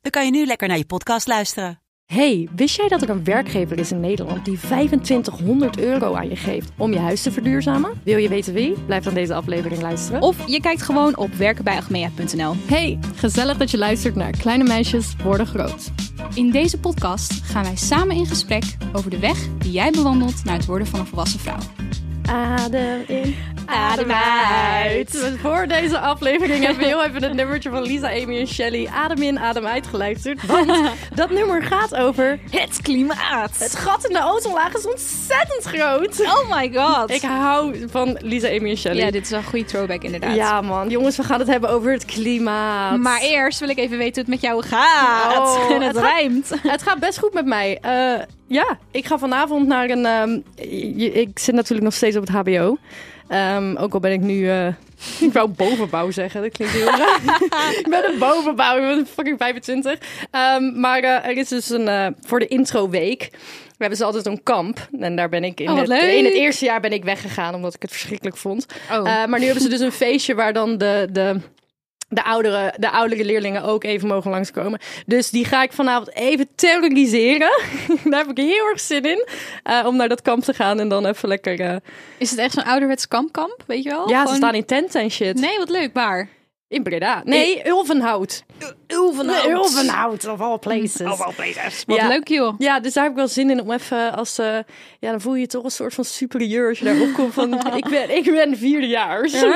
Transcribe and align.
dan 0.00 0.10
kan 0.10 0.24
je 0.24 0.30
nu 0.30 0.46
lekker 0.46 0.68
naar 0.68 0.78
je 0.78 0.86
podcast 0.86 1.26
luisteren. 1.26 1.80
Hey, 2.04 2.48
wist 2.56 2.76
jij 2.76 2.88
dat 2.88 3.02
er 3.02 3.10
een 3.10 3.24
werkgever 3.24 3.78
is 3.78 3.92
in 3.92 4.00
Nederland 4.00 4.44
die 4.44 4.58
2500 4.58 5.78
euro 5.78 6.14
aan 6.14 6.28
je 6.28 6.36
geeft 6.36 6.70
om 6.76 6.92
je 6.92 6.98
huis 6.98 7.22
te 7.22 7.32
verduurzamen? 7.32 8.00
Wil 8.04 8.16
je 8.16 8.28
weten 8.28 8.54
wie? 8.54 8.72
Blijf 8.72 9.04
dan 9.04 9.14
deze 9.14 9.34
aflevering 9.34 9.80
luisteren. 9.80 10.22
Of 10.22 10.48
je 10.48 10.60
kijkt 10.60 10.82
gewoon 10.82 11.16
op 11.16 11.32
werkenbijagmea.nl. 11.32 12.54
Hey, 12.66 12.98
gezellig 13.14 13.56
dat 13.56 13.70
je 13.70 13.78
luistert 13.78 14.14
naar 14.14 14.30
Kleine 14.30 14.64
Meisjes 14.64 15.14
Worden 15.22 15.46
Groot. 15.46 15.90
In 16.34 16.50
deze 16.50 16.80
podcast 16.80 17.32
gaan 17.32 17.64
wij 17.64 17.76
samen 17.76 18.16
in 18.16 18.26
gesprek 18.26 18.64
over 18.92 19.10
de 19.10 19.18
weg 19.18 19.48
die 19.58 19.72
jij 19.72 19.90
bewandelt 19.90 20.44
naar 20.44 20.56
het 20.56 20.66
worden 20.66 20.86
van 20.86 21.00
een 21.00 21.06
volwassen 21.06 21.40
vrouw. 21.40 21.60
Adem 22.30 23.04
in, 23.06 23.36
adem 23.66 24.10
uit. 24.10 25.34
Voor 25.42 25.66
deze 25.66 25.98
aflevering 25.98 26.64
hebben 26.64 26.78
we 26.82 26.88
heel 26.88 27.04
even 27.04 27.22
het 27.22 27.32
nummertje 27.34 27.70
van 27.70 27.82
Lisa, 27.82 28.08
Amy 28.10 28.38
en 28.38 28.46
Shelly 28.46 28.88
Adem 28.94 29.22
in, 29.22 29.38
adem 29.38 29.66
uit 29.66 29.86
geluisterd. 29.86 30.46
Want 30.46 30.72
dat 31.14 31.30
nummer 31.30 31.62
gaat 31.62 31.94
over 31.96 32.38
Het 32.50 32.78
klimaat. 32.82 33.50
het 33.58 33.76
gat 33.76 34.04
in 34.06 34.12
de 34.12 34.22
ozonlaag 34.24 34.74
is 34.74 34.86
ontzettend 34.86 35.64
groot. 35.64 36.20
Oh 36.20 36.56
my 36.56 36.70
god. 36.74 37.10
Ik 37.10 37.22
hou 37.22 37.84
van 37.90 38.16
Lisa, 38.20 38.48
Amy 38.48 38.70
en 38.70 38.76
Shelly. 38.76 38.98
Ja, 39.00 39.10
dit 39.10 39.22
is 39.24 39.30
wel 39.30 39.38
een 39.38 39.44
goede 39.44 39.64
throwback 39.64 40.02
inderdaad. 40.02 40.34
Ja 40.34 40.60
man, 40.60 40.88
jongens, 40.88 41.16
we 41.16 41.22
gaan 41.22 41.38
het 41.38 41.48
hebben 41.48 41.70
over 41.70 41.92
het 41.92 42.04
klimaat. 42.04 42.96
Maar 42.98 43.20
eerst 43.20 43.60
wil 43.60 43.68
ik 43.68 43.78
even 43.78 43.98
weten 43.98 44.24
hoe 44.24 44.32
het 44.34 44.42
met 44.42 44.50
jou 44.50 44.62
gaat. 44.66 45.38
Oh, 45.38 45.70
en 45.70 45.80
het, 45.82 45.94
het 45.94 46.04
gaat- 46.04 46.12
rijmt. 46.18 46.52
Het 46.62 46.82
gaat 46.82 46.98
best 46.98 47.18
goed 47.18 47.32
met 47.32 47.46
mij. 47.46 47.78
Eh, 47.80 48.20
ja, 48.50 48.78
ik 48.90 49.06
ga 49.06 49.18
vanavond 49.18 49.66
naar 49.66 49.90
een. 49.90 50.06
ehm, 50.06 50.38
ik 51.18 51.38
zit 51.38 51.54
natuurlijk 51.54 51.82
nog 51.84 51.94
steeds 51.94 52.16
op 52.16 52.26
het 52.26 52.36
HBO. 52.36 52.76
Ehm, 53.28 53.76
ook 53.76 53.94
al 53.94 54.00
ben 54.00 54.12
ik 54.12 54.20
nu. 54.20 54.48
eh, 54.50 54.66
ik 55.26 55.32
wou 55.32 55.48
bovenbouw 55.48 56.10
zeggen, 56.10 56.42
dat 56.42 56.52
klinkt 56.52 56.74
heel 56.74 56.86
raar. 56.86 57.20
ik 57.78 57.86
ben 57.90 58.04
een 58.12 58.18
bovenbouw, 58.18 58.76
ik 58.76 58.82
ben 58.96 59.06
fucking 59.06 59.38
25. 59.38 59.98
Ehm, 60.30 60.80
maar 60.80 61.02
eh, 61.02 61.26
er 61.26 61.36
is 61.36 61.48
dus 61.48 61.70
een. 61.70 61.88
eh, 61.88 62.06
voor 62.20 62.38
de 62.38 62.46
introweek. 62.46 63.28
We 63.30 63.86
hebben 63.86 63.98
ze 63.98 64.04
altijd 64.04 64.26
een 64.26 64.42
kamp. 64.42 64.88
En 65.00 65.16
daar 65.16 65.28
ben 65.28 65.44
ik 65.44 65.60
in, 65.60 65.70
Oh, 65.70 65.78
het, 65.78 65.88
in 65.88 66.24
het 66.24 66.34
eerste 66.34 66.64
jaar 66.64 66.80
ben 66.80 66.92
ik 66.92 67.04
weggegaan 67.04 67.54
omdat 67.54 67.74
ik 67.74 67.82
het 67.82 67.90
verschrikkelijk 67.90 68.36
vond. 68.36 68.66
Oh. 68.90 69.02
Maar 69.04 69.38
nu 69.38 69.44
hebben 69.44 69.62
ze 69.62 69.68
dus 69.68 69.80
een 69.80 69.92
feestje 69.92 70.34
waar 70.34 70.52
dan 70.52 70.78
de, 70.78 71.08
de, 71.12 71.40
de, 72.12 72.24
oudere, 72.24 72.74
de 72.76 72.90
oudere 72.90 73.24
leerlingen 73.24 73.62
ook 73.62 73.84
even 73.84 74.08
mogen 74.08 74.30
langskomen. 74.30 74.80
Dus 75.06 75.30
die 75.30 75.44
ga 75.44 75.62
ik 75.62 75.72
vanavond 75.72 76.14
even 76.14 76.48
terroriseren. 76.54 77.50
Daar 78.10 78.20
heb 78.20 78.30
ik 78.30 78.36
heel 78.36 78.66
erg 78.66 78.80
zin 78.80 79.02
in. 79.04 79.26
eh, 79.62 79.84
om 79.86 79.96
naar 79.96 80.08
dat 80.08 80.22
kamp 80.22 80.42
te 80.42 80.54
gaan 80.54 80.80
en 80.80 80.88
dan 80.88 81.06
even 81.06 81.28
lekker... 81.28 81.60
eh, 81.60 81.76
Is 82.18 82.30
het 82.30 82.38
echt 82.38 82.54
zo'n 82.54 82.64
ouderwets 82.64 83.08
kampkamp, 83.08 83.62
weet 83.66 83.82
je 83.82 83.88
wel? 83.90 84.08
Ja, 84.08 84.26
ze 84.26 84.34
staan 84.34 84.54
in 84.54 84.64
tenten 84.64 85.00
en 85.00 85.10
shit. 85.10 85.40
Nee, 85.40 85.58
wat 85.58 85.68
leuk, 85.70 85.90
waar? 85.94 86.28
In 86.68 86.82
Breda. 86.82 87.22
Nee, 87.24 87.68
Ulvenhout. 87.68 88.42
Ulvenhout. 89.04 89.46
Ulvenhout, 89.46 90.26
of 90.28 90.40
all 90.40 90.58
places. 90.58 91.06
Of 91.12 91.20
all 91.20 91.32
places. 91.34 91.82
Wat 91.86 91.96
ja. 91.96 92.08
leuk 92.08 92.28
joh. 92.28 92.54
Ja, 92.58 92.80
dus 92.80 92.92
daar 92.92 93.02
heb 93.02 93.12
ik 93.12 93.18
wel 93.18 93.28
zin 93.28 93.50
in 93.50 93.60
om 93.60 93.70
even 93.72 94.16
als... 94.16 94.38
eh, 94.38 94.46
ja, 95.00 95.10
dan 95.10 95.20
voel 95.20 95.34
je 95.34 95.40
je 95.40 95.46
toch 95.46 95.64
een 95.64 95.70
soort 95.70 95.94
van 95.94 96.04
superieur 96.04 96.68
als 96.68 96.78
je 96.78 96.84
daar 96.84 97.00
opkomt 97.00 97.34
van... 97.34 97.54
ik, 97.76 97.88
ben, 97.88 98.16
ik 98.16 98.24
ben 98.24 98.56
vierdejaars. 98.56 99.32
Ja. 99.32 99.46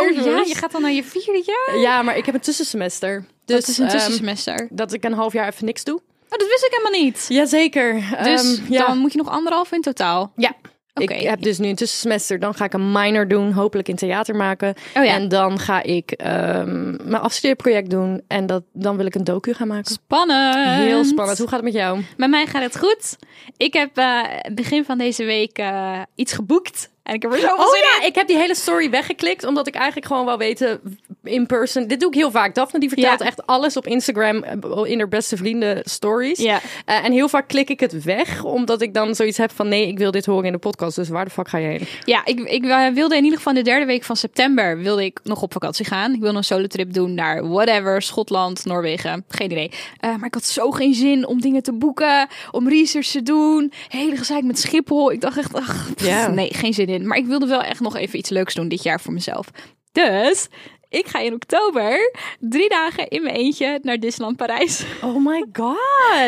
Oh 0.00 0.10
ja, 0.24 0.42
je 0.46 0.54
gaat 0.54 0.72
dan 0.72 0.82
naar 0.82 0.92
je 0.92 1.04
vierde 1.04 1.42
jaar? 1.46 1.78
Ja, 1.80 2.02
maar 2.02 2.16
ik 2.16 2.26
heb 2.26 2.34
een 2.34 2.40
tussensemester. 2.40 3.24
Dus 3.44 3.56
Dus 3.56 3.68
is 3.68 3.78
een 3.78 3.84
ehm, 3.86 3.92
tussensemester. 3.96 4.68
dat 4.70 4.92
ik 4.92 5.04
een 5.04 5.12
half 5.12 5.32
jaar 5.32 5.48
even 5.48 5.64
niks 5.64 5.84
doe. 5.84 5.94
Oh, 6.32 6.38
dat 6.38 6.48
wist 6.48 6.64
ik 6.64 6.70
helemaal 6.70 7.00
niet. 7.00 7.24
Jazeker. 7.28 7.94
Dus 8.22 8.58
Ehm, 8.58 8.72
ja. 8.72 8.86
dan 8.86 8.98
moet 8.98 9.12
je 9.12 9.18
nog 9.18 9.28
anderhalf 9.28 9.72
in 9.72 9.80
totaal. 9.80 10.32
Ja. 10.36 10.52
Ik 10.94 11.10
heb 11.10 11.42
dus 11.42 11.58
nu 11.58 11.68
een 11.68 11.74
tussensemester. 11.74 12.38
Dan 12.38 12.54
ga 12.54 12.64
ik 12.64 12.72
een 12.72 12.92
minor 12.92 13.28
doen, 13.28 13.52
hopelijk 13.52 13.88
in 13.88 13.96
theater 13.96 14.36
maken. 14.36 14.74
Oh 14.96 15.04
ja. 15.04 15.14
En 15.14 15.28
dan 15.28 15.58
ga 15.58 15.82
ik 15.82 16.10
ehm, 16.10 16.90
mijn 17.10 17.22
afstudeerproject 17.22 17.90
doen. 17.90 18.22
En 18.26 18.46
dat, 18.46 18.62
dan 18.72 18.96
wil 18.96 19.06
ik 19.06 19.14
een 19.14 19.24
docu 19.24 19.54
gaan 19.54 19.68
maken. 19.68 19.92
Spannend. 19.92 20.54
Heel 20.54 21.04
spannend. 21.04 21.38
Hoe 21.38 21.48
gaat 21.48 21.62
het 21.62 21.72
met 21.72 21.82
jou? 21.82 22.00
Met 22.16 22.30
mij 22.30 22.46
gaat 22.46 22.62
het 22.62 22.78
goed. 22.78 23.16
Ik 23.56 23.72
heb 23.72 23.96
eh, 23.96 24.22
begin 24.54 24.84
van 24.84 24.98
deze 24.98 25.24
week 25.24 25.58
eh, 25.58 26.00
iets 26.14 26.32
geboekt. 26.32 26.90
En 27.02 27.14
ik 27.14 27.22
heb 27.22 27.32
er 27.32 27.38
zoveel 27.38 27.64
Oh 27.64 27.76
in. 27.76 27.82
ja, 28.00 28.06
ik 28.06 28.14
heb 28.14 28.26
die 28.26 28.36
hele 28.36 28.54
story 28.54 28.90
weggeklikt. 28.90 29.44
Omdat 29.44 29.66
ik 29.66 29.74
eigenlijk 29.74 30.06
gewoon 30.06 30.24
wel 30.26 30.38
weten 30.38 30.80
in 31.24 31.46
person. 31.46 31.86
Dit 31.86 32.00
doe 32.00 32.08
ik 32.08 32.14
heel 32.14 32.30
vaak. 32.30 32.54
Daphne 32.54 32.80
die 32.80 32.88
vertelt 32.88 33.18
Ja. 33.20 33.26
echt 33.26 33.46
alles 33.46 33.76
op 33.76 33.86
Instagram. 33.86 34.42
eh, 34.42 34.56
In 34.84 34.98
haar 34.98 35.08
beste 35.08 35.36
vrienden 35.36 35.80
stories. 35.84 36.38
Ja. 36.38 36.60
Eh, 36.84 37.04
en 37.04 37.12
heel 37.12 37.28
vaak 37.28 37.48
klik 37.48 37.70
ik 37.70 37.80
het 37.80 38.02
weg. 38.04 38.44
Omdat 38.44 38.82
ik 38.82 38.94
dan 38.94 39.14
zoiets 39.14 39.38
heb 39.38 39.50
van 39.54 39.68
nee, 39.68 39.86
ik 39.88 39.98
wil 39.98 40.10
dit 40.10 40.26
horen 40.26 40.44
in 40.44 40.52
de 40.52 40.58
podcast. 40.58 40.96
Dus 40.96 41.08
waar 41.08 41.24
de 41.24 41.30
fuck 41.30 41.48
ga 41.48 41.58
je 41.58 41.66
heen? 41.66 41.86
Ja, 42.04 42.24
ik, 42.24 42.40
ik 42.40 42.64
eh, 42.64 42.88
wilde 42.88 43.16
in 43.16 43.22
ieder 43.24 43.38
geval 43.38 43.54
de 43.54 43.62
derde 43.62 43.86
week 43.86 44.04
van 44.04 44.16
september 44.16 44.78
wilde 44.78 45.04
ik 45.04 45.20
nog 45.22 45.42
op 45.42 45.52
vakantie 45.52 45.84
gaan. 45.84 46.12
Ik 46.14 46.20
wilde 46.20 46.36
een 46.36 46.44
solo 46.44 46.66
trip 46.66 46.92
doen 46.92 47.14
naar 47.14 47.48
whatever, 47.48 48.02
Schotland, 48.02 48.64
Noorwegen, 48.64 49.24
geen 49.28 49.50
idee. 49.50 49.70
Maar 50.00 50.24
ik 50.26 50.34
had 50.34 50.44
zo 50.44 50.70
geen 50.70 50.94
zin 50.94 51.26
om 51.26 51.40
dingen 51.40 51.62
te 51.62 51.72
boeken, 51.72 52.26
om 52.50 52.68
research 52.68 53.06
te 53.06 53.22
doen. 53.22 53.72
Hele 53.88 54.16
gezeik 54.16 54.42
met 54.44 54.58
Schiphol. 54.58 55.12
Ik 55.12 55.20
dacht 55.20 55.38
echt, 55.38 55.54
ach, 55.54 55.88
pff, 55.94 56.28
nee, 56.28 56.54
geen 56.54 56.74
zin 56.74 56.86
in. 56.86 56.91
Maar 56.98 57.18
ik 57.18 57.26
wilde 57.26 57.46
wel 57.46 57.62
echt 57.62 57.80
nog 57.80 57.96
even 57.96 58.18
iets 58.18 58.30
leuks 58.30 58.54
doen 58.54 58.68
dit 58.68 58.82
jaar 58.82 59.00
voor 59.00 59.12
mezelf. 59.12 59.50
Dus 59.92 60.48
ik 60.88 61.06
ga 61.06 61.18
in 61.18 61.34
oktober 61.34 62.12
drie 62.40 62.68
dagen 62.68 63.08
in 63.08 63.22
mijn 63.22 63.34
eentje 63.34 63.78
naar 63.82 63.98
Disneyland 63.98 64.36
Parijs. 64.36 64.84
Oh 65.02 65.26
my 65.26 65.44
god. 65.52 65.76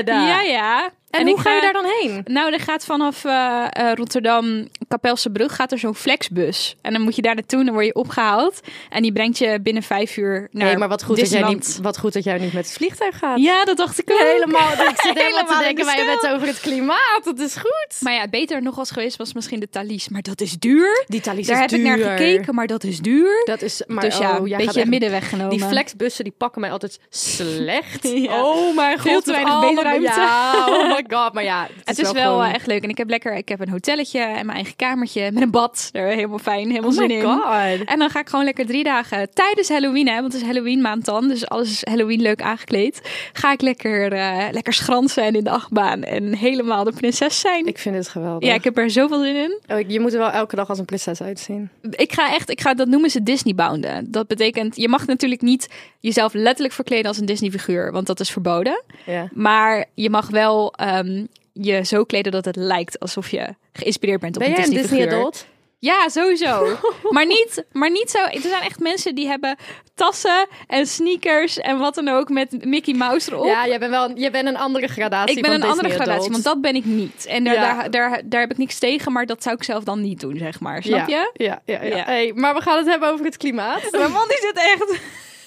Ja, 0.28 0.40
ja. 0.42 0.90
En, 1.18 1.26
hoe 1.26 1.40
ga 1.40 1.54
je 1.54 1.60
daar 1.60 1.72
dan 1.72 1.84
heen? 2.00 2.20
Nou, 2.24 2.52
er 2.52 2.60
gaat 2.60 2.84
vanaf 2.84 3.24
eh, 3.24 3.66
eh, 3.70 3.92
Rotterdam, 3.94 4.68
Kapelse 4.88 5.30
Brug, 5.30 5.54
gaat 5.54 5.72
er 5.72 5.78
zo'n 5.78 5.94
flexbus. 5.94 6.76
En 6.82 6.92
dan 6.92 7.02
moet 7.02 7.16
je 7.16 7.22
daar 7.22 7.34
naartoe, 7.34 7.64
dan 7.64 7.74
word 7.74 7.86
je 7.86 7.94
opgehaald. 7.94 8.60
En 8.90 9.02
die 9.02 9.12
brengt 9.12 9.38
je 9.38 9.60
binnen 9.62 9.82
vijf 9.82 10.16
uur 10.16 10.48
naar 10.50 10.66
Nee, 10.66 10.76
maar 10.76 10.88
wat 10.88 11.04
goed, 11.04 11.16
dat 11.16 11.30
jij 11.30 11.42
niet, 11.42 11.78
wat 11.82 11.98
goed 11.98 12.12
dat 12.12 12.24
jij 12.24 12.38
niet 12.38 12.52
met 12.52 12.66
het 12.66 12.74
vliegtuig 12.74 13.18
gaat. 13.18 13.38
Ja, 13.38 13.64
dat 13.64 13.76
dacht 13.76 13.98
ik 13.98 14.10
ook. 14.12 14.18
Helemaal. 14.18 14.72
Ik 14.72 15.00
zit 15.00 15.18
helemaal 15.22 15.46
te 15.46 15.58
denken, 15.58 15.76
de 15.76 15.84
wij 15.84 15.96
hebben 15.96 16.14
het 16.14 16.28
over 16.28 16.46
het 16.46 16.60
klimaat. 16.60 17.20
Dat 17.24 17.38
is 17.38 17.56
goed. 17.56 17.96
Maar 18.00 18.12
ja, 18.12 18.28
beter 18.28 18.62
nog 18.62 18.74
was 18.74 18.90
geweest 18.90 19.16
was 19.16 19.32
misschien 19.34 19.60
de 19.60 19.68
Thalys. 19.68 20.08
Maar 20.08 20.22
dat 20.22 20.40
is 20.40 20.52
duur. 20.58 21.04
Die 21.06 21.20
Thalys 21.20 21.46
Daar 21.46 21.64
is 21.64 21.70
heb 21.70 21.80
ik 21.80 21.86
naar 21.86 21.96
duur. 21.96 22.06
gekeken, 22.06 22.54
maar 22.54 22.66
dat 22.66 22.84
is 22.84 22.98
duur. 22.98 23.42
Dat 23.44 23.62
is, 23.62 23.82
maar 23.86 24.04
dus 24.04 24.18
ja, 24.18 24.38
oh, 24.38 24.48
een 24.48 24.56
beetje 24.56 24.86
middenweg 24.86 25.28
genomen. 25.28 25.56
Die 25.56 25.66
flexbussen 25.66 26.24
die 26.24 26.34
pakken 26.38 26.60
mij 26.60 26.70
altijd 26.70 27.00
slecht. 27.08 28.08
Ja. 28.24 28.42
Oh 28.42 28.76
mijn 28.76 28.98
god. 28.98 29.08
Veel 29.10 29.20
te 29.20 29.30
weinig 29.30 29.60
beenruimte. 29.60 30.20
Ja, 30.20 30.66
oh 30.68 30.88
my 30.88 31.03
god. 31.08 31.32
Maar 31.32 31.44
ja, 31.44 31.62
het, 31.62 31.70
Het 31.88 31.98
is 31.98 32.12
wel, 32.12 32.22
gewoon- 32.32 32.44
eh, 32.46 32.54
echt 32.54 32.66
leuk. 32.66 32.82
En 32.82 32.88
ik 32.88 32.98
heb 32.98 33.08
lekker, 33.08 33.34
ik 33.36 33.48
heb 33.48 33.60
een 33.60 33.68
hotelletje 33.68 34.18
en 34.20 34.46
mijn 34.46 34.56
eigen 34.56 34.76
kamertje 34.76 35.30
met 35.32 35.42
een 35.42 35.50
bad. 35.50 35.88
Daar 35.92 36.06
helemaal 36.06 36.38
fijn, 36.38 36.68
helemaal 36.68 36.90
Oh 36.90 36.96
zin 36.96 37.06
my 37.06 37.14
in. 37.14 37.22
god. 37.22 37.84
En 37.84 37.98
dan 37.98 38.10
ga 38.10 38.20
ik 38.20 38.28
gewoon 38.28 38.44
lekker 38.44 38.66
drie 38.66 38.84
dagen 38.84 39.30
tijdens 39.34 39.68
Halloween, 39.68 40.08
hè, 40.08 40.20
want 40.20 40.32
het 40.32 40.42
is 40.42 40.48
Halloween 40.48 40.80
maand 40.80 41.04
dan, 41.04 41.28
dus 41.28 41.48
alles 41.48 41.70
is 41.70 41.84
Halloween 41.84 42.20
leuk 42.22 42.42
aangekleed. 42.42 43.00
Ga 43.32 43.52
ik 43.52 43.60
lekker, 43.60 44.12
eh, 44.12 44.44
lekker 44.50 44.72
schransen 44.72 45.22
en 45.24 45.34
in 45.34 45.44
de 45.44 45.50
achtbaan 45.50 46.02
en 46.02 46.34
helemaal 46.34 46.84
de 46.84 46.92
prinses 46.92 47.40
zijn. 47.40 47.66
Ik 47.66 47.78
vind 47.78 47.94
het 47.94 48.08
geweldig. 48.08 48.48
ja, 48.48 48.54
ik 48.54 48.64
heb 48.64 48.78
er 48.78 48.90
zoveel 48.90 49.22
zin 49.22 49.36
in. 49.36 49.60
Oh, 49.76 49.80
je 49.90 50.00
moet 50.00 50.12
er 50.12 50.18
wel 50.18 50.30
elke 50.30 50.56
dag 50.56 50.68
als 50.68 50.78
een 50.78 50.84
prinses 50.84 51.22
uitzien. 51.22 51.70
Ik 51.90 52.12
ga 52.12 52.34
echt, 52.34 52.50
ik 52.50 52.60
ga, 52.60 52.74
dat 52.74 52.88
noemen 52.88 53.10
ze 53.10 53.22
Disney 53.22 53.54
bounden. 53.54 54.10
Dat 54.10 54.26
betekent, 54.26 54.76
je 54.76 54.88
mag 54.88 55.06
natuurlijk 55.06 55.40
niet 55.42 55.68
jezelf 56.00 56.32
letterlijk 56.32 56.74
verkleden 56.74 57.06
als 57.06 57.18
een 57.18 57.26
Disney 57.26 57.50
figuur, 57.50 57.92
want 57.92 58.06
dat 58.06 58.20
is 58.20 58.30
verboden. 58.30 58.82
Ja. 59.06 59.28
Maar 59.32 59.84
je 59.94 60.10
mag 60.10 60.28
wel 60.30 60.74
ehm, 60.98 61.24
je 61.52 61.84
zo 61.84 62.04
kleden 62.04 62.32
dat 62.32 62.44
het 62.44 62.56
lijkt 62.56 63.00
alsof 63.00 63.30
je 63.30 63.54
geïnspireerd 63.72 64.20
bent 64.20 64.36
op 64.36 64.42
Ben 64.42 64.50
een 64.50 64.56
Disney 64.56 64.80
Disney 64.80 65.00
figuur. 65.00 65.18
adult? 65.18 65.46
Ja, 65.78 66.08
sowieso. 66.08 66.76
maar, 67.10 67.26
niet, 67.26 67.64
maar 67.72 67.90
niet 67.90 68.10
zo. 68.10 68.18
Er 68.18 68.40
zijn 68.40 68.62
echt 68.62 68.80
mensen 68.80 69.14
die 69.14 69.26
hebben 69.26 69.56
tassen 69.94 70.46
en 70.66 70.86
sneakers 70.86 71.58
en 71.58 71.78
wat 71.78 71.94
dan 71.94 72.08
ook 72.08 72.28
met 72.28 72.64
Mickey 72.64 72.94
Mouse 72.94 73.32
erop. 73.32 73.44
Ja, 73.44 73.66
jij 73.66 73.78
bent 73.78 73.90
wel 73.90 74.12
jij 74.14 74.30
bent 74.30 74.48
een 74.48 74.56
andere 74.56 74.88
gradatie 74.88 75.36
ik 75.36 75.42
ben 75.42 75.52
van 75.52 75.62
een 75.62 75.68
andere 75.68 75.88
gradatie, 75.88 76.14
adult. 76.14 76.30
want 76.30 76.44
dat 76.44 76.60
ben 76.60 76.74
ik 76.74 76.84
niet. 76.84 77.26
En 77.26 77.44
daar, 77.44 77.54
Ja. 77.54 77.60
daar, 77.74 77.90
daar, 77.90 78.20
daar 78.24 78.40
heb 78.40 78.50
ik 78.50 78.58
niks 78.58 78.78
tegen, 78.78 79.12
maar 79.12 79.26
dat 79.26 79.42
zou 79.42 79.56
ik 79.56 79.62
zelf 79.62 79.84
dan 79.84 80.00
niet 80.00 80.20
doen, 80.20 80.36
zeg 80.38 80.60
maar. 80.60 80.82
Snap 80.82 81.08
ja. 81.08 81.30
je? 81.32 81.44
Ja, 81.44 81.62
ja, 81.64 81.82
ja. 81.82 81.96
Ja. 81.96 82.04
Hey, 82.04 82.32
maar 82.34 82.54
we 82.54 82.60
gaan 82.60 82.76
het 82.78 82.86
hebben 82.86 83.12
over 83.12 83.24
het 83.24 83.36
klimaat. 83.36 83.90
Mijn 83.90 84.12
man 84.12 84.28
die 84.28 84.38
zit 84.40 84.56
echt... 84.56 85.00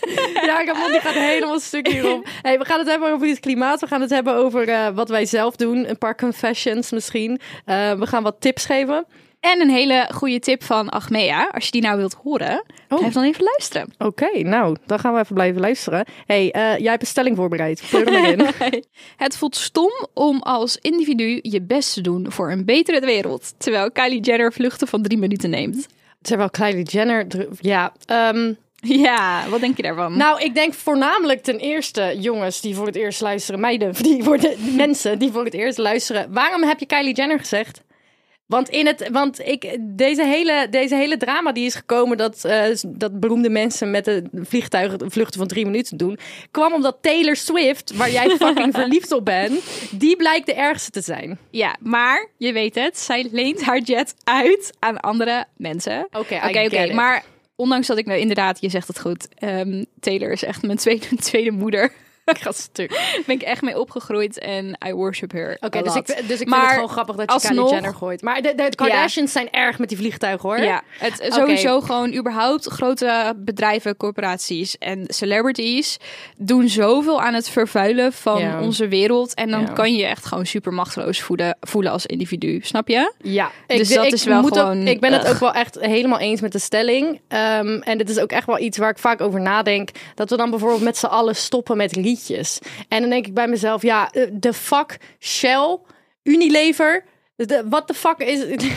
Ja, 0.48 0.63
Ramon 0.65 0.92
die 0.92 1.00
gaat 1.00 1.13
helemaal 1.13 1.59
stuk 1.59 1.88
hierop. 1.88 2.27
Hey, 2.42 2.57
we 2.57 2.65
gaan 2.65 2.80
het 2.80 2.88
hebben 2.88 3.12
over 3.12 3.27
het 3.27 3.39
klimaat. 3.39 3.80
We 3.80 3.88
gaan 3.88 4.01
het 4.01 4.09
hebben 4.09 4.36
over 4.36 4.69
eh, 4.69 4.88
wat 4.94 5.09
wij 5.09 5.25
zelf 5.25 5.56
doen. 5.56 5.89
Een 5.89 5.98
paar 5.98 6.15
confessions 6.15 6.92
misschien. 6.92 7.39
Eh, 7.65 7.92
we 7.94 8.07
gaan 8.07 8.24
wat 8.24 8.36
tips 8.42 8.65
geven. 8.65 9.06
En 9.39 9.62
een 9.62 9.69
hele 9.69 10.09
goede 10.13 10.39
tip 10.39 10.63
van 10.63 10.89
Achmea. 10.89 11.50
Als 11.51 11.65
je 11.65 11.71
die 11.71 11.81
nou 11.81 11.98
wilt 11.98 12.13
horen, 12.24 12.63
Oh. 12.89 12.98
blijf 13.00 13.13
dan 13.13 13.24
even 13.24 13.44
luisteren. 13.44 13.94
Oké, 13.98 14.39
nou, 14.44 14.75
dan 14.86 15.00
gaan 15.00 15.13
we 15.13 15.19
even 15.19 15.33
blijven 15.36 15.62
luisteren. 15.62 16.06
hey, 16.25 16.51
eh, 16.51 16.77
jij 16.77 16.89
hebt 16.89 17.01
een 17.01 17.07
stelling 17.07 17.36
voorbereid. 17.36 17.83
Pleur 17.89 18.06
hem 18.06 18.24
erin. 18.25 18.83
Het 19.18 19.38
voelt 19.38 19.56
stom 19.56 19.92
om 20.13 20.42
als 20.42 20.77
individu 20.81 21.39
je 21.42 21.62
best 21.62 21.94
te 21.94 22.01
doen 22.01 22.31
voor 22.31 22.51
een 22.51 22.65
betere 22.65 23.00
wereld. 23.00 23.54
Terwijl 23.57 23.92
Kylie 23.92 24.19
Jenner 24.21 24.54
vluchten 24.54 24.88
van 24.88 25.01
drie 25.01 25.18
minuten 25.18 25.50
neemt. 25.50 25.88
Terwijl 26.21 26.50
Kylie 26.50 26.83
Jenner... 26.83 27.25
Ja, 27.59 27.94
ehm, 28.06 28.54
Ja, 29.06 29.50
wat 29.50 29.59
denk 29.59 29.77
je 29.77 29.83
daarvan? 29.83 30.18
nou, 30.18 30.41
ik 30.41 30.53
denk 30.53 30.74
voornamelijk 30.74 31.44
ten 31.44 31.57
eerste 31.57 32.15
jongens 32.19 32.62
die 32.62 32.75
voor 32.75 32.85
het 32.85 32.95
eerst 32.95 33.21
luisteren. 33.21 33.59
Meiden, 33.59 33.94
die 34.03 34.24
voor 34.24 34.38
de 34.38 34.74
mensen 34.75 35.19
die 35.19 35.31
voor 35.31 35.44
het 35.44 35.53
eerst 35.53 35.77
luisteren. 35.77 36.33
Waarom 36.33 36.63
heb 36.63 36.79
je 36.79 36.85
Kylie 36.85 37.13
Jenner 37.13 37.39
gezegd? 37.39 37.85
Want, 38.47 38.69
in 38.69 38.85
het, 38.85 39.09
want 39.12 39.39
ik, 39.39 39.77
deze, 39.79 40.24
hele, 40.24 40.68
deze 40.69 40.95
hele 40.95 41.18
drama 41.18 41.51
die 41.51 41.65
is 41.65 41.75
gekomen 41.75 42.18
dat, 42.18 42.45
eh, 42.45 42.63
dat 42.88 43.19
beroemde 43.19 43.50
mensen 43.50 43.91
met 43.91 44.06
de 44.06 44.24
vliegtuigen 44.33 45.12
vluchten 45.12 45.39
van 45.39 45.47
drie 45.47 45.65
minuten 45.65 45.97
doen, 45.97 46.19
kwam 46.51 46.73
omdat 46.73 46.97
Taylor 47.01 47.35
Swift, 47.35 47.95
waar 47.95 48.12
jij 48.12 48.30
fucking 48.39 48.73
verliefd 48.73 49.12
op 49.12 49.25
bent, 49.25 49.63
die 49.91 50.15
blijkt 50.15 50.45
de 50.45 50.53
ergste 50.53 50.91
te 50.91 51.01
zijn. 51.01 51.38
Ja, 51.50 51.75
maar 51.80 52.27
je 52.38 52.53
weet 52.53 52.75
het, 52.75 52.97
zij 52.97 53.27
leent 53.31 53.62
haar 53.62 53.80
jet 53.80 54.15
uit 54.23 54.73
aan 54.80 55.00
andere 55.00 55.45
mensen. 55.57 56.07
Oké, 56.12 56.35
I 56.50 56.65
Oké, 56.65 56.94
maar 56.94 57.23
ondanks 57.57 57.88
dat 57.88 57.98
ik 57.98 58.06
nou 58.06 58.19
inderdaad, 58.19 58.62
je 58.62 58.69
zegt 58.69 58.88
het 58.88 59.00
goed, 59.00 59.27
ehm, 59.36 59.83
Taylor 60.00 60.31
is 60.31 60.44
echt 60.44 60.62
mijn 60.62 60.77
tweede, 60.77 61.15
tweede 61.31 61.51
moeder. 61.51 61.92
Ik 62.35 62.38
ga 62.38 62.51
stuk. 62.51 62.89
Daar 62.89 63.19
ben 63.25 63.35
ik 63.35 63.41
echt 63.41 63.62
mee 63.62 63.79
opgegroeid 63.79 64.39
en 64.39 64.77
I 64.88 64.94
worship 64.94 65.31
her. 65.31 65.57
Oké, 65.62 65.81
dus 65.81 65.95
ik, 65.95 66.06
dus 66.06 66.15
ik 66.18 66.27
vind 66.50 66.56
het 66.62 66.69
gewoon 66.71 66.89
grappig 66.89 67.15
dat 67.15 67.31
je 67.33 67.39
Kylie 67.39 67.57
alsnog- 67.59 67.71
Jenner 67.74 67.95
gooit. 67.95 68.21
Maar 68.21 68.41
de, 68.41 68.53
de 68.56 68.69
Kardashians 68.75 69.31
zijn 69.31 69.51
erg 69.51 69.79
met 69.79 69.89
die 69.89 69.97
vliegtuigen 69.97 70.50
hoor. 70.50 70.59
Ja, 70.59 70.81
het 71.00 71.25
sowieso 71.33 71.81
gewoon 71.81 72.13
überhaupt 72.15 72.65
grote 72.65 73.33
bedrijven, 73.38 73.97
corporaties 73.97 74.77
en 74.77 75.03
celebrities 75.07 75.97
doen 76.38 76.69
zoveel 76.69 77.21
aan 77.21 77.33
het 77.33 77.50
vervuilen 77.50 78.13
van 78.13 78.39
Ja. 78.41 78.62
onze 78.62 78.88
wereld. 78.88 79.33
En 79.33 79.50
dan 79.50 79.62
Ja. 79.62 79.68
kan 79.68 79.91
je 79.91 79.97
je 79.97 80.06
echt 80.06 80.25
gewoon 80.25 80.45
super 80.45 80.73
machteloos 80.73 81.21
voelen, 81.21 81.57
voelen 81.62 81.91
als 81.91 82.06
individu. 82.06 82.59
Snap 82.63 82.88
je? 82.88 83.13
Ja, 83.21 83.51
Dus 83.68 83.89
dat 83.89 84.06
is 84.13 84.23
wel 84.23 84.44
ook- 84.44 84.47
gewoon, 84.47 84.88
ik 84.88 85.00
ben 85.00 85.13
het 85.13 85.27
ook 85.27 85.39
wel 85.39 85.53
echt 85.53 85.77
helemaal 85.80 86.19
eens 86.19 86.41
met 86.41 86.51
de 86.51 86.59
stelling. 86.59 87.21
Ehm, 87.27 87.68
en 87.81 87.97
dit 87.97 88.09
is 88.09 88.19
ook 88.19 88.31
echt 88.31 88.45
wel 88.47 88.59
iets 88.59 88.77
waar 88.77 88.89
ik 88.89 88.97
vaak 88.97 89.21
over 89.21 89.41
nadenk. 89.41 89.89
Dat 90.15 90.30
we 90.30 90.38
dan 90.38 90.50
bijvoorbeeld 90.50 90.81
met 90.81 90.97
z'n 90.97 91.06
allen 91.06 91.35
stoppen 91.35 91.77
met 91.77 91.95
liedjes. 91.95 92.15
En 92.88 93.02
dan 93.02 93.10
denk 93.10 93.28
ik 93.28 93.34
bij 93.34 93.48
mezelf, 93.48 93.81
ja, 93.81 94.12
eh, 94.12 94.28
de 94.31 94.54
fuck 94.54 94.98
Shell, 95.19 95.80
Unilever. 96.24 97.04
De- 97.45 97.63
Wat 97.69 97.88
de 97.88 97.94
fuck 97.94 98.18
is. 98.18 98.44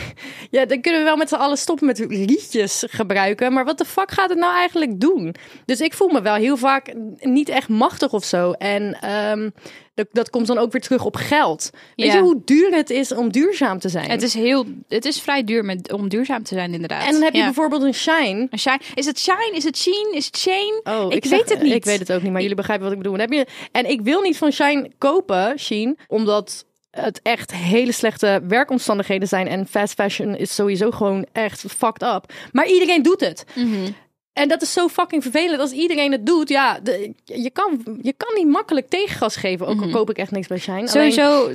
Ja, 0.51 0.65
dan 0.65 0.81
kunnen 0.81 0.99
we 0.99 1.05
wel 1.05 1.15
met 1.17 1.29
z'n 1.29 1.35
allen 1.35 1.57
stoppen 1.57 1.85
met 1.87 1.99
liedjes 1.99 2.83
gebruiken. 2.89 3.53
Maar 3.53 3.65
wat 3.65 3.77
de 3.77 3.85
fuck 3.85 4.11
gaat 4.11 4.29
het 4.29 4.37
nou 4.39 4.53
eigenlijk 4.55 4.99
doen? 4.99 5.35
Dus 5.65 5.81
ik 5.81 5.93
voel 5.93 6.07
me 6.09 6.21
wel 6.21 6.33
heel 6.33 6.57
vaak 6.57 6.93
niet 7.19 7.49
echt 7.49 7.69
machtig 7.69 8.13
of 8.13 8.23
zo. 8.23 8.51
En 8.51 8.97
ehm, 9.01 9.49
dat, 9.93 10.07
dat 10.11 10.29
komt 10.29 10.47
dan 10.47 10.57
ook 10.57 10.71
weer 10.71 10.81
terug 10.81 11.05
op 11.05 11.15
geld. 11.15 11.69
Weet 11.95 12.05
Ja. 12.07 12.13
je 12.13 12.19
hoe 12.21 12.41
duur 12.45 12.71
het 12.75 12.89
is 12.89 13.11
om 13.13 13.31
duurzaam 13.31 13.79
te 13.79 13.89
zijn? 13.89 14.09
Het 14.09 14.21
is 14.21 14.33
heel, 14.33 14.65
het 14.87 15.05
is 15.05 15.21
vrij 15.21 15.43
duur 15.43 15.65
met, 15.65 15.91
om 15.93 16.09
duurzaam 16.09 16.43
te 16.43 16.53
zijn 16.55 16.73
inderdaad. 16.73 17.05
En 17.05 17.11
dan 17.11 17.21
heb 17.21 17.33
je 17.33 17.39
Ja. 17.39 17.45
bijvoorbeeld 17.45 17.83
een 17.83 17.93
shine. 17.93 18.47
Een 18.49 18.59
shine. 18.59 18.79
Is 18.93 19.05
het 19.05 19.19
shine? 19.19 19.51
Is 19.53 19.63
het 19.63 19.77
sheen? 19.77 20.11
Is 20.13 20.25
het 20.25 20.37
shane? 20.37 20.81
Oh, 20.83 21.11
ik, 21.13 21.25
zeg- 21.25 21.37
weet 21.39 21.49
het 21.49 21.61
niet. 21.61 21.73
Ik 21.73 21.85
weet 21.85 21.99
het 21.99 22.11
ook 22.13 22.21
niet, 22.21 22.31
maar 22.31 22.41
jullie 22.41 22.55
begrijpen 22.55 22.85
wat 22.85 22.93
ik 22.95 23.01
bedoel. 23.01 23.17
Dan 23.17 23.29
heb 23.29 23.31
je, 23.39 23.45
en 23.71 23.89
ik 23.89 24.01
wil 24.01 24.21
niet 24.21 24.37
van 24.37 24.51
Shine 24.51 24.91
kopen, 24.97 25.59
Sheen, 25.59 25.97
omdat 26.07 26.65
het 26.91 27.19
echt 27.21 27.53
hele 27.53 27.91
slechte 27.91 28.41
werkomstandigheden 28.47 29.27
zijn. 29.27 29.47
En 29.47 29.67
fast 29.67 29.93
fashion 29.93 30.35
is 30.35 30.55
sowieso 30.55 30.91
gewoon 30.91 31.25
echt 31.31 31.59
fucked 31.77 32.01
up. 32.01 32.33
Maar 32.51 32.67
iedereen 32.67 33.03
doet 33.03 33.19
het. 33.19 33.45
Mhm. 33.55 33.91
En 34.33 34.47
dat 34.47 34.61
is 34.61 34.73
zo 34.73 34.87
fucking 34.87 35.21
vervelend. 35.23 35.59
Als 35.59 35.71
iedereen 35.71 36.11
het 36.11 36.25
doet, 36.25 36.49
ja, 36.49 36.79
de- 36.79 37.13
je, 37.23 37.49
kan, 37.49 37.83
je 38.01 38.13
kan 38.17 38.35
niet 38.35 38.47
makkelijk 38.47 38.89
tegengas 38.89 39.35
geven. 39.35 39.67
Ook 39.67 39.81
al 39.81 39.89
koop 39.89 40.09
ik 40.09 40.17
echt 40.17 40.31
niks 40.31 40.47
bij 40.47 40.57
Shine. 40.57 40.77
Alleen- 40.77 40.87
Sowieso, 41.11 41.49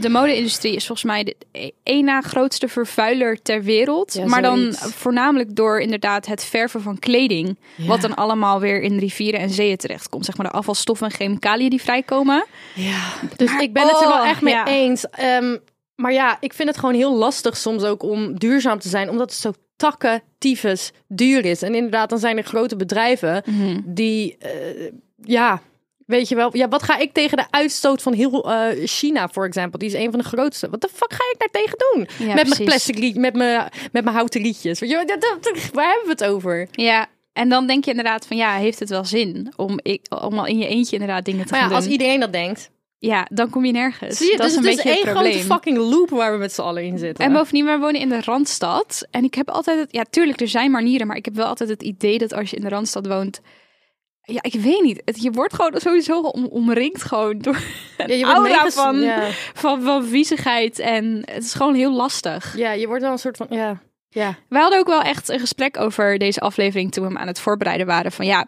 de 0.00 0.08
mode-industrie 0.08 0.74
is 0.74 0.86
volgens 0.86 1.06
mij 1.06 1.24
de 1.24 1.36
één 1.82 2.04
na 2.04 2.20
grootste 2.20 2.68
vervuiler 2.68 3.42
ter 3.42 3.62
wereld. 3.62 4.14
Ja, 4.14 4.26
maar 4.26 4.42
dan 4.42 4.72
voornamelijk 4.74 5.56
door 5.56 5.80
inderdaad 5.80 6.26
het 6.26 6.44
verven 6.44 6.80
van 6.80 6.98
kleding. 6.98 7.58
Wat 7.76 8.00
dan 8.00 8.14
allemaal 8.14 8.60
weer 8.60 8.80
in 8.80 8.98
rivieren 8.98 9.40
en 9.40 9.50
zeeën 9.50 9.76
terechtkomt. 9.76 10.24
Zeg 10.24 10.36
maar 10.36 10.46
de 10.46 10.52
afvalstoffen 10.52 11.06
en 11.06 11.12
chemicaliën 11.12 11.70
die 11.70 11.82
vrijkomen. 11.82 12.44
Ja, 12.74 13.00
dus 13.36 13.50
Maar- 13.50 13.62
ik 13.62 13.72
ben 13.72 13.82
het 13.86 14.00
er 14.00 14.08
wel 14.08 14.20
oh, 14.20 14.28
echt 14.28 14.40
mee 14.42 14.54
ja. 14.54 14.66
eens. 14.66 15.04
Ehm, 15.10 15.56
maar 15.94 16.12
ja, 16.12 16.36
ik 16.40 16.52
vind 16.52 16.68
het 16.68 16.78
gewoon 16.78 16.94
heel 16.94 17.14
lastig 17.14 17.56
soms 17.56 17.82
ook 17.82 18.02
om 18.02 18.38
duurzaam 18.38 18.78
te 18.78 18.88
zijn, 18.88 19.10
omdat 19.10 19.30
het 19.30 19.40
zo 19.40 19.52
takken, 19.76 20.22
tyfus, 20.38 20.92
duur 21.08 21.44
is. 21.44 21.62
En 21.62 21.74
inderdaad, 21.74 22.08
dan 22.08 22.18
zijn 22.18 22.36
er 22.36 22.44
grote 22.44 22.76
bedrijven 22.76 23.42
Mhm. 23.46 23.80
die, 23.84 24.36
eh, 24.38 24.90
ja, 25.22 25.60
weet 26.06 26.28
je 26.28 26.34
wel, 26.34 26.56
ja, 26.56 26.68
wat 26.68 26.82
ga 26.82 26.98
ik 26.98 27.12
tegen 27.12 27.36
de 27.36 27.46
uitstoot 27.50 28.02
van 28.02 28.12
heel 28.12 28.52
eh, 28.52 28.86
China, 28.86 29.28
voor 29.28 29.44
example? 29.46 29.78
Die 29.78 29.88
is 29.88 29.94
een 29.94 30.10
van 30.10 30.18
de 30.18 30.24
grootste. 30.26 30.70
Wat 30.70 30.80
de 30.80 30.88
fuck 30.92 31.12
ga 31.12 31.24
ik 31.32 31.38
daar 31.38 31.62
tegen 31.62 31.78
doen? 31.92 32.26
Ja, 32.28 32.34
met 32.34 32.48
mijn 32.48 32.64
plastic 32.64 32.98
riet, 32.98 33.16
met 33.16 33.34
mijn, 33.34 33.68
met 33.92 34.04
mijn 34.04 34.16
houten 34.16 34.42
rietjes. 34.42 34.80
Weet 34.80 34.90
je, 34.90 35.02
dat, 35.06 35.20
dat- 35.20 35.70
waar 35.72 35.88
hebben 35.94 36.04
we 36.16 36.24
het 36.24 36.24
over? 36.34 36.68
Ja, 36.72 37.06
en 37.32 37.48
dan 37.48 37.66
denk 37.66 37.84
je 37.84 37.90
inderdaad 37.90 38.26
van 38.26 38.36
ja, 38.36 38.54
heeft 38.56 38.78
het 38.78 38.88
wel 38.88 39.04
zin 39.04 39.52
om, 39.56 39.78
ik, 39.82 40.06
om 40.22 40.38
al 40.38 40.46
in 40.46 40.58
je 40.58 40.66
eentje 40.68 40.92
inderdaad 40.96 41.24
dingen 41.24 41.44
te 41.46 41.50
Maar 41.52 41.60
gaan 41.60 41.68
ja, 41.70 41.74
als 41.74 41.84
doen? 41.84 41.92
iedereen 41.92 42.20
dat 42.20 42.32
denkt, 42.32 42.70
Ja, 42.98 43.26
dan 43.32 43.50
kom 43.50 43.64
je 43.64 43.72
nergens. 43.72 44.16
zie 44.16 44.30
je, 44.30 44.36
dat 44.36 44.46
dus 44.46 44.50
is 44.50 44.56
een 44.56 44.62
het 44.64 44.70
is 44.70 44.76
beetje 44.84 44.98
het 44.98 45.06
één 45.06 45.16
grote 45.16 45.38
fucking 45.54 45.78
loop 45.78 46.10
waar 46.10 46.32
we 46.32 46.38
met 46.38 46.52
z'n 46.52 46.60
allen 46.60 46.82
in 46.84 46.98
zitten. 46.98 47.24
En 47.24 47.32
bovendien, 47.32 47.64
we 47.64 47.78
wonen 47.78 48.00
in 48.00 48.08
de 48.08 48.20
Randstad. 48.20 49.06
En 49.10 49.24
ik 49.24 49.34
heb 49.34 49.50
altijd 49.50 49.78
het... 49.78 49.92
Ja, 49.92 50.04
tuurlijk, 50.10 50.40
er 50.40 50.48
zijn 50.48 50.70
manieren. 50.70 51.06
Maar 51.06 51.16
ik 51.16 51.24
heb 51.24 51.34
wel 51.34 51.46
altijd 51.46 51.68
het 51.68 51.82
idee 51.82 52.18
dat 52.18 52.32
als 52.32 52.50
je 52.50 52.56
in 52.56 52.62
de 52.62 52.68
Randstad 52.68 53.06
woont... 53.06 53.40
Ja, 54.22 54.42
ik 54.42 54.52
weet 54.54 54.82
niet. 54.82 55.02
Het, 55.04 55.22
je 55.22 55.30
wordt 55.30 55.54
gewoon 55.54 55.80
sowieso 55.80 56.20
om, 56.20 56.46
omringd 56.46 57.02
gewoon 57.02 57.38
door 57.38 57.58
Ja, 58.06 58.14
je 58.14 58.24
aura 58.24 58.40
meeges- 58.40 58.74
van, 58.74 59.00
ja. 59.00 59.28
van, 59.54 59.82
van 59.82 60.04
viezigheid. 60.04 60.78
En 60.78 61.22
het 61.24 61.44
is 61.44 61.54
gewoon 61.54 61.74
heel 61.74 61.92
lastig. 61.92 62.56
Ja, 62.56 62.72
je 62.72 62.86
wordt 62.86 63.02
wel 63.02 63.12
een 63.12 63.18
soort 63.18 63.36
van. 63.36 63.46
Ja. 63.50 63.82
Ja. 64.08 64.34
We 64.48 64.58
hadden 64.58 64.78
ook 64.78 64.86
wel 64.86 65.02
echt 65.02 65.28
een 65.28 65.38
gesprek 65.38 65.80
over 65.80 66.18
deze 66.18 66.40
aflevering 66.40 66.92
toen 66.92 67.04
we 67.04 67.08
hem 67.10 67.18
aan 67.18 67.26
het 67.26 67.40
voorbereiden 67.40 67.86
waren. 67.86 68.12
Van 68.12 68.26
ja, 68.26 68.46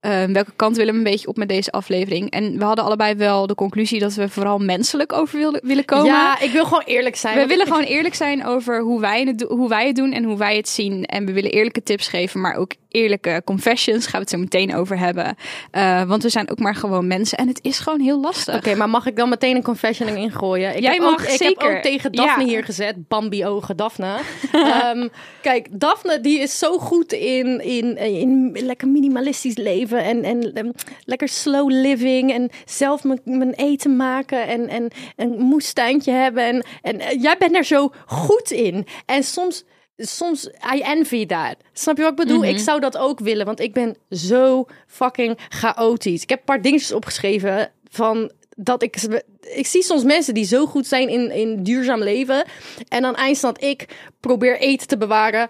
eh, 0.00 0.24
welke 0.24 0.52
kant 0.56 0.76
willen 0.76 0.92
we 0.92 0.98
een 0.98 1.04
beetje 1.04 1.28
op 1.28 1.36
met 1.36 1.48
deze 1.48 1.70
aflevering? 1.70 2.30
En 2.30 2.58
we 2.58 2.64
hadden 2.64 2.84
allebei 2.84 3.14
wel 3.14 3.46
de 3.46 3.54
conclusie 3.54 3.98
dat 4.00 4.14
we 4.14 4.28
vooral 4.28 4.58
menselijk 4.58 5.12
over 5.12 5.38
wilden, 5.38 5.60
willen 5.64 5.84
komen. 5.84 6.06
ja, 6.06 6.40
ik 6.40 6.50
wil 6.50 6.64
gewoon 6.64 6.82
eerlijk 6.86 7.16
zijn. 7.16 7.36
We 7.38 7.46
willen 7.46 7.66
ik- 7.66 7.72
gewoon 7.72 7.86
eerlijk 7.88 8.14
zijn 8.14 8.46
over 8.46 8.80
hoe 8.80 9.00
wij, 9.00 9.22
het, 9.24 9.42
hoe 9.48 9.68
wij 9.68 9.86
het 9.86 9.96
doen 9.96 10.12
en 10.12 10.24
hoe 10.24 10.36
wij 10.38 10.56
het 10.56 10.68
zien. 10.68 11.04
En 11.04 11.26
we 11.26 11.32
willen 11.32 11.50
eerlijke 11.50 11.82
tips 11.82 12.08
geven, 12.08 12.40
maar 12.40 12.54
ook 12.54 12.72
eerlijke 12.88 13.42
confessions. 13.44 14.04
Gaan 14.06 14.12
we 14.12 14.18
het 14.18 14.30
zo 14.30 14.38
meteen 14.38 14.74
over 14.74 14.98
hebben. 14.98 15.36
Eh, 15.70 16.02
want 16.02 16.22
we 16.22 16.28
zijn 16.28 16.50
ook 16.50 16.58
maar 16.58 16.74
gewoon 16.74 17.06
mensen. 17.06 17.38
En 17.38 17.48
het 17.48 17.58
is 17.62 17.78
gewoon 17.78 18.00
heel 18.00 18.20
lastig. 18.20 18.56
Oké, 18.56 18.74
maar 18.74 18.88
mag 18.90 19.06
ik 19.06 19.16
dan 19.16 19.28
meteen 19.28 19.56
een 19.56 19.62
confession 19.62 20.08
erin 20.08 20.30
gooien? 20.32 20.76
Ik 20.76 20.82
Jij 20.82 20.92
heb 20.92 21.00
mag 21.02 21.12
ook, 21.12 21.20
Ik 21.20 21.28
zeker. 21.28 21.66
heb 21.68 21.76
ook 21.76 21.82
tegen 21.82 22.12
Daphne 22.12 22.42
Ja. 22.44 22.48
hier 22.48 22.64
gezet. 22.64 23.08
Bambi 23.08 23.46
ogen 23.46 23.76
Daphne. 23.76 24.16
Ehm, 24.52 25.08
kijk, 25.42 25.66
Daphne 25.70 26.20
die 26.20 26.38
is 26.40 26.58
zo 26.58 26.78
goed 26.78 27.12
in, 27.12 27.60
in, 27.64 27.96
in 27.96 28.50
lekker 28.64 28.88
minimalistisch 28.88 29.56
leven. 29.56 29.86
En, 29.96 30.24
en 30.24 30.74
lekker 31.04 31.28
slow 31.28 31.70
living. 31.70 32.32
En 32.32 32.50
zelf 32.64 33.04
mijn- 33.04 33.54
eten 33.54 33.96
maken. 33.96 34.46
En, 34.46 34.68
en 34.68 34.88
een 35.16 35.38
moestuintje 35.38 36.12
hebben. 36.12 36.44
En, 36.44 36.64
en 36.82 37.00
eh, 37.00 37.22
jij 37.22 37.36
bent 37.38 37.56
er 37.56 37.64
zo 37.64 37.92
goed 38.06 38.50
in. 38.50 38.86
En 39.06 39.22
soms... 39.22 39.64
Soms, 40.00 40.46
I 40.74 40.80
envy 40.80 41.26
that. 41.26 41.56
Snap 41.72 41.96
je 41.96 42.02
wat 42.02 42.10
ik 42.10 42.16
bedoel? 42.16 42.44
Ik 42.44 42.58
zou 42.58 42.80
dat 42.80 42.96
ook 42.96 43.18
willen, 43.20 43.46
want 43.46 43.60
ik 43.60 43.72
ben 43.72 43.96
zo 44.10 44.66
fucking 44.86 45.38
chaotisch. 45.48 46.22
Ik 46.22 46.28
heb 46.28 46.38
een 46.38 46.44
paar 46.44 46.62
dingetjes 46.62 46.92
opgeschreven 46.92 47.72
van 47.90 48.30
dat 48.56 48.82
ik... 48.82 48.96
Ik 49.40 49.66
zie 49.66 49.82
soms 49.82 50.04
mensen 50.04 50.34
die 50.34 50.44
zo 50.44 50.66
goed 50.66 50.86
zijn 50.86 51.08
in, 51.08 51.30
in 51.30 51.62
duurzaam 51.62 52.02
leven. 52.02 52.44
En 52.88 53.02
dan 53.02 53.14
eindstand 53.14 53.62
ik 53.62 53.96
probeer 54.20 54.58
eten 54.58 54.88
te 54.88 54.96
bewaren. 54.96 55.48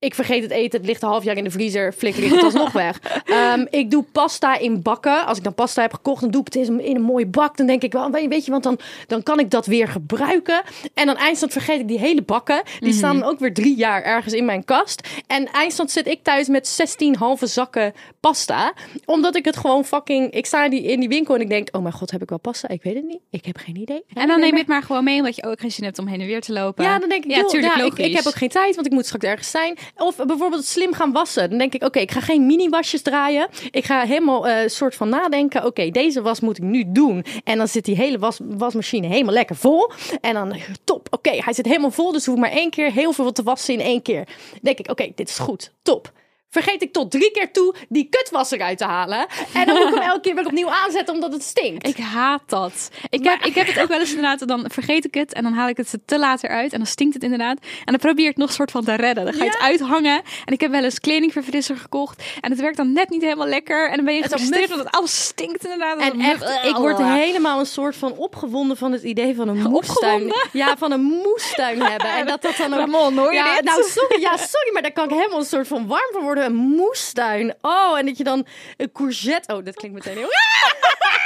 Ik 0.00 0.14
vergeet 0.14 0.42
het 0.42 0.50
eten, 0.50 0.78
het 0.78 0.88
ligt 0.88 1.02
een 1.02 1.08
half 1.08 1.24
jaar 1.24 1.36
in 1.36 1.44
de 1.44 1.50
vriezer, 1.50 1.92
flikker 1.92 2.22
ik 2.22 2.30
het 2.30 2.42
alsnog 2.42 2.72
weg. 2.72 3.00
Ehm, 3.24 3.66
ik 3.70 3.90
doe 3.90 4.04
pasta 4.12 4.58
in 4.58 4.82
bakken. 4.82 5.26
Als 5.26 5.38
ik 5.38 5.44
dan 5.44 5.54
pasta 5.54 5.82
heb 5.82 5.92
gekocht, 5.92 6.20
dan 6.20 6.30
doe 6.30 6.40
ik 6.40 6.52
het 6.52 6.68
in, 6.68 6.80
in 6.80 6.96
een 6.96 7.02
mooie 7.02 7.26
bak. 7.26 7.56
Dan 7.56 7.66
denk 7.66 7.82
ik 7.82 7.92
wel, 7.92 8.10
weet 8.10 8.44
je, 8.44 8.50
want 8.50 8.62
dan, 8.62 8.78
dan 9.06 9.22
kan 9.22 9.38
ik 9.38 9.50
dat 9.50 9.66
weer 9.66 9.88
gebruiken. 9.88 10.62
En 10.94 11.06
dan 11.06 11.16
eindstand 11.16 11.52
vergeet 11.52 11.80
ik 11.80 11.88
die 11.88 11.98
hele 11.98 12.22
bakken. 12.22 12.62
Die 12.78 12.92
staan 12.92 13.18
dan 13.18 13.28
ook 13.28 13.38
weer 13.38 13.54
drie 13.54 13.76
jaar 13.76 14.02
ergens 14.02 14.34
in 14.34 14.44
mijn 14.44 14.64
kast. 14.64 15.08
En 15.26 15.46
eindstand 15.46 15.90
zit 15.90 16.06
ik 16.06 16.22
thuis 16.22 16.48
met 16.48 16.68
16 16.68 17.16
halve 17.16 17.46
zakken 17.46 17.92
pasta. 18.20 18.72
Omdat 19.04 19.36
ik 19.36 19.44
het 19.44 19.56
gewoon 19.56 19.84
fucking... 19.84 20.30
Ik 20.30 20.46
sta 20.46 20.64
in 20.64 20.70
die, 20.70 20.82
in 20.82 21.00
die 21.00 21.08
winkel 21.08 21.34
en 21.34 21.40
ik 21.40 21.48
denk, 21.48 21.68
oh 21.72 21.82
mijn 21.82 21.94
god, 21.94 22.10
heb 22.10 22.22
ik 22.22 22.28
wel 22.28 22.38
pasta? 22.38 22.68
Ik 22.68 22.82
weet 22.82 22.94
het 22.94 23.04
niet. 23.04 23.20
Ik 23.30 23.44
heb 23.44 23.56
geen 23.56 23.76
idee. 23.76 24.04
En 24.14 24.28
dan 24.28 24.40
neem 24.40 24.52
je 24.52 24.58
het 24.58 24.68
maar 24.68 24.82
gewoon 24.82 25.04
mee, 25.04 25.18
omdat 25.18 25.36
je 25.36 25.44
ook 25.44 25.60
geen 25.60 25.72
zin 25.72 25.84
hebt 25.84 25.98
om 25.98 26.06
heen 26.06 26.20
en 26.20 26.26
weer 26.26 26.40
te 26.40 26.52
lopen. 26.52 26.84
Ja, 26.84 26.98
dan 26.98 27.08
denk 27.08 27.24
ik, 27.24 27.30
ja, 27.30 27.36
joh, 27.36 27.48
tuurlijk, 27.48 27.72
ja, 27.72 27.78
ik, 27.78 27.90
logisch. 27.90 28.06
ik 28.06 28.14
heb 28.14 28.26
ook 28.26 28.34
geen 28.34 28.48
tijd, 28.48 28.74
want 28.74 28.86
ik 28.86 28.92
moet 28.92 29.06
straks 29.06 29.24
ergens 29.24 29.50
zijn. 29.50 29.78
Of 29.96 30.16
bijvoorbeeld 30.16 30.64
slim 30.64 30.92
gaan 30.92 31.12
wassen. 31.12 31.48
Dan 31.48 31.58
denk 31.58 31.74
ik, 31.74 31.84
oké, 31.84 31.98
ik 31.98 32.10
ga 32.10 32.20
geen 32.20 32.46
mini-wasjes 32.46 33.02
draaien. 33.02 33.48
Ik 33.70 33.84
ga 33.84 34.02
helemaal 34.04 34.48
eh 34.48 34.68
soort 34.68 34.94
van 34.94 35.08
nadenken. 35.08 35.64
Oké, 35.64 35.90
deze 35.90 36.22
was 36.22 36.40
moet 36.40 36.58
ik 36.58 36.64
nu 36.64 36.84
doen. 36.86 37.24
En 37.44 37.58
dan 37.58 37.68
zit 37.68 37.84
die 37.84 37.96
hele 37.96 38.18
was, 38.18 38.38
wasmachine 38.42 39.06
helemaal 39.06 39.34
lekker 39.34 39.56
vol. 39.56 39.90
En 40.20 40.34
dan, 40.34 40.56
top, 40.84 41.06
oké, 41.10 41.30
hij 41.30 41.52
zit 41.52 41.66
helemaal 41.66 41.90
vol. 41.90 42.12
Dus 42.12 42.26
hoef 42.26 42.34
ik 42.34 42.40
maar 42.40 42.50
één 42.50 42.70
keer 42.70 42.92
heel 42.92 43.12
veel 43.12 43.32
te 43.32 43.42
wassen 43.42 43.74
in 43.74 43.80
één 43.80 44.02
keer. 44.02 44.24
Dan 44.50 44.58
denk 44.60 44.78
ik, 44.78 44.90
oké, 44.90 45.12
dit 45.14 45.28
is 45.28 45.38
goed, 45.38 45.72
top. 45.82 46.12
Vergeet 46.50 46.82
ik 46.82 46.92
tot 46.92 47.10
drie 47.10 47.30
keer 47.30 47.52
toe 47.52 47.74
die 47.88 48.08
kutwas 48.10 48.50
eruit 48.50 48.78
te 48.78 48.84
halen. 48.84 49.26
En 49.54 49.66
dan 49.66 49.76
moet 49.76 49.88
ik 49.88 49.94
hem 49.94 50.02
elke 50.02 50.20
keer 50.20 50.34
weer 50.34 50.46
opnieuw 50.46 50.70
aanzetten 50.70 51.14
omdat 51.14 51.32
het 51.32 51.42
stinkt. 51.42 51.86
Ik 51.86 51.96
haat 51.96 52.42
dat. 52.46 52.90
Ik, 53.08 53.24
heb, 53.24 53.44
ik 53.44 53.54
heb 53.54 53.66
het 53.66 53.80
ook 53.80 53.88
wel 53.88 54.00
eens 54.00 54.14
inderdaad, 54.14 54.48
dan 54.48 54.64
vergeet 54.68 55.04
ik 55.04 55.14
het 55.14 55.32
en 55.32 55.42
dan 55.42 55.52
haal 55.52 55.68
ik 55.68 55.76
het 55.76 55.94
te 56.04 56.18
laat 56.18 56.42
eruit 56.42 56.72
en 56.72 56.78
dan 56.78 56.86
stinkt 56.86 57.14
het 57.14 57.22
inderdaad. 57.22 57.58
En 57.60 57.92
dan 57.92 57.98
probeer 57.98 58.24
ik 58.24 58.30
het 58.30 58.38
nog 58.40 58.52
soort 58.52 58.70
van 58.70 58.84
te 58.84 58.94
redden. 58.94 59.24
Dan 59.24 59.34
ga 59.34 59.44
je 59.44 59.50
het 59.50 59.60
uithangen 59.60 60.22
en 60.44 60.52
ik 60.52 60.60
heb 60.60 60.70
wel 60.70 60.84
eens 60.84 61.00
kledingverfrisser 61.00 61.76
gekocht 61.76 62.22
en 62.40 62.50
het 62.50 62.60
werkt 62.60 62.76
dan 62.76 62.92
net 62.92 63.10
niet 63.10 63.22
helemaal 63.22 63.46
lekker 63.46 63.88
en 63.90 63.96
dan 63.96 64.04
ben 64.04 64.14
je 64.14 64.22
Het 64.22 64.32
gefrustreerd 64.32 64.68
muf. 64.68 64.78
omdat 64.78 64.92
alles 64.92 65.24
stinkt 65.24 65.64
inderdaad. 65.64 65.98
En 66.00 66.20
echt, 66.20 66.66
ik 66.66 66.76
word 66.76 66.98
helemaal 66.98 67.58
een 67.60 67.66
soort 67.66 67.96
van 67.96 68.12
opgewonden 68.12 68.76
van 68.76 68.92
het 68.92 69.02
idee 69.02 69.34
van 69.34 69.48
een 69.48 69.62
moestuin. 69.70 70.12
Opgewonden? 70.22 70.48
Ja, 70.52 70.76
van 70.76 70.92
een 70.92 71.02
moestuin 71.02 71.82
hebben. 71.82 72.10
En 72.14 72.26
dat 72.26 72.42
dat 72.42 72.56
dan 72.56 72.72
ook... 72.74 72.78
Ramon, 72.78 73.18
hoor 73.18 73.32
je 73.32 73.38
ja, 73.38 73.54
dit? 73.54 73.64
Nou, 73.64 73.82
sorry, 73.84 74.20
ja, 74.20 74.36
sorry, 74.36 74.72
maar 74.72 74.82
daar 74.82 74.92
kan 74.92 75.04
ik 75.04 75.10
helemaal 75.10 75.38
een 75.38 75.44
soort 75.44 75.66
van 75.68 75.86
warm 75.86 76.08
van 76.12 76.22
worden. 76.22 76.38
Een 76.44 76.54
moestuin. 76.54 77.54
Oh, 77.60 77.98
en 77.98 78.06
dat 78.06 78.16
je 78.16 78.24
dan 78.24 78.46
een 78.76 78.92
courgette... 78.92 79.54
Oh, 79.54 79.64
dat 79.64 79.74
klinkt 79.74 79.96
meteen 79.96 80.16
heel... 80.16 80.28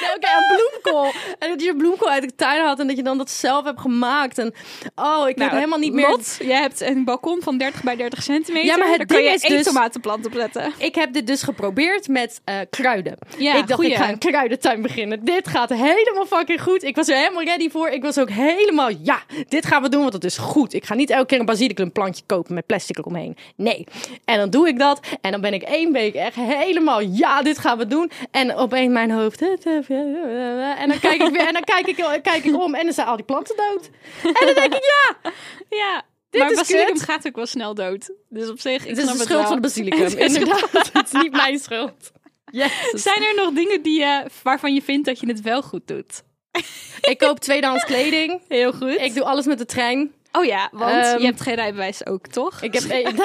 Nee, 0.00 0.16
Oké, 0.16 0.28
een 0.36 0.56
bloemkool. 0.56 1.12
En 1.38 1.48
dat 1.48 1.62
je 1.62 1.76
bloemkool 1.76 2.08
uit 2.08 2.22
de 2.22 2.34
tuin 2.34 2.64
had 2.64 2.78
en 2.80 2.86
dat 2.86 2.96
je 2.96 3.02
dan 3.02 3.18
dat 3.18 3.30
zelf 3.30 3.64
hebt 3.64 3.80
gemaakt. 3.80 4.38
En 4.38 4.54
oh, 4.94 5.28
ik 5.28 5.36
weet 5.36 5.50
helemaal 5.50 5.78
niet 5.78 5.92
meer... 5.92 6.04
Nou, 6.06 6.16
Lot, 6.16 6.36
jij 6.42 6.60
hebt 6.60 6.80
een 6.80 7.04
balkon 7.04 7.42
van 7.42 7.58
30 7.58 7.82
bij 7.82 7.96
30 7.96 8.22
centimeter. 8.22 8.68
Ja, 8.68 8.76
maar 8.76 8.88
het 8.88 8.98
Daar 8.98 9.06
kan 9.06 9.16
ding 9.16 9.28
je 9.28 9.34
is 9.34 9.42
één 9.42 9.56
dus- 9.56 9.66
tomatenplant 9.66 10.26
op 10.26 10.32
zetten. 10.34 10.72
Ik 10.78 10.94
heb 10.94 11.12
dit 11.12 11.26
dus 11.26 11.42
geprobeerd 11.42 12.08
met 12.08 12.40
eh, 12.44 12.56
kruiden. 12.70 13.18
Ja, 13.38 13.54
ik 13.54 13.66
dacht, 13.66 13.72
goeie. 13.72 13.90
ik 13.90 13.96
ga 13.96 14.08
een 14.08 14.18
kruidentuin 14.18 14.82
beginnen. 14.82 15.24
Dit 15.24 15.48
gaat 15.48 15.68
helemaal 15.68 16.26
fucking 16.26 16.62
goed. 16.62 16.82
Ik 16.82 16.96
was 16.96 17.08
er 17.08 17.16
helemaal 17.16 17.42
ready 17.44 17.70
voor. 17.70 17.88
Ik 17.88 18.02
was 18.02 18.18
ook 18.18 18.30
helemaal, 18.30 18.90
ja, 19.02 19.22
dit 19.48 19.66
gaan 19.66 19.82
we 19.82 19.88
doen, 19.88 20.00
want 20.00 20.12
het 20.12 20.24
is 20.24 20.38
goed. 20.38 20.74
Ik 20.74 20.84
ga 20.84 20.94
niet 20.94 21.10
elke 21.10 21.26
keer 21.26 21.40
een 21.40 21.46
basilicum 21.46 21.92
plantje 21.92 22.22
kopen 22.26 22.54
met 22.54 22.66
plastic 22.66 22.98
eromheen. 22.98 23.36
Nee. 23.56 23.86
En 24.24 24.38
dan 24.38 24.50
doe 24.50 24.68
ik 24.68 24.78
dat. 24.78 25.00
En 25.20 25.30
dan 25.30 25.40
ben 25.40 25.54
ik 25.54 25.62
één 25.62 25.92
week 25.92 26.14
echt 26.14 26.34
helemaal, 26.34 27.00
ja, 27.00 27.42
dit 27.42 27.58
gaan 27.58 27.78
we 27.78 27.86
doen. 27.86 28.10
En 28.30 28.54
opeens 28.54 28.92
mijn 28.92 29.10
hoofd. 29.10 29.40
En 29.64 30.88
dan 30.88 30.98
kijk 31.00 31.22
ik 31.22 31.30
weer, 31.30 31.46
en 31.46 31.52
dan 31.52 31.64
kijk 31.64 31.86
ik, 31.86 32.20
kijk 32.22 32.44
ik 32.44 32.54
om 32.56 32.74
en 32.74 32.84
dan 32.84 32.92
zijn 32.92 33.06
al 33.06 33.16
die 33.16 33.24
planten 33.24 33.56
dood. 33.56 33.90
En 34.22 34.46
dan 34.46 34.54
denk 34.54 34.74
ik, 34.74 34.82
ja, 34.82 35.30
Ja, 35.68 36.02
Dit 36.30 36.40
maar 36.40 36.50
is 36.50 36.56
basilicum 36.56 36.92
kut. 36.94 37.02
gaat 37.02 37.26
ook 37.26 37.36
wel 37.36 37.46
snel 37.46 37.74
dood. 37.74 38.10
Dus 38.28 38.48
op 38.48 38.60
zich, 38.60 38.82
ik 38.82 38.88
het 38.88 38.98
is 38.98 39.04
de 39.04 39.10
het 39.10 39.20
schuld 39.20 39.38
wel. 39.38 39.46
van 39.46 39.54
de 39.56 39.60
basilicum. 39.62 40.18
Inderdaad, 40.18 40.70
het 40.92 41.06
is 41.12 41.22
niet 41.22 41.32
mijn 41.32 41.58
schuld. 41.58 42.10
Yes. 42.50 42.72
Zijn 42.92 43.22
er 43.22 43.34
nog 43.34 43.52
dingen 43.52 43.82
die 43.82 44.00
je, 44.00 44.24
waarvan 44.42 44.74
je 44.74 44.82
vindt 44.82 45.06
dat 45.06 45.20
je 45.20 45.26
het 45.26 45.40
wel 45.40 45.62
goed 45.62 45.86
doet? 45.86 46.22
Ik 47.10 47.18
koop 47.18 47.38
tweedehands 47.40 47.84
kleding. 47.84 48.40
Heel 48.48 48.72
goed. 48.72 49.00
Ik 49.00 49.14
doe 49.14 49.24
alles 49.24 49.46
met 49.46 49.58
de 49.58 49.66
trein. 49.66 50.12
oh 50.32 50.44
ja, 50.44 50.68
want 50.72 51.04
Ehm, 51.06 51.18
je 51.18 51.24
hebt 51.24 51.40
geen 51.40 51.54
rijbewijs 51.54 52.06
ook, 52.06 52.26
toch? 52.26 52.62
Ik 52.62 52.72
heb. 52.74 52.82
eh, 52.82 53.06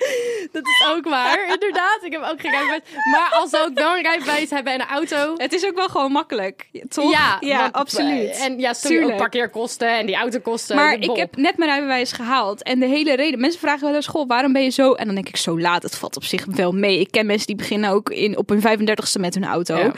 Dat 0.52 0.66
is 0.66 0.84
ook 0.88 1.08
waar, 1.08 1.48
inderdaad. 1.52 1.98
Ik 2.02 2.12
heb 2.12 2.22
ook 2.22 2.40
geen 2.40 2.50
rijbewijs. 2.50 2.80
Maar 3.10 3.28
als 3.32 3.50
we 3.50 3.58
ook 3.58 3.74
wel 3.74 3.96
een 3.96 4.02
rijbewijs 4.02 4.50
hebben 4.50 4.72
en 4.72 4.80
een 4.80 4.86
auto. 4.86 5.34
Het 5.36 5.52
is 5.52 5.64
ook 5.66 5.74
wel 5.74 5.88
gewoon 5.88 6.12
makkelijk, 6.12 6.66
toch? 6.88 7.12
Ja, 7.12 7.36
ja 7.40 7.60
want- 7.60 7.72
absoluut. 7.72 8.36
En 8.36 8.58
ja, 8.58 8.72
sorry, 8.72 8.96
ook 8.96 9.00
Tuurlijk. 9.00 9.18
parkeerkosten 9.18 9.98
en 9.98 10.06
die 10.06 10.16
autokosten. 10.16 10.76
Maar 10.76 10.94
ik 10.94 11.16
heb 11.16 11.36
net 11.36 11.56
mijn 11.56 11.70
rijbewijs 11.70 12.12
gehaald. 12.12 12.62
En 12.62 12.78
de 12.78 12.86
hele 12.86 13.14
reden... 13.16 13.40
Mensen 13.40 13.60
vragen 13.60 13.86
wel 13.86 13.94
eens, 13.94 14.06
goh, 14.06 14.28
waarom 14.28 14.52
ben 14.52 14.62
je 14.62 14.70
zo... 14.70 14.92
En 14.92 15.06
dan 15.06 15.14
denk 15.14 15.28
ik, 15.28 15.36
zo 15.36 15.60
laat. 15.60 15.82
Het 15.82 15.96
valt 15.96 16.16
op 16.16 16.24
zich 16.24 16.44
wel 16.44 16.72
mee. 16.72 17.00
Ik 17.00 17.10
ken 17.10 17.26
mensen 17.26 17.46
die 17.46 17.56
beginnen 17.56 17.90
ook 17.90 18.10
in, 18.10 18.36
op 18.36 18.48
hun 18.48 18.60
35ste 18.60 19.20
met 19.20 19.34
hun 19.34 19.44
auto. 19.44 19.76
Ja. 19.76 19.92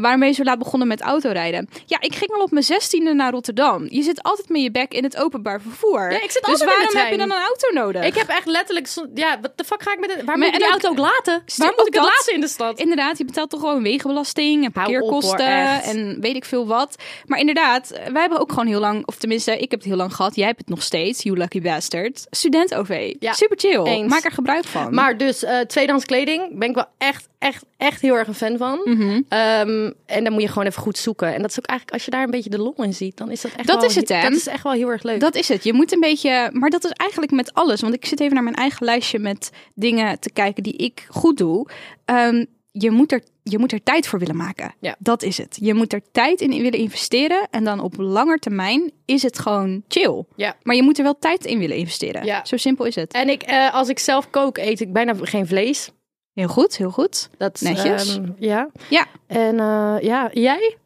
Waarom 0.00 0.20
ben 0.20 0.28
je 0.28 0.34
zo 0.34 0.42
laat 0.42 0.58
begonnen 0.58 0.88
met 0.88 1.00
autorijden? 1.00 1.68
Ja, 1.86 2.00
ik 2.00 2.14
ging 2.14 2.30
al 2.30 2.42
op 2.42 2.50
mijn 2.50 2.64
16e 2.64 3.14
naar 3.14 3.32
Rotterdam. 3.32 3.86
Je 3.88 4.02
zit 4.02 4.22
altijd 4.22 4.48
met 4.48 4.62
je 4.62 4.70
bek 4.70 4.92
in 4.94 5.04
het 5.04 5.16
openbaar 5.16 5.60
vervoer. 5.60 6.10
Ja, 6.10 6.22
ik 6.22 6.30
zit 6.30 6.44
dus 6.44 6.60
altijd 6.60 6.60
in 6.60 6.66
de 6.66 6.74
waarom 6.76 6.96
heb 6.96 7.10
je 7.10 7.16
dan 7.16 7.30
een 7.30 7.44
auto 7.44 7.70
nodig? 7.72 8.04
Ik 8.04 8.14
heb 8.14 8.28
echt 8.28 8.46
letterlijk. 8.46 8.88
Ja, 9.14 9.38
wat 9.44 9.58
de 9.58 9.64
fuck 9.64 9.82
ga 9.82 9.92
ik 9.92 10.00
met 10.00 10.10
het. 10.14 10.24
Waar 10.24 10.38
Maar- 10.38 10.46
moet 10.46 10.56
ik 10.56 10.62
die 10.62 10.70
auto 10.70 10.88
ook 10.88 10.98
laten? 10.98 11.42
Waar 11.56 11.72
moet 11.76 11.86
ik 11.86 11.94
het 11.94 12.02
laten 12.02 12.34
in 12.34 12.40
de 12.40 12.48
stad? 12.48 12.78
Inderdaad, 12.78 13.18
je 13.18 13.24
betaalt 13.24 13.50
toch 13.50 13.60
gewoon 13.60 13.82
wegenbelasting 13.82 14.64
en 14.64 14.72
parkeerkosten 14.72 15.82
en 15.82 16.20
weet 16.20 16.36
ik 16.36 16.44
veel 16.44 16.66
wat. 16.66 16.96
Maar 17.26 17.38
inderdaad, 17.38 17.88
wij 17.88 18.20
hebben 18.20 18.40
ook 18.40 18.48
gewoon 18.50 18.66
heel 18.66 18.80
lang, 18.80 19.06
of 19.06 19.16
tenminste, 19.16 19.52
ik 19.52 19.70
heb 19.70 19.80
het 19.80 19.88
heel 19.88 19.96
lang 19.96 20.14
gehad. 20.14 20.36
Jij 20.36 20.46
hebt 20.46 20.58
het 20.58 20.68
nog 20.68 20.82
steeds, 20.82 21.22
you 21.22 21.36
lucky 21.36 21.60
bastard. 21.60 22.26
Student 22.30 22.74
OV. 22.74 23.14
Ja, 23.18 23.32
Super 23.32 23.58
chill. 23.58 23.82
eens. 23.84 24.10
Maak 24.10 24.24
er 24.24 24.32
gebruik 24.32 24.64
van. 24.64 24.94
Maar 24.94 25.16
dus 25.16 25.42
eh 25.44 25.60
tweedehands 25.60 26.04
kleding 26.06 26.58
ben 26.58 26.68
ik 26.68 26.74
wel 26.74 26.86
echt, 26.98 27.28
echt, 27.44 27.64
echt 27.76 28.00
heel 28.00 28.14
erg 28.14 28.28
een 28.28 28.34
fan 28.34 28.56
van. 28.56 28.80
Mhm. 28.84 29.20
Ehm, 29.28 29.90
en 30.06 30.24
dan 30.24 30.32
moet 30.32 30.42
je 30.42 30.48
gewoon 30.48 30.66
even 30.66 30.82
goed 30.82 30.98
zoeken. 30.98 31.34
En 31.34 31.42
dat 31.42 31.50
is 31.50 31.58
ook 31.58 31.66
eigenlijk, 31.66 31.98
als 31.98 32.04
je 32.04 32.10
daar 32.10 32.24
een 32.24 32.30
beetje 32.30 32.50
de 32.50 32.58
lol 32.58 32.74
in 32.76 32.94
ziet, 32.94 33.16
dan 33.16 33.30
is 33.30 33.40
dat 33.40 33.52
echt 33.56 33.66
Dat 33.66 33.80
wel, 33.80 33.88
is 33.88 33.94
het, 33.94 34.08
hè? 34.08 34.22
Dat 34.22 34.32
is 34.32 34.46
echt 34.46 34.62
wel 34.62 34.72
heel 34.72 34.90
erg 34.90 35.02
leuk. 35.02 35.20
Dat 35.20 35.34
is 35.34 35.48
het. 35.48 35.64
Je 35.64 35.72
moet 35.72 35.92
een 35.92 36.00
beetje. 36.00 36.50
Maar 36.52 36.70
dat 36.70 36.84
is 36.84 36.90
eigenlijk 36.90 37.32
met 37.32 37.54
alles. 37.54 37.80
Want 37.80 37.94
ik 37.94 38.04
zit 38.04 38.20
even 38.20 38.34
naar 38.34 38.42
mijn 38.42 38.54
eigen 38.54 38.84
lijstje 38.84 39.18
met 39.18 39.50
dingen 39.74 40.20
te 40.20 40.30
kijken 40.30 40.62
die 40.62 40.76
ik 40.76 41.06
goed 41.08 41.36
doe. 41.36 41.68
Ehm, 42.04 42.44
je, 42.70 42.90
moet 42.90 43.12
er, 43.12 43.22
je 43.42 43.58
moet 43.58 43.72
er 43.72 43.82
tijd 43.82 44.06
voor 44.06 44.18
willen 44.18 44.36
maken. 44.36 44.74
Ja. 44.80 44.96
Dat 44.98 45.22
is 45.22 45.38
het. 45.38 45.58
Je 45.60 45.74
moet 45.74 45.92
er 45.92 46.02
tijd 46.12 46.40
in 46.40 46.50
willen 46.50 46.78
investeren. 46.78 47.48
En 47.50 47.64
dan 47.64 47.80
op 47.80 47.94
langer 47.96 48.38
termijn 48.38 48.92
is 49.04 49.22
het 49.22 49.38
gewoon 49.38 49.82
chill. 49.88 50.24
Ja. 50.36 50.56
Maar 50.62 50.76
je 50.76 50.82
moet 50.82 50.98
er 50.98 51.04
wel 51.04 51.18
tijd 51.18 51.44
in 51.44 51.58
willen 51.58 51.76
investeren. 51.76 52.24
Ja. 52.24 52.44
Zo 52.44 52.56
simpel 52.56 52.84
is 52.84 52.94
het. 52.94 53.12
En 53.12 53.28
ik, 53.28 53.42
eh, 53.42 53.74
als 53.74 53.88
ik 53.88 53.98
zelf 53.98 54.30
kook, 54.30 54.58
eet 54.58 54.80
ik 54.80 54.92
bijna 54.92 55.14
geen 55.20 55.46
vlees. 55.46 55.90
Heel 56.34 56.48
goed, 56.48 56.76
heel 56.76 56.90
goed. 56.90 57.28
Dat, 57.38 57.60
Netjes. 57.60 58.16
ehm, 58.16 58.30
ja. 58.38 58.68
Ja. 58.90 59.06
En 59.26 59.60
eh, 59.60 59.96
ja, 60.00 60.30
jij? 60.32 60.76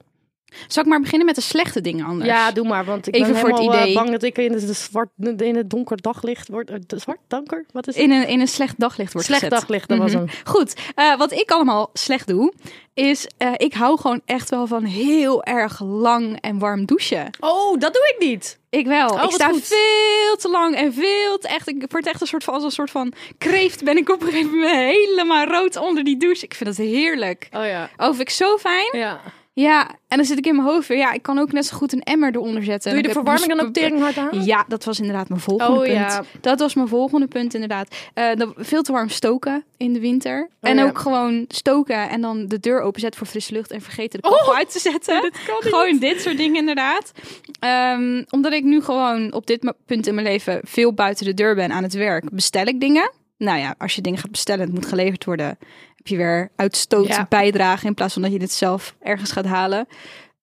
Zal 0.68 0.82
ik 0.82 0.88
maar 0.88 1.00
beginnen 1.00 1.26
met 1.26 1.34
de 1.34 1.40
slechte 1.40 1.80
dingen 1.80 2.06
anders? 2.06 2.30
Ja, 2.30 2.52
doe 2.52 2.66
maar. 2.68 2.84
Want 2.84 3.06
ik 3.06 3.14
Even 3.14 3.26
ben 3.32 3.36
voor 3.40 3.48
het 3.48 3.58
helemaal, 3.58 3.78
eh, 3.78 3.84
idee. 3.84 3.94
bang 3.94 4.10
dat 4.10 4.22
ik 4.22 4.38
in 4.38 4.52
het, 4.52 4.76
zwart, 4.76 5.08
in 5.36 5.56
het 5.56 5.70
donker 5.70 6.02
daglicht 6.02 6.48
word. 6.48 6.70
eh, 6.70 6.76
zwart 6.86 7.18
donker? 7.28 7.64
Wat 7.72 7.86
is 7.88 7.94
het? 7.94 8.04
In 8.04 8.10
een, 8.10 8.28
in 8.28 8.40
een 8.40 8.48
slecht 8.48 8.74
daglicht 8.80 9.12
wordt 9.12 9.26
Slecht 9.28 9.42
gezet. 9.42 9.58
daglicht, 9.58 9.88
dat 9.88 9.98
was 9.98 10.10
Mhm. 10.12 10.18
hem. 10.18 10.28
Goed, 10.44 10.74
eh, 10.94 11.16
wat 11.16 11.32
ik 11.32 11.50
allemaal 11.50 11.90
slecht 11.92 12.26
doe, 12.26 12.52
is 12.94 13.26
ik 13.56 13.74
hou 13.74 13.98
gewoon 14.00 14.20
echt 14.24 14.48
wel 14.50 14.66
van 14.66 14.84
heel 14.84 15.44
erg 15.44 15.82
lang 15.82 16.40
en 16.40 16.58
warm 16.58 16.84
douchen. 16.86 17.30
Oh, 17.40 17.78
dat 17.80 17.92
doe 17.94 18.14
ik 18.16 18.26
niet. 18.28 18.58
Ik 18.70 18.86
wel. 18.86 19.08
Oh, 19.08 19.22
ik 19.22 19.30
sta 19.30 19.48
goed. 19.48 19.62
veel 19.64 20.36
te 20.36 20.48
lang 20.48 20.74
en 20.76 20.92
veel 20.92 21.38
te 21.38 21.48
echt. 21.48 21.68
Ik 21.68 21.84
word 21.88 22.06
echt 22.06 22.20
een 22.20 22.26
soort 22.26 22.44
van 22.44 22.54
als 22.54 22.62
een 22.64 22.70
soort 22.70 22.90
van 22.90 23.12
kreeft. 23.38 23.84
Ben 23.84 23.96
ik 23.96 24.08
op 24.08 24.20
een 24.20 24.26
gegeven 24.28 24.50
moment 24.50 24.74
helemaal 24.76 25.46
rood 25.46 25.76
onder 25.76 26.04
die 26.04 26.16
douche. 26.16 26.44
Ik 26.44 26.54
vind 26.54 26.76
dat 26.76 26.86
heerlijk. 26.86 27.48
Oh 27.56 27.64
ja. 27.64 27.90
Oh, 27.96 28.06
vind 28.06 28.20
ik 28.20 28.30
zo 28.30 28.56
fijn. 28.56 28.88
Ja. 28.92 29.20
Ja, 29.60 29.88
en 30.08 30.16
dan 30.16 30.24
zit 30.26 30.38
ik 30.38 30.46
in 30.46 30.56
mijn 30.56 30.68
hoofd 30.68 30.88
weer. 30.88 30.98
Ja, 30.98 31.12
ik 31.12 31.22
kan 31.22 31.38
ook 31.38 31.52
net 31.52 31.66
zo 31.66 31.76
goed 31.76 31.92
een 31.92 32.02
emmer 32.02 32.34
eronder 32.34 32.64
zetten. 32.64 32.90
Doe 32.92 33.00
je 33.02 33.06
de 33.06 33.12
verwarming 33.14 33.48
dan 33.56 33.60
ook 33.66 33.72
tering 33.72 34.00
hard 34.00 34.16
aan? 34.16 34.44
Ja, 34.44 34.64
dat 34.68 34.84
was 34.84 34.98
inderdaad 34.98 35.28
mijn 35.28 35.40
volgende 35.40 35.72
Oh, 35.72 35.78
punt. 35.80 35.92
ja. 35.92 36.22
Dat 36.40 36.58
was 36.58 36.74
mijn 36.74 36.88
volgende 36.88 37.26
punt 37.26 37.54
inderdaad. 37.54 37.96
Dan 38.34 38.52
veel 38.56 38.82
te 38.82 38.92
warm 38.92 39.08
stoken 39.08 39.64
in 39.76 39.92
de 39.92 40.00
winter. 40.00 40.48
en 40.60 40.72
Oh, 40.72 40.78
ja. 40.78 40.84
ook 40.90 40.98
gewoon 40.98 41.44
stoken 41.48 42.08
en 42.08 42.20
dan 42.20 42.46
de 42.46 42.60
deur 42.60 42.80
openzetten 42.80 43.18
voor 43.18 43.28
frisse 43.28 43.52
lucht 43.52 43.70
en 43.70 43.80
vergeten 43.80 44.20
de 44.22 44.28
Oh, 44.28 44.36
kachel 44.36 44.54
uit 44.56 44.72
te 44.72 44.78
zetten. 44.78 45.22
dit 45.22 45.44
kan 45.46 45.54
niet. 45.62 45.72
Gewoon 45.74 45.98
dit 45.98 46.20
soort 46.20 46.36
dingen 46.36 46.56
inderdaad. 46.56 47.12
Ehm, 47.60 48.22
omdat 48.30 48.52
ik 48.52 48.64
nu 48.64 48.80
gewoon 48.82 49.32
op 49.32 49.46
dit 49.46 49.72
punt 49.86 50.06
in 50.06 50.14
mijn 50.14 50.26
leven 50.26 50.60
veel 50.64 50.92
buiten 50.94 51.24
de 51.26 51.34
deur 51.34 51.54
ben 51.54 51.70
aan 51.72 51.82
het 51.82 51.94
werk, 51.94 52.30
bestel 52.30 52.66
ik 52.66 52.80
dingen. 52.80 53.10
Nou 53.38 53.58
ja, 53.58 53.74
als 53.78 53.94
je 53.94 54.00
dingen 54.00 54.18
gaat 54.18 54.30
bestellen 54.30 54.60
en 54.60 54.66
het 54.66 54.74
moet 54.74 54.86
geleverd 54.88 55.24
worden, 55.24 55.58
heb 55.98 56.06
je 56.06 56.16
weer 56.16 56.50
uitstoot 56.56 57.06
Ja. 57.06 57.26
bijdragen 57.28 57.86
in 57.86 57.94
plaats 57.94 58.12
van 58.12 58.22
dat 58.22 58.32
je 58.32 58.38
dit 58.38 58.52
zelf 58.52 58.94
ergens 59.00 59.32
gaat 59.32 59.44
halen. 59.44 59.86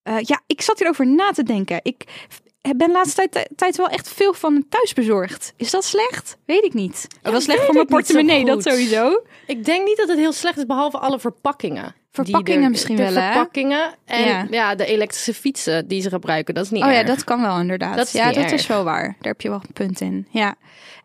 Eh, 0.04 0.16
ja, 0.22 0.42
ik 0.48 0.62
zat 0.62 0.78
hierover 0.78 1.08
na 1.08 1.32
te 1.32 1.44
denken. 1.44 1.80
Ik 1.84 2.28
ben 2.74 2.88
de 2.88 2.94
laatste 2.94 3.28
tijd, 3.30 3.50
tijd 3.56 3.78
wel 3.78 3.88
echt 3.88 4.10
veel 4.10 4.34
van 4.34 4.66
thuis 4.70 4.94
bezorgd. 4.94 5.54
Is 5.58 5.72
dat 5.72 5.84
slecht? 5.86 6.38
Weet 6.46 6.64
ik 6.64 6.74
niet. 6.74 7.08
Ja, 7.24 7.32
wel 7.32 7.42
slecht 7.42 7.64
voor 7.64 7.74
mijn 7.74 7.86
portemonnee, 7.86 8.46
dat 8.46 8.64
sowieso. 8.64 9.22
Ik 9.48 9.66
denk 9.66 9.86
niet 9.88 9.98
dat 9.98 10.08
het 10.08 10.18
heel 10.18 10.32
slecht 10.34 10.58
is, 10.58 10.66
behalve 10.66 10.98
alle 10.98 11.20
verpakkingen. 11.20 11.96
Verpakkingen 12.12 12.64
er- 12.64 12.70
misschien 12.70 12.96
de 12.96 13.04
wel, 13.04 13.14
hè? 13.14 13.32
verpakkingen 13.32 13.94
en 14.06 14.26
Ja. 14.28 14.48
ja. 14.50 14.76
de 14.76 14.86
elektrische 14.86 15.34
fietsen 15.34 15.88
die 15.88 16.02
ze 16.02 16.10
gebruiken. 16.10 16.54
Dat 16.54 16.64
is 16.64 16.70
niet 16.72 16.84
Oh 16.84 16.92
ja, 16.92 17.04
dat 17.04 17.24
kan 17.24 17.42
wel 17.42 17.60
inderdaad. 17.60 17.96
Dat 17.98 18.06
is 18.06 18.12
ja, 18.12 18.26
dat 18.32 18.44
erg. 18.44 18.52
is 18.52 18.68
wel 18.68 18.84
waar. 18.84 19.04
Daar 19.04 19.32
heb 19.32 19.42
je 19.42 19.50
wel 19.50 19.62
een 19.68 19.74
punt 19.74 20.02
in. 20.02 20.28
Ja. 20.30 20.56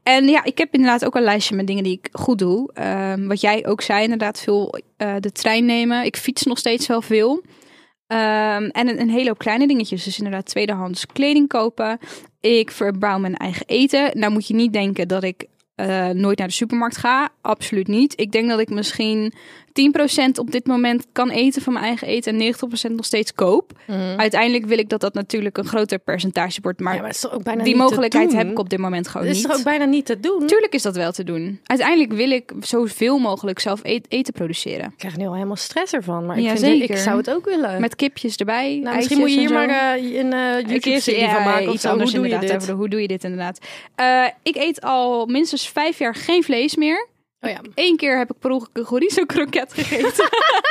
En 0.03 0.29
ja, 0.29 0.45
ik 0.45 0.59
heb 0.59 0.75
inderdaad 0.75 1.05
ook 1.05 1.15
een 1.15 1.23
lijstje 1.23 1.55
met 1.57 1.67
dingen 1.67 1.83
die 1.85 2.01
ik 2.03 2.09
goed 2.13 2.39
doe. 2.39 2.71
Ehm, 2.75 3.27
wat 3.27 3.41
jij 3.41 3.67
ook 3.67 3.81
zei, 3.83 4.03
inderdaad 4.03 4.41
veel 4.41 4.79
eh, 4.97 5.15
de 5.21 5.33
trein 5.33 5.65
nemen. 5.65 6.05
Ik 6.05 6.17
fiets 6.17 6.43
nog 6.43 6.59
steeds 6.59 6.87
wel 6.87 7.03
veel. 7.03 7.43
Ehm, 8.11 8.65
en 8.65 8.89
een, 8.89 9.01
een 9.01 9.11
hele 9.11 9.29
hoop 9.29 9.39
kleine 9.39 9.67
dingetjes. 9.67 10.05
Dus 10.05 10.19
inderdaad 10.19 10.47
tweedehands 10.47 11.07
kleding 11.07 11.49
kopen. 11.49 11.99
Ik 12.41 12.71
verbouw 12.71 13.19
mijn 13.19 13.37
eigen 13.37 13.67
eten. 13.67 14.19
Nou 14.19 14.33
moet 14.33 14.47
je 14.47 14.55
niet 14.55 14.73
denken 14.73 15.09
dat 15.09 15.23
ik 15.23 15.47
eh, 15.75 16.09
nooit 16.09 16.39
naar 16.39 16.47
de 16.47 16.53
supermarkt 16.53 16.97
ga. 16.97 17.29
Absoluut 17.41 17.87
niet. 17.87 18.21
Ik 18.21 18.33
denk 18.33 18.49
dat 18.49 18.61
ik 18.61 18.71
misschien 18.71 19.33
10% 19.73 20.31
op 20.39 20.51
dit 20.51 20.67
moment 20.67 21.07
kan 21.13 21.31
eten 21.31 21.63
van 21.63 21.73
mijn 21.73 21.85
eigen 21.85 22.09
eten 22.09 22.41
en 22.41 22.55
90% 22.91 22.95
nog 22.95 23.05
steeds 23.05 23.33
koop. 23.35 23.73
Uiteindelijk 24.17 24.65
wil 24.67 24.79
ik 24.79 24.89
dat 24.89 25.01
dat 25.01 25.15
natuurlijk 25.15 25.59
een 25.59 25.65
groter 25.65 25.99
percentage 25.99 26.59
wordt. 26.63 26.81
Maar, 26.81 26.95
Ja, 26.95 27.01
maar 27.03 27.17
ook 27.33 27.43
bijna 27.43 27.63
die 27.63 27.73
niet 27.75 27.83
mogelijkheid 27.83 28.33
heb 28.33 28.51
ik 28.51 28.59
op 28.59 28.71
dit 28.71 28.79
moment 28.79 29.09
gewoon 29.09 29.27
Het 29.27 29.37
is 29.37 29.43
niet. 29.43 29.51
toch 29.51 29.59
ook 29.59 29.65
bijna 29.67 29.85
niet 29.85 30.07
te 30.07 30.21
doen? 30.21 30.47
Tuurlijk 30.47 30.75
is 30.75 30.83
dat 30.83 30.97
wel 30.97 31.13
te 31.13 31.25
doen. 31.25 31.61
Uiteindelijk 31.65 32.13
wil 32.13 32.31
ik 32.31 32.53
zoveel 32.61 33.19
mogelijk 33.19 33.59
zelf 33.59 33.81
eten 34.09 34.33
produceren. 34.33 34.85
Ik 34.87 34.93
krijg 34.99 35.17
nu 35.17 35.27
al 35.27 35.35
helemaal 35.35 35.57
stress 35.57 35.93
ervan, 35.93 36.27
maar 36.27 36.37
ik, 36.39 36.43
Ja, 36.45 36.57
vind 36.57 36.91
ik 36.91 36.97
zou 36.97 37.17
het 37.17 37.31
ook 37.31 37.45
willen. 37.45 37.81
Met 37.81 37.97
kipjes 37.97 38.37
erbij. 38.37 38.81
nou, 38.83 38.97
misschien 38.97 39.19
moet 39.19 39.33
je 39.33 39.39
hier 39.39 39.53
maar 39.53 39.69
eh, 39.69 40.05
een 40.19 40.67
YouTube-serie 40.69 41.21
ja, 41.21 41.35
van 41.35 41.45
maken 41.45 41.69
of 41.69 41.75
iets 41.75 41.83
zo. 41.83 41.89
anders 41.89 42.11
Hoe 42.11 42.19
doe 42.21 42.29
je 42.29 42.35
inderdaad. 42.35 42.57
over 42.61 42.69
de- 42.73 42.79
hoe 42.79 42.89
doe 42.89 43.01
je 43.01 43.09
dit 43.09 43.25
inderdaad? 43.25 43.59
Eh, 43.95 44.25
ik 44.43 44.57
eet 44.57 44.81
al 44.81 45.27
minstens 45.27 45.69
vijf 45.69 45.99
jaar 45.99 46.15
geen 46.15 46.43
vlees 46.43 46.77
meer. 46.77 47.09
Oh 47.43 47.51
ja. 47.51 47.61
Eén 47.75 47.97
keer 47.97 48.19
heb 48.19 48.31
ik 48.31 48.39
per 48.39 48.51
ongeluk 48.51 48.77
een 48.77 48.85
chorizo 48.85 49.25
kroket 49.25 49.73
gegeten. 49.73 50.29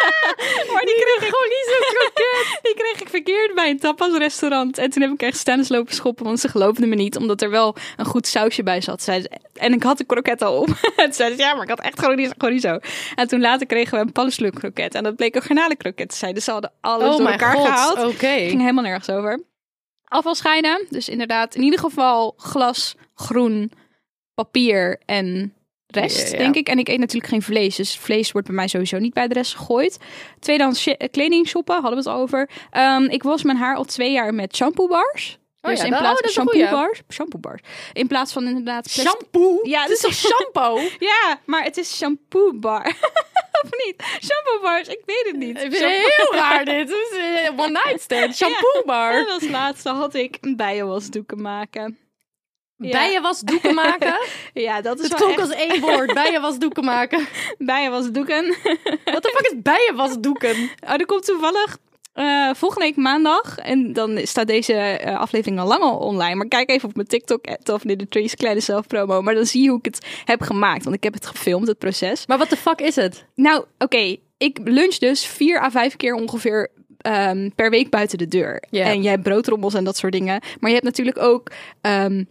maar 0.73 0.85
die 0.85 0.95
kreeg 0.95 1.27
ik 1.27 1.35
chorizo 1.35 1.77
kroket. 1.93 2.59
Die 2.65 2.73
kreeg 2.73 3.01
ik 3.01 3.09
verkeerd 3.09 3.53
bij 3.55 3.69
een 3.69 3.79
tapasrestaurant. 3.79 4.77
En 4.77 4.89
toen 4.89 5.01
heb 5.01 5.11
ik 5.11 5.21
echt 5.21 5.37
staan 5.37 5.65
lopen 5.67 5.93
schoppen, 5.93 6.25
want 6.25 6.39
ze 6.39 6.47
geloofden 6.47 6.89
me 6.89 6.95
niet, 6.95 7.17
omdat 7.17 7.41
er 7.41 7.49
wel 7.49 7.75
een 7.97 8.05
goed 8.05 8.27
sausje 8.27 8.63
bij 8.63 8.81
zat. 8.81 9.01
Zei 9.01 9.21
ze. 9.21 9.29
En 9.53 9.73
ik 9.73 9.83
had 9.83 9.97
de 9.97 10.03
kroket 10.03 10.41
al 10.41 10.57
op. 10.61 10.67
en 10.95 11.13
zeiden 11.13 11.37
ze, 11.37 11.43
ja, 11.43 11.53
maar 11.53 11.63
ik 11.63 11.69
had 11.69 11.79
echt 11.79 11.99
chorizo. 11.99 12.31
chorizo. 12.37 12.79
En 13.15 13.27
toen 13.27 13.41
later 13.41 13.67
kregen 13.67 13.97
we 13.97 14.05
een 14.05 14.11
paddenstoel 14.11 14.49
kroket. 14.49 14.95
En 14.95 15.03
dat 15.03 15.15
bleek 15.15 15.35
een 15.35 15.41
garnalenkroket 15.41 16.09
te 16.09 16.15
zijn. 16.15 16.33
Dus 16.33 16.43
ze 16.43 16.51
hadden 16.51 16.71
alles 16.81 17.11
Oh 17.11 17.17
door 17.17 17.27
elkaar 17.29 17.55
god, 17.55 17.67
gehaald. 17.67 17.97
oké. 17.97 18.27
ging 18.27 18.59
helemaal 18.59 18.83
nergens 18.83 19.09
over. 19.09 19.43
Afval 20.03 20.35
scheiden. 20.35 20.85
Dus 20.89 21.09
inderdaad, 21.09 21.55
in 21.55 21.61
ieder 21.63 21.79
geval 21.79 22.33
glas, 22.37 22.95
groen, 23.15 23.71
papier 24.33 25.01
en 25.05 25.53
rest, 25.91 26.31
denk 26.37 26.55
ik. 26.55 26.67
En 26.69 26.79
ik 26.79 26.87
eet 26.87 26.99
natuurlijk 26.99 27.31
geen 27.31 27.41
vlees. 27.41 27.75
Dus 27.75 27.97
vlees 27.97 28.31
wordt 28.31 28.47
bij 28.47 28.55
mij 28.55 28.67
sowieso 28.67 28.97
niet 28.97 29.13
bij 29.13 29.27
de 29.27 29.33
rest 29.33 29.55
gegooid. 29.55 29.97
Tweedehands 30.39 30.87
eh, 30.87 31.07
kleding 31.11 31.47
shoppen, 31.47 31.81
hadden 31.81 32.03
we 32.03 32.09
het 32.09 32.19
over. 32.19 32.49
Ehm, 32.71 33.03
ik 33.03 33.23
was 33.23 33.43
mijn 33.43 33.57
haar 33.57 33.75
al 33.75 33.83
twee 33.85 34.11
jaar 34.11 34.33
met 34.33 34.55
shampoo 34.55 34.87
bars. 34.87 35.37
Oh 35.61 35.69
dus 35.69 35.79
ja, 35.79 35.85
in 35.85 35.91
dat- 35.91 35.99
plaats 35.99 36.21
oh, 36.21 36.27
is 36.29 36.35
een 36.35 36.43
shampoo 36.43 36.71
bars, 36.71 37.01
shampoo 37.09 37.39
bars. 37.39 37.61
In 37.93 38.07
plaats 38.07 38.33
van 38.33 38.47
inderdaad 38.47 38.83
plastic- 38.93 39.07
Shampoo? 39.07 39.59
Ja, 39.63 39.81
het 39.81 39.91
is 39.91 39.99
toch 39.99 40.13
shampoo? 40.31 40.79
Ja, 40.99 41.39
maar 41.45 41.63
het 41.63 41.77
is 41.77 41.97
shampoo 41.97 42.53
bar. 42.53 42.85
of 43.63 43.69
niet? 43.85 44.03
Shampoo 44.03 44.59
bars, 44.61 44.87
ik 44.87 45.01
weet 45.05 45.23
het 45.25 45.35
niet. 45.35 45.55
Ik 45.63 45.71
vind 45.71 45.77
het 45.79 46.15
heel 46.17 46.33
raar 46.39 46.65
dit. 46.65 46.89
Een 47.47 47.59
one 47.59 47.69
night 47.71 48.01
stand. 48.01 48.35
Shampoo 48.41 48.83
bar. 48.85 49.13
En 49.13 49.29
als 49.29 49.49
laatste 49.49 49.89
had 49.89 50.13
ik 50.13 50.37
een 50.41 50.55
bijenwasdoeken 50.55 51.41
maken. 51.41 51.97
Ja. 52.79 52.91
Bijenwasdoeken 52.91 53.73
maken. 53.73 54.13
Ja, 54.53 54.81
dat 54.81 54.99
is 54.99 55.03
Het 55.03 55.13
klonk 55.13 55.31
echt 55.31 55.41
als 55.41 55.49
één 55.49 55.81
woord. 55.81 56.13
Bijenwasdoeken 56.13 56.83
maken. 56.83 57.27
bijenwasdoeken. 57.57 58.45
Wat 59.13 59.23
de 59.23 59.33
fuck 59.35 59.51
is 59.51 59.61
bijenwasdoeken? 59.61 60.69
Oh, 60.85 60.91
er 60.91 61.05
komt 61.05 61.25
toevallig 61.25 61.77
eh, 62.13 62.49
volgende 62.53 62.85
week 62.85 62.95
maandag. 62.95 63.57
En 63.57 63.93
dan 63.93 64.19
staat 64.23 64.47
deze 64.47 64.73
eh, 64.73 65.19
aflevering 65.19 65.59
al 65.59 65.67
lang 65.67 65.81
al 65.81 65.97
online. 65.97 66.35
Maar 66.35 66.47
kijk 66.47 66.69
even 66.69 66.89
op 66.89 66.95
mijn 66.95 67.07
TikTok, 67.07 67.45
in 67.83 67.97
de 67.97 68.07
Trees, 68.07 68.35
kleine 68.35 68.59
zelfpromo. 68.59 69.21
Maar 69.21 69.35
dan 69.35 69.45
zie 69.45 69.63
je 69.63 69.69
hoe 69.69 69.79
ik 69.79 69.85
het 69.85 70.05
heb 70.25 70.41
gemaakt. 70.41 70.83
Want 70.83 70.95
ik 70.95 71.03
heb 71.03 71.13
het 71.13 71.25
gefilmd, 71.25 71.67
het 71.67 71.77
proces. 71.77 72.27
Maar 72.27 72.37
wat 72.37 72.49
de 72.49 72.57
fuck 72.57 72.79
is 72.81 72.95
het? 72.95 73.25
Nou, 73.35 73.65
oké. 73.77 74.15
Ik 74.37 74.59
lunch 74.63 74.95
dus 74.95 75.25
vier 75.25 75.61
à 75.61 75.71
vijf 75.71 75.95
keer 75.95 76.13
ongeveer 76.13 76.71
ehm, 76.97 77.49
per 77.55 77.69
week 77.69 77.89
buiten 77.89 78.17
de 78.17 78.27
deur. 78.27 78.63
En 78.69 79.01
jij 79.01 79.11
hebt 79.11 79.23
broodrommels 79.23 79.73
en 79.73 79.83
dat 79.83 79.97
soort 79.97 80.13
dingen. 80.13 80.41
Maar 80.59 80.69
je 80.69 80.75
hebt 80.75 80.85
natuurlijk 80.85 81.19
ook 81.19 81.51
ehm, 81.81 82.23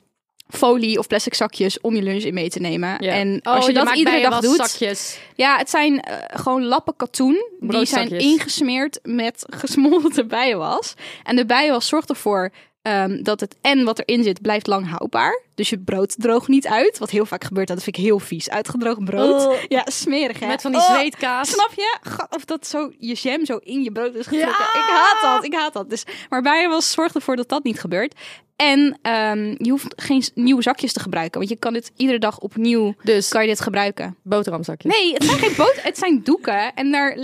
folie 0.48 0.98
of 0.98 1.06
plastic 1.06 1.34
zakjes 1.34 1.80
om 1.80 1.94
je 1.94 2.02
lunch 2.02 2.22
in 2.22 2.34
mee 2.34 2.48
te 2.48 2.60
nemen. 2.60 2.98
En 2.98 3.40
als 3.42 3.66
je, 3.66 3.72
dat 3.72 3.84
maakt 3.84 3.96
iedere 3.96 4.20
dag 4.20 4.40
doet... 4.40 4.40
bijenwaszakjes. 4.40 5.18
Ja, 5.34 5.56
het 5.56 5.70
zijn 5.70 6.00
eh, 6.00 6.40
gewoon 6.40 6.64
lappen 6.64 6.96
katoen. 6.96 7.46
Die 7.60 7.84
zijn 7.84 8.10
ingesmeerd 8.10 8.98
met 9.02 9.44
gesmolten 9.60 10.28
bijenwas. 10.28 10.94
En 11.24 11.36
de 11.36 11.46
bijenwas 11.46 11.86
zorgt 11.86 12.08
ervoor 12.08 12.50
ehm, 12.82 13.22
dat 13.22 13.40
het 13.40 13.56
en 13.60 13.84
wat 13.84 13.98
erin 13.98 14.22
zit 14.22 14.42
blijft 14.42 14.66
lang 14.66 14.88
houdbaar. 14.90 15.42
Dus 15.54 15.68
je 15.70 15.78
brood 15.78 16.14
droogt 16.18 16.48
niet 16.48 16.66
uit. 16.66 16.98
Wat 16.98 17.10
heel 17.10 17.26
vaak 17.26 17.44
gebeurt, 17.44 17.68
dat 17.68 17.82
vind 17.82 17.96
ik 17.96 18.02
heel 18.04 18.18
vies. 18.18 18.50
Uitgedroogd 18.50 19.04
brood. 19.04 19.46
Oh. 19.46 19.54
Ja, 19.68 19.82
smerig 19.90 20.40
hè. 20.40 20.46
Met 20.46 20.62
van 20.62 20.72
die 20.72 20.80
Oh, 20.80 20.90
zweetkaas. 20.90 21.50
Snap 21.50 21.72
je? 21.76 21.96
Of 22.30 22.44
dat 22.44 22.66
zo 22.66 22.92
je 22.98 23.14
jam 23.14 23.44
zo 23.44 23.56
in 23.62 23.82
je 23.82 23.92
brood 23.92 24.14
is 24.14 24.24
Ja! 24.30 24.30
getrokken. 24.30 24.80
Ik 24.80 24.88
haat 24.88 25.20
dat, 25.22 25.44
ik 25.44 25.54
haat 25.54 25.72
dat. 25.72 25.90
Dus, 25.90 26.02
maar 26.28 26.42
bijenwas 26.42 26.90
zorgt 26.92 27.14
ervoor 27.14 27.36
dat 27.36 27.48
dat 27.48 27.64
niet 27.64 27.80
gebeurt. 27.80 28.14
En 28.56 28.98
ehm, 29.02 29.54
je 29.58 29.70
hoeft 29.70 29.92
geen 29.96 30.24
nieuwe 30.34 30.62
zakjes 30.62 30.92
te 30.92 31.00
gebruiken. 31.00 31.38
Want 31.38 31.50
je 31.50 31.58
kan 31.58 31.72
dit 31.72 31.90
iedere 31.96 32.18
dag 32.18 32.38
opnieuw 32.38 32.94
Dus 33.02 33.28
kan 33.28 33.42
je 33.42 33.48
dit 33.48 33.60
gebruiken. 33.60 34.16
boterhamzakjes. 34.22 34.92
Nee, 34.94 35.12
het 35.12 35.24
zijn 35.24 35.38
geen 35.38 35.54
boot, 35.56 35.82
het 35.82 35.98
zijn 35.98 36.20
doeken. 36.22 36.74
En 36.74 36.90
daar. 36.90 37.16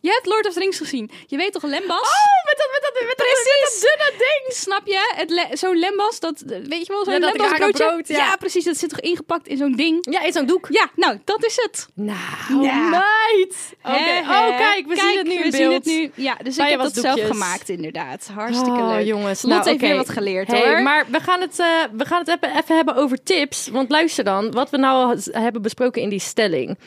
Je 0.00 0.10
hebt 0.10 0.26
Lord 0.26 0.46
of 0.46 0.52
the 0.52 0.58
Rings 0.58 0.78
gezien. 0.78 1.10
Je 1.26 1.36
weet 1.36 1.52
toch 1.52 1.62
lembas? 1.62 2.00
Oh, 2.00 2.44
met 2.44 2.54
dat, 2.56 2.68
met 2.72 2.80
dat, 2.82 2.92
met 3.06 3.16
dat, 3.16 3.26
Precies. 3.26 3.82
met 3.82 3.98
dat 3.98 4.08
dunne 4.10 4.18
ding. 4.44 4.52
Snap 4.56 4.85
je? 4.86 5.12
Het 5.16 5.30
le- 5.30 5.56
zo'n 5.56 5.78
lembas, 5.78 6.20
dat 6.20 6.42
weet 6.46 6.86
je 6.86 6.92
wel, 6.92 7.04
zo'n 7.04 7.12
Ja, 7.12 7.18
dat 7.18 7.30
lembas 7.32 7.46
rare 7.50 7.58
broodje. 7.58 7.84
brood, 7.86 8.08
ja. 8.08 8.36
precies. 8.36 8.64
Dat 8.64 8.76
zit 8.76 8.88
toch 8.90 9.00
ingepakt 9.00 9.46
in 9.48 9.56
zo'n 9.56 9.72
ding. 9.72 10.06
Ja, 10.10 10.22
in 10.22 10.32
zo'n 10.32 10.46
doek. 10.46 10.66
Ja, 10.70 10.88
nou, 10.94 11.18
dat 11.24 11.44
is 11.44 11.56
het. 11.62 11.86
Nou, 11.94 12.62
Ja. 12.62 12.88
meid. 12.88 13.74
Hè? 13.82 14.20
Oh, 14.20 14.56
kijk, 14.56 14.86
we 14.86 14.96
zien 14.96 15.16
het 15.18 15.26
nu 15.26 15.38
we 15.38 15.44
in 15.44 15.52
zien 15.52 15.72
het 15.72 15.84
nu. 15.84 16.10
Ja, 16.14 16.36
dus 16.42 16.58
ik 16.58 16.68
heb 16.68 16.80
dat 16.80 16.94
zelf 16.94 17.20
gemaakt 17.26 17.68
inderdaad. 17.68 18.30
Hartstikke 18.34 18.80
Oh, 18.80 18.88
leuk. 18.88 19.06
jongens. 19.06 19.42
Lot 19.42 19.52
nou, 19.52 19.68
heeft 19.68 19.80
weer 19.80 19.96
wat 19.96 20.08
geleerd 20.08 20.46
Hey, 20.48 20.66
hoor. 20.68 20.82
Maar 20.82 21.04
we 21.10 21.20
gaan 21.20 21.40
het, 21.40 21.58
eh, 21.58 21.66
we 21.92 22.04
gaan 22.04 22.18
het 22.24 22.28
even, 22.28 22.56
even 22.58 22.76
hebben 22.76 22.94
over 22.94 23.22
tips. 23.22 23.68
Want 23.68 23.90
luister 23.90 24.24
dan, 24.24 24.50
wat 24.50 24.70
we 24.70 24.76
nou 24.76 25.04
al 25.10 25.42
hebben 25.42 25.62
besproken 25.62 26.02
in 26.02 26.08
die 26.08 26.18
stelling. 26.20 26.78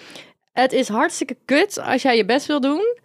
Het 0.54 0.74
is 0.74 0.88
hartstikke 0.88 1.38
kut 1.46 1.80
als 1.82 2.02
jij 2.02 2.18
je 2.18 2.26
best 2.26 2.46
wil 2.46 2.62
doen. 2.62 2.98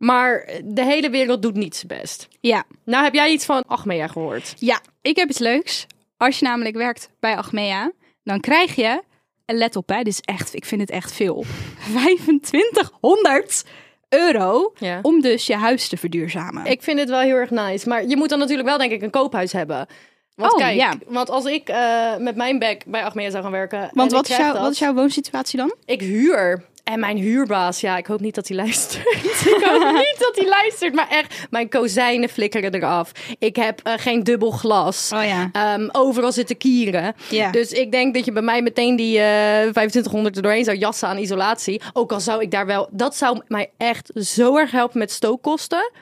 Maar 0.00 0.48
de 0.64 0.84
hele 0.84 1.10
wereld 1.10 1.42
doet 1.42 1.54
niet 1.54 1.76
zijn 1.76 2.00
best. 2.00 2.28
Ja. 2.40 2.64
Nou 2.84 3.04
heb 3.04 3.14
jij 3.14 3.30
iets 3.30 3.44
van 3.44 3.62
Achmea 3.66 4.06
gehoord. 4.06 4.54
ja, 4.58 4.80
ik 5.02 5.16
heb 5.16 5.28
iets 5.28 5.38
leuks. 5.38 5.86
Als 6.16 6.38
je 6.38 6.44
namelijk 6.44 6.76
werkt 6.76 7.10
bij 7.20 7.36
Achmea, 7.36 7.92
dan 8.24 8.40
krijg 8.40 8.74
je, 8.74 9.02
en 9.44 9.56
let 9.56 9.76
op 9.76 9.88
hè, 9.88 9.96
dit 9.96 10.06
is 10.06 10.20
echt, 10.20 10.54
ik 10.54 10.64
vind 10.64 10.80
het 10.80 10.90
echt 10.90 11.12
veel, 11.12 11.44
2500 12.40 13.64
euro 14.08 14.72
Ja. 14.78 14.98
om 15.02 15.20
dus 15.20 15.46
je 15.46 15.54
huis 15.56 15.88
te 15.88 15.96
verduurzamen. 15.96 16.64
Ik 16.66 16.82
vind 16.82 16.98
het 16.98 17.08
wel 17.08 17.20
heel 17.20 17.36
erg 17.36 17.50
nice. 17.50 17.88
Maar 17.88 18.06
je 18.06 18.16
moet 18.16 18.28
dan 18.28 18.38
natuurlijk 18.38 18.68
wel 18.68 18.78
denk 18.78 18.92
ik 18.92 19.02
een 19.02 19.10
koophuis 19.10 19.52
hebben. 19.52 19.86
Want 20.34 20.52
Oh, 20.52 20.58
kijk, 20.58 20.76
ja. 20.76 20.94
want 21.06 21.30
als 21.30 21.44
ik 21.44 21.68
eh, 21.68 22.16
met 22.16 22.36
mijn 22.36 22.58
bek 22.58 22.84
bij 22.86 23.04
Achmea 23.04 23.30
zou 23.30 23.42
gaan 23.42 23.52
werken... 23.52 23.90
Want 23.92 24.12
wat 24.12 24.28
is, 24.28 24.34
krijg 24.34 24.42
jouw, 24.42 24.52
dat, 24.52 24.62
wat 24.62 24.72
is 24.72 24.78
jouw 24.78 24.94
woonsituatie 24.94 25.58
dan? 25.58 25.74
Ik 25.84 26.00
huur. 26.00 26.64
En 26.90 27.00
mijn 27.00 27.16
huurbaas, 27.16 27.80
ja, 27.80 27.96
ik 27.96 28.06
hoop 28.06 28.20
niet 28.20 28.34
dat 28.34 28.48
hij 28.48 28.56
luistert. 28.56 29.06
ik 29.56 29.64
hoop 29.64 29.92
niet 29.92 30.16
dat 30.18 30.36
hij 30.36 30.48
luistert. 30.48 30.94
Maar 30.94 31.08
echt, 31.08 31.46
mijn 31.50 31.68
kozijnen 31.68 32.28
flikkeren 32.28 32.74
eraf. 32.74 33.12
Ik 33.38 33.56
heb 33.56 33.80
eh, 33.82 33.92
geen 33.96 34.24
dubbel 34.24 34.50
glas. 34.50 35.10
Oh 35.14 35.24
ja. 35.24 35.48
Ehm, 35.52 35.88
overal 35.92 36.32
zitten 36.32 36.56
kieren. 36.56 37.14
Ja. 37.28 37.50
Dus 37.50 37.72
ik 37.72 37.92
denk 37.92 38.14
dat 38.14 38.24
je 38.24 38.32
bij 38.32 38.42
mij 38.42 38.62
meteen 38.62 38.96
die 38.96 39.18
eh 39.18 39.60
2500 39.60 40.36
er 40.36 40.42
doorheen 40.42 40.64
zou 40.64 40.76
jassen 40.76 41.08
aan 41.08 41.18
isolatie. 41.18 41.80
Ook 41.92 42.12
al 42.12 42.20
zou 42.20 42.42
ik 42.42 42.50
daar 42.50 42.66
wel... 42.66 42.88
Dat 42.90 43.16
zou 43.16 43.40
mij 43.46 43.70
echt 43.76 44.10
zo 44.14 44.56
erg 44.56 44.70
helpen 44.70 44.98
met 44.98 45.10
stookkosten. 45.10 45.92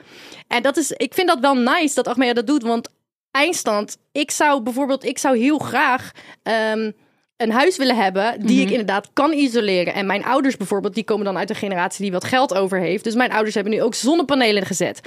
En 0.47 0.61
dat 0.61 0.77
is, 0.77 0.91
ik 0.91 1.13
vind 1.13 1.27
dat 1.27 1.39
wel 1.39 1.55
nice 1.55 1.95
dat 1.95 2.07
Achmea 2.07 2.33
dat 2.33 2.47
doet. 2.47 2.63
Want 2.63 2.89
eindstand, 3.31 3.97
ik 4.11 4.31
zou 4.31 4.61
bijvoorbeeld... 4.61 5.05
Ik 5.05 5.17
zou 5.17 5.37
heel 5.37 5.57
graag... 5.57 6.11
ehm, 6.43 6.91
een 7.39 7.51
huis 7.51 7.77
willen 7.77 7.95
hebben 7.95 8.45
die 8.45 8.61
ik 8.61 8.69
inderdaad 8.69 9.09
kan 9.13 9.33
isoleren. 9.33 9.93
En 9.93 10.05
mijn 10.05 10.23
ouders 10.25 10.57
bijvoorbeeld, 10.57 10.93
die 10.95 11.03
komen 11.03 11.25
dan 11.25 11.37
uit 11.37 11.49
een 11.49 11.55
generatie 11.55 12.01
die 12.03 12.11
wat 12.11 12.23
geld 12.23 12.55
over 12.55 12.79
heeft. 12.79 13.03
Dus 13.03 13.15
mijn 13.15 13.31
ouders 13.31 13.55
hebben 13.55 13.73
nu 13.73 13.81
ook 13.81 13.93
zonnepanelen 13.93 14.65
gezet. 14.65 14.99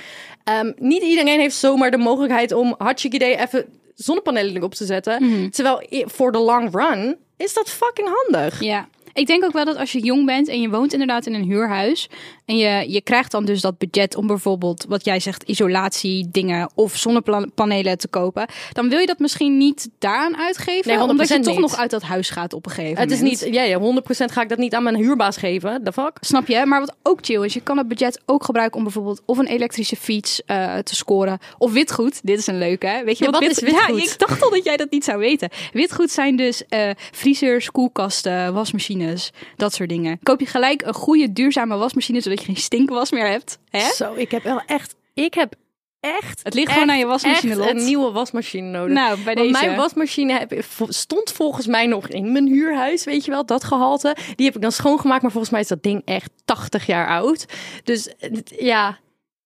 Ehm, 0.44 0.72
niet 0.76 1.02
iedereen 1.02 1.40
heeft 1.40 1.56
zomaar 1.56 1.90
de 1.90 1.96
mogelijkheid 1.98 2.52
om 2.52 2.74
hartstikke 2.78 3.16
idee 3.16 3.36
even 3.40 3.64
zonnepanelen 3.94 4.56
erop 4.56 4.74
te 4.74 4.84
zetten. 4.84 5.50
Terwijl 5.50 5.86
i- 5.90 6.04
voor 6.06 6.32
de 6.32 6.38
long 6.38 6.68
run 6.72 7.16
is 7.36 7.54
dat 7.54 7.70
fucking 7.70 8.08
handig. 8.22 8.60
Ja. 8.62 8.88
Ik 9.14 9.26
denk 9.26 9.44
ook 9.44 9.52
wel 9.52 9.64
dat 9.64 9.76
als 9.76 9.92
je 9.92 10.00
jong 10.00 10.26
bent 10.26 10.48
en 10.48 10.60
je 10.60 10.68
woont 10.70 10.92
inderdaad 10.92 11.26
in 11.26 11.34
een 11.34 11.42
huurhuis. 11.44 12.08
En 12.44 12.56
je, 12.56 12.84
je 12.88 13.00
krijgt 13.00 13.30
dan 13.30 13.44
dus 13.44 13.60
dat 13.60 13.78
budget 13.78 14.16
om 14.16 14.26
bijvoorbeeld, 14.26 14.84
wat 14.88 15.04
jij 15.04 15.20
zegt, 15.20 15.42
isolatie 15.42 16.28
dingen 16.30 16.70
of 16.74 16.96
zonnepanelen 16.96 17.98
te 17.98 18.08
kopen. 18.08 18.46
Dan 18.72 18.88
wil 18.88 18.98
je 18.98 19.06
dat 19.06 19.18
misschien 19.18 19.56
niet 19.56 19.88
daaraan 19.98 20.36
uitgeven. 20.36 20.96
Nee, 20.96 21.06
100% 21.06 21.10
omdat 21.10 21.28
je 21.28 21.40
toch 21.40 21.52
niet. 21.52 21.60
nog 21.60 21.76
uit 21.76 21.90
dat 21.90 22.02
huis 22.02 22.30
gaat 22.30 22.52
op 22.52 22.66
een 22.66 22.72
gegeven 22.72 23.00
Het 23.02 23.10
is 23.10 23.20
moment. 23.20 23.44
niet, 23.44 23.54
ja, 23.54 23.62
ja, 23.62 23.78
100% 23.78 24.32
ga 24.32 24.42
ik 24.42 24.48
dat 24.48 24.58
niet 24.58 24.74
aan 24.74 24.82
mijn 24.82 24.96
huurbaas 24.96 25.36
geven. 25.36 25.84
The 25.84 25.92
fuck? 25.92 26.16
Snap 26.20 26.46
je? 26.46 26.66
Maar 26.66 26.80
wat 26.80 26.96
ook 27.02 27.18
chill 27.22 27.44
is, 27.44 27.54
je 27.54 27.60
kan 27.60 27.78
het 27.78 27.88
budget 27.88 28.20
ook 28.26 28.44
gebruiken 28.44 28.76
om 28.78 28.84
bijvoorbeeld 28.84 29.22
of 29.26 29.38
een 29.38 29.46
elektrische 29.46 29.96
fiets 29.96 30.44
eh, 30.44 30.78
te 30.78 30.94
scoren. 30.94 31.38
Of 31.58 31.72
witgoed. 31.72 32.20
Dit 32.22 32.38
is 32.38 32.46
een 32.46 32.58
leuke. 32.58 32.86
hè? 32.86 33.04
Weet 33.04 33.18
je 33.18 33.24
Ja, 33.24 33.30
wat, 33.30 33.40
wat 33.40 33.50
is 33.50 33.60
witgoed? 33.60 33.98
Ja, 33.98 34.12
ik 34.12 34.18
dacht 34.18 34.42
al 34.42 34.50
dat 34.50 34.64
jij 34.64 34.76
dat 34.76 34.90
niet 34.90 35.04
zou 35.04 35.18
weten. 35.18 35.48
Witgoed 35.72 36.10
zijn 36.10 36.36
dus 36.36 36.66
eh 36.68 36.90
vriezers, 37.10 37.70
koelkasten, 37.70 38.54
wasmachines, 38.54 39.32
dat 39.56 39.74
soort 39.74 39.88
dingen. 39.88 40.18
Koop 40.22 40.40
je 40.40 40.46
gelijk 40.46 40.82
een 40.82 40.94
goede 40.94 41.32
duurzame 41.32 41.76
wasmachine, 41.76 42.20
zodat 42.32 42.46
je 42.46 42.52
geen 42.52 42.62
stinkwas 42.62 43.10
meer 43.10 43.26
hebt. 43.26 43.58
Hè? 43.70 43.92
Zo, 43.92 44.14
ik 44.14 44.30
heb 44.30 44.42
wel 44.42 44.60
echt, 44.66 44.94
ik 45.14 45.34
heb 45.34 45.54
echt. 46.00 46.40
Het 46.42 46.54
ligt 46.54 46.72
gewoon 46.72 46.90
aan 46.90 46.98
je 46.98 47.06
wasmachine, 47.06 47.56
Lot. 47.56 47.68
een 47.68 47.84
nieuwe 47.84 48.10
wasmachine 48.12 48.68
nodig. 48.68 48.94
Nou, 48.94 49.16
bij 49.16 49.34
Want 49.34 49.52
deze. 49.52 49.64
mijn 49.64 49.76
wasmachine 49.76 50.32
heb, 50.32 50.64
stond 50.88 51.32
volgens 51.32 51.66
mij 51.66 51.86
nog 51.86 52.08
in 52.08 52.32
mijn 52.32 52.46
huurhuis, 52.46 53.04
weet 53.04 53.24
je 53.24 53.30
wel, 53.30 53.46
dat 53.46 53.64
gehalte. 53.64 54.16
Die 54.34 54.46
heb 54.46 54.54
ik 54.54 54.62
dan 54.62 54.72
schoongemaakt, 54.72 55.22
maar 55.22 55.30
volgens 55.30 55.52
mij 55.52 55.60
is 55.60 55.68
dat 55.68 55.82
ding 55.82 56.02
echt 56.04 56.30
80 56.44 56.86
jaar 56.86 57.08
oud. 57.08 57.46
Dus 57.84 58.16
eh, 58.16 58.30
ja, 58.44 58.98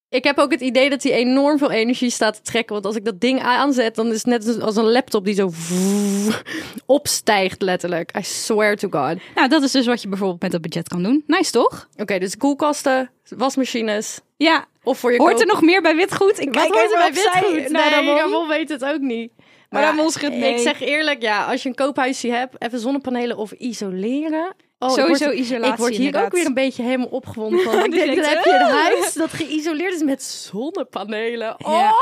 ik 0.09 0.23
heb 0.23 0.37
ook 0.37 0.51
het 0.51 0.61
idee 0.61 0.89
dat 0.89 1.03
hij 1.03 1.11
enorm 1.11 1.57
veel 1.57 1.71
energie 1.71 2.09
staat 2.09 2.33
te 2.35 2.41
trekken. 2.41 2.73
Want 2.73 2.85
als 2.85 2.95
ik 2.95 3.05
dat 3.05 3.19
ding 3.21 3.41
aanzet, 3.41 3.95
dan 3.95 4.07
is 4.07 4.13
het 4.13 4.25
net 4.25 4.61
als 4.61 4.75
een 4.75 4.89
laptop 4.91 5.25
die 5.25 5.33
zo 5.33 5.51
opstijgt 6.85 7.61
letterlijk. 7.61 8.17
I 8.17 8.23
swear 8.23 8.75
to 8.75 8.87
God. 8.91 9.11
Oké, 9.11 9.21
Nou, 9.35 9.47
dat 9.49 9.61
is 9.63 9.71
dus 9.71 9.85
wat 9.85 10.01
je 10.01 10.07
bijvoorbeeld 10.07 10.41
met 10.41 10.51
dat 10.51 10.61
budget 10.61 10.87
kan 10.87 11.03
doen. 11.03 11.23
Nice, 11.27 11.51
toch? 11.51 11.87
dus 12.05 12.37
koelkasten, 12.37 13.11
wasmachines. 13.35 14.19
Ja. 14.37 14.65
Of 14.83 14.99
voor 14.99 15.11
je 15.11 15.17
Hoort 15.17 15.31
koop- 15.31 15.41
er 15.41 15.47
nog 15.47 15.61
meer 15.61 15.81
bij 15.81 15.95
witgoed? 15.95 16.39
Ik 16.39 16.51
kijk 16.51 16.73
hoort 16.73 16.85
even 16.85 16.97
er 17.05 17.11
bij 17.11 17.23
witgoed? 17.23 17.71
Nee, 17.71 17.89
Ramon. 17.89 18.15
Ramon 18.17 18.47
weet 18.47 18.69
het 18.69 18.85
ook 18.85 18.99
niet. 18.99 19.31
Maar 19.69 19.83
Ramon 19.83 20.11
schudt 20.11 20.35
nee. 20.35 20.53
Ik 20.53 20.59
zeg 20.59 20.81
eerlijk, 20.81 21.21
ja, 21.21 21.45
als 21.45 21.63
je 21.63 21.69
een 21.69 21.75
koophuisje 21.75 22.27
hebt, 22.27 22.55
even 22.61 22.79
zonnepanelen 22.79 23.37
of 23.37 23.51
isoleren. 23.51 24.55
Oh, 24.79 24.89
ik 24.89 24.95
Sowieso 24.99 25.25
word- 25.25 25.37
isolatie, 25.37 25.71
Ik 25.73 25.77
word 25.79 25.91
hier 25.91 25.99
inderdaad. 26.05 26.25
ook 26.25 26.31
weer 26.37 26.45
een 26.45 26.53
beetje 26.53 26.83
helemaal 26.83 27.07
opgewonden 27.07 27.59
van. 27.63 27.83
Ik 27.85 27.91
denk, 27.91 28.15
dan 28.15 28.25
heb 28.25 28.43
je 28.43 28.51
een 28.53 28.75
huis 28.75 29.13
dat 29.13 29.33
geïsoleerd 29.33 29.93
is 29.93 30.01
met 30.03 30.23
zonnepanelen. 30.23 31.55
Oh, 31.65 31.73
Ja. 31.73 31.93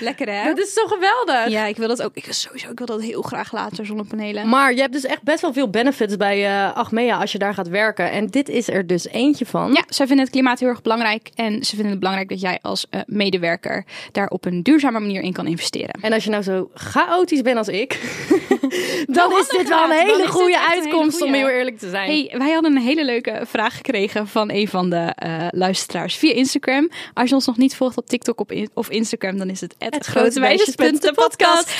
Lekker, 0.00 0.28
hè? 0.32 0.44
dat 0.44 0.58
is 0.58 0.72
zo 0.72 0.86
geweldig. 0.86 1.48
Ja, 1.48 1.64
ik 1.66 1.76
wil 1.76 1.88
dat 1.88 2.02
ook. 2.02 2.10
Ik, 2.16 2.32
sowieso, 2.32 2.70
ik 2.70 2.78
wil 2.78 2.86
dat 2.86 3.02
heel 3.02 3.22
graag 3.22 3.52
later, 3.52 3.86
zonnepanelen. 3.86 4.48
Maar 4.48 4.74
je 4.74 4.80
hebt 4.80 4.92
dus 4.92 5.04
echt 5.04 5.22
best 5.22 5.40
wel 5.40 5.52
veel 5.52 5.70
benefits 5.70 6.16
bij 6.16 6.46
eh 6.46 6.76
Achmea 6.76 7.18
als 7.20 7.32
je 7.32 7.38
daar 7.38 7.54
gaat 7.54 7.68
werken. 7.68 8.10
En 8.10 8.26
dit 8.26 8.48
is 8.48 8.68
er 8.68 8.86
dus 8.86 9.06
eentje 9.08 9.46
van. 9.46 9.72
Ja, 9.72 9.84
zij 9.88 10.06
vinden 10.06 10.24
het 10.24 10.34
klimaat 10.34 10.58
heel 10.60 10.68
erg 10.68 10.82
belangrijk. 10.82 11.30
En 11.34 11.64
ze 11.64 11.70
vinden 11.70 11.90
het 11.90 11.98
belangrijk 11.98 12.28
dat 12.28 12.40
jij 12.40 12.58
als 12.62 12.86
eh, 12.90 13.00
medewerker 13.06 13.84
daar 14.12 14.28
op 14.28 14.44
een 14.44 14.62
duurzame 14.62 15.00
manier 15.00 15.20
in 15.22 15.32
kan 15.32 15.46
investeren. 15.46 16.00
En 16.00 16.12
als 16.12 16.24
je 16.24 16.30
nou 16.30 16.42
zo 16.42 16.70
chaotisch 16.74 17.42
bent 17.42 17.56
als 17.58 17.68
ik, 17.68 18.00
dan 19.18 19.32
is 19.38 19.48
dit 19.48 19.68
wel 19.68 19.84
een 19.84 19.90
hele 19.90 20.26
goede 20.26 20.58
hele 20.58 20.68
uitkomst 20.68 21.22
om 21.22 21.32
heel 21.32 21.48
eerlijk 21.48 21.78
te 21.78 21.90
zijn. 21.90 22.10
Hey, 22.10 22.38
wij 22.38 22.52
hadden 22.52 22.76
een 22.76 22.82
hele 22.82 23.04
leuke 23.04 23.42
vraag 23.46 23.76
gekregen 23.76 24.28
van 24.28 24.50
een 24.50 24.68
van 24.68 24.90
de 24.90 25.12
eh, 25.14 25.46
luisteraars 25.50 26.16
via 26.16 26.32
Instagram. 26.32 26.90
Als 27.14 27.28
je 27.28 27.34
ons 27.34 27.46
nog 27.46 27.56
niet 27.56 27.76
volgt 27.76 27.96
op 27.96 28.06
TikTok 28.06 28.40
op 28.40 28.52
in- 28.52 28.70
of 28.74 28.88
Instagram, 28.90 29.38
dan 29.38 29.50
is 29.50 29.60
het 29.60 29.74
het 29.78 30.06
grotemeisjes.de 30.06 31.12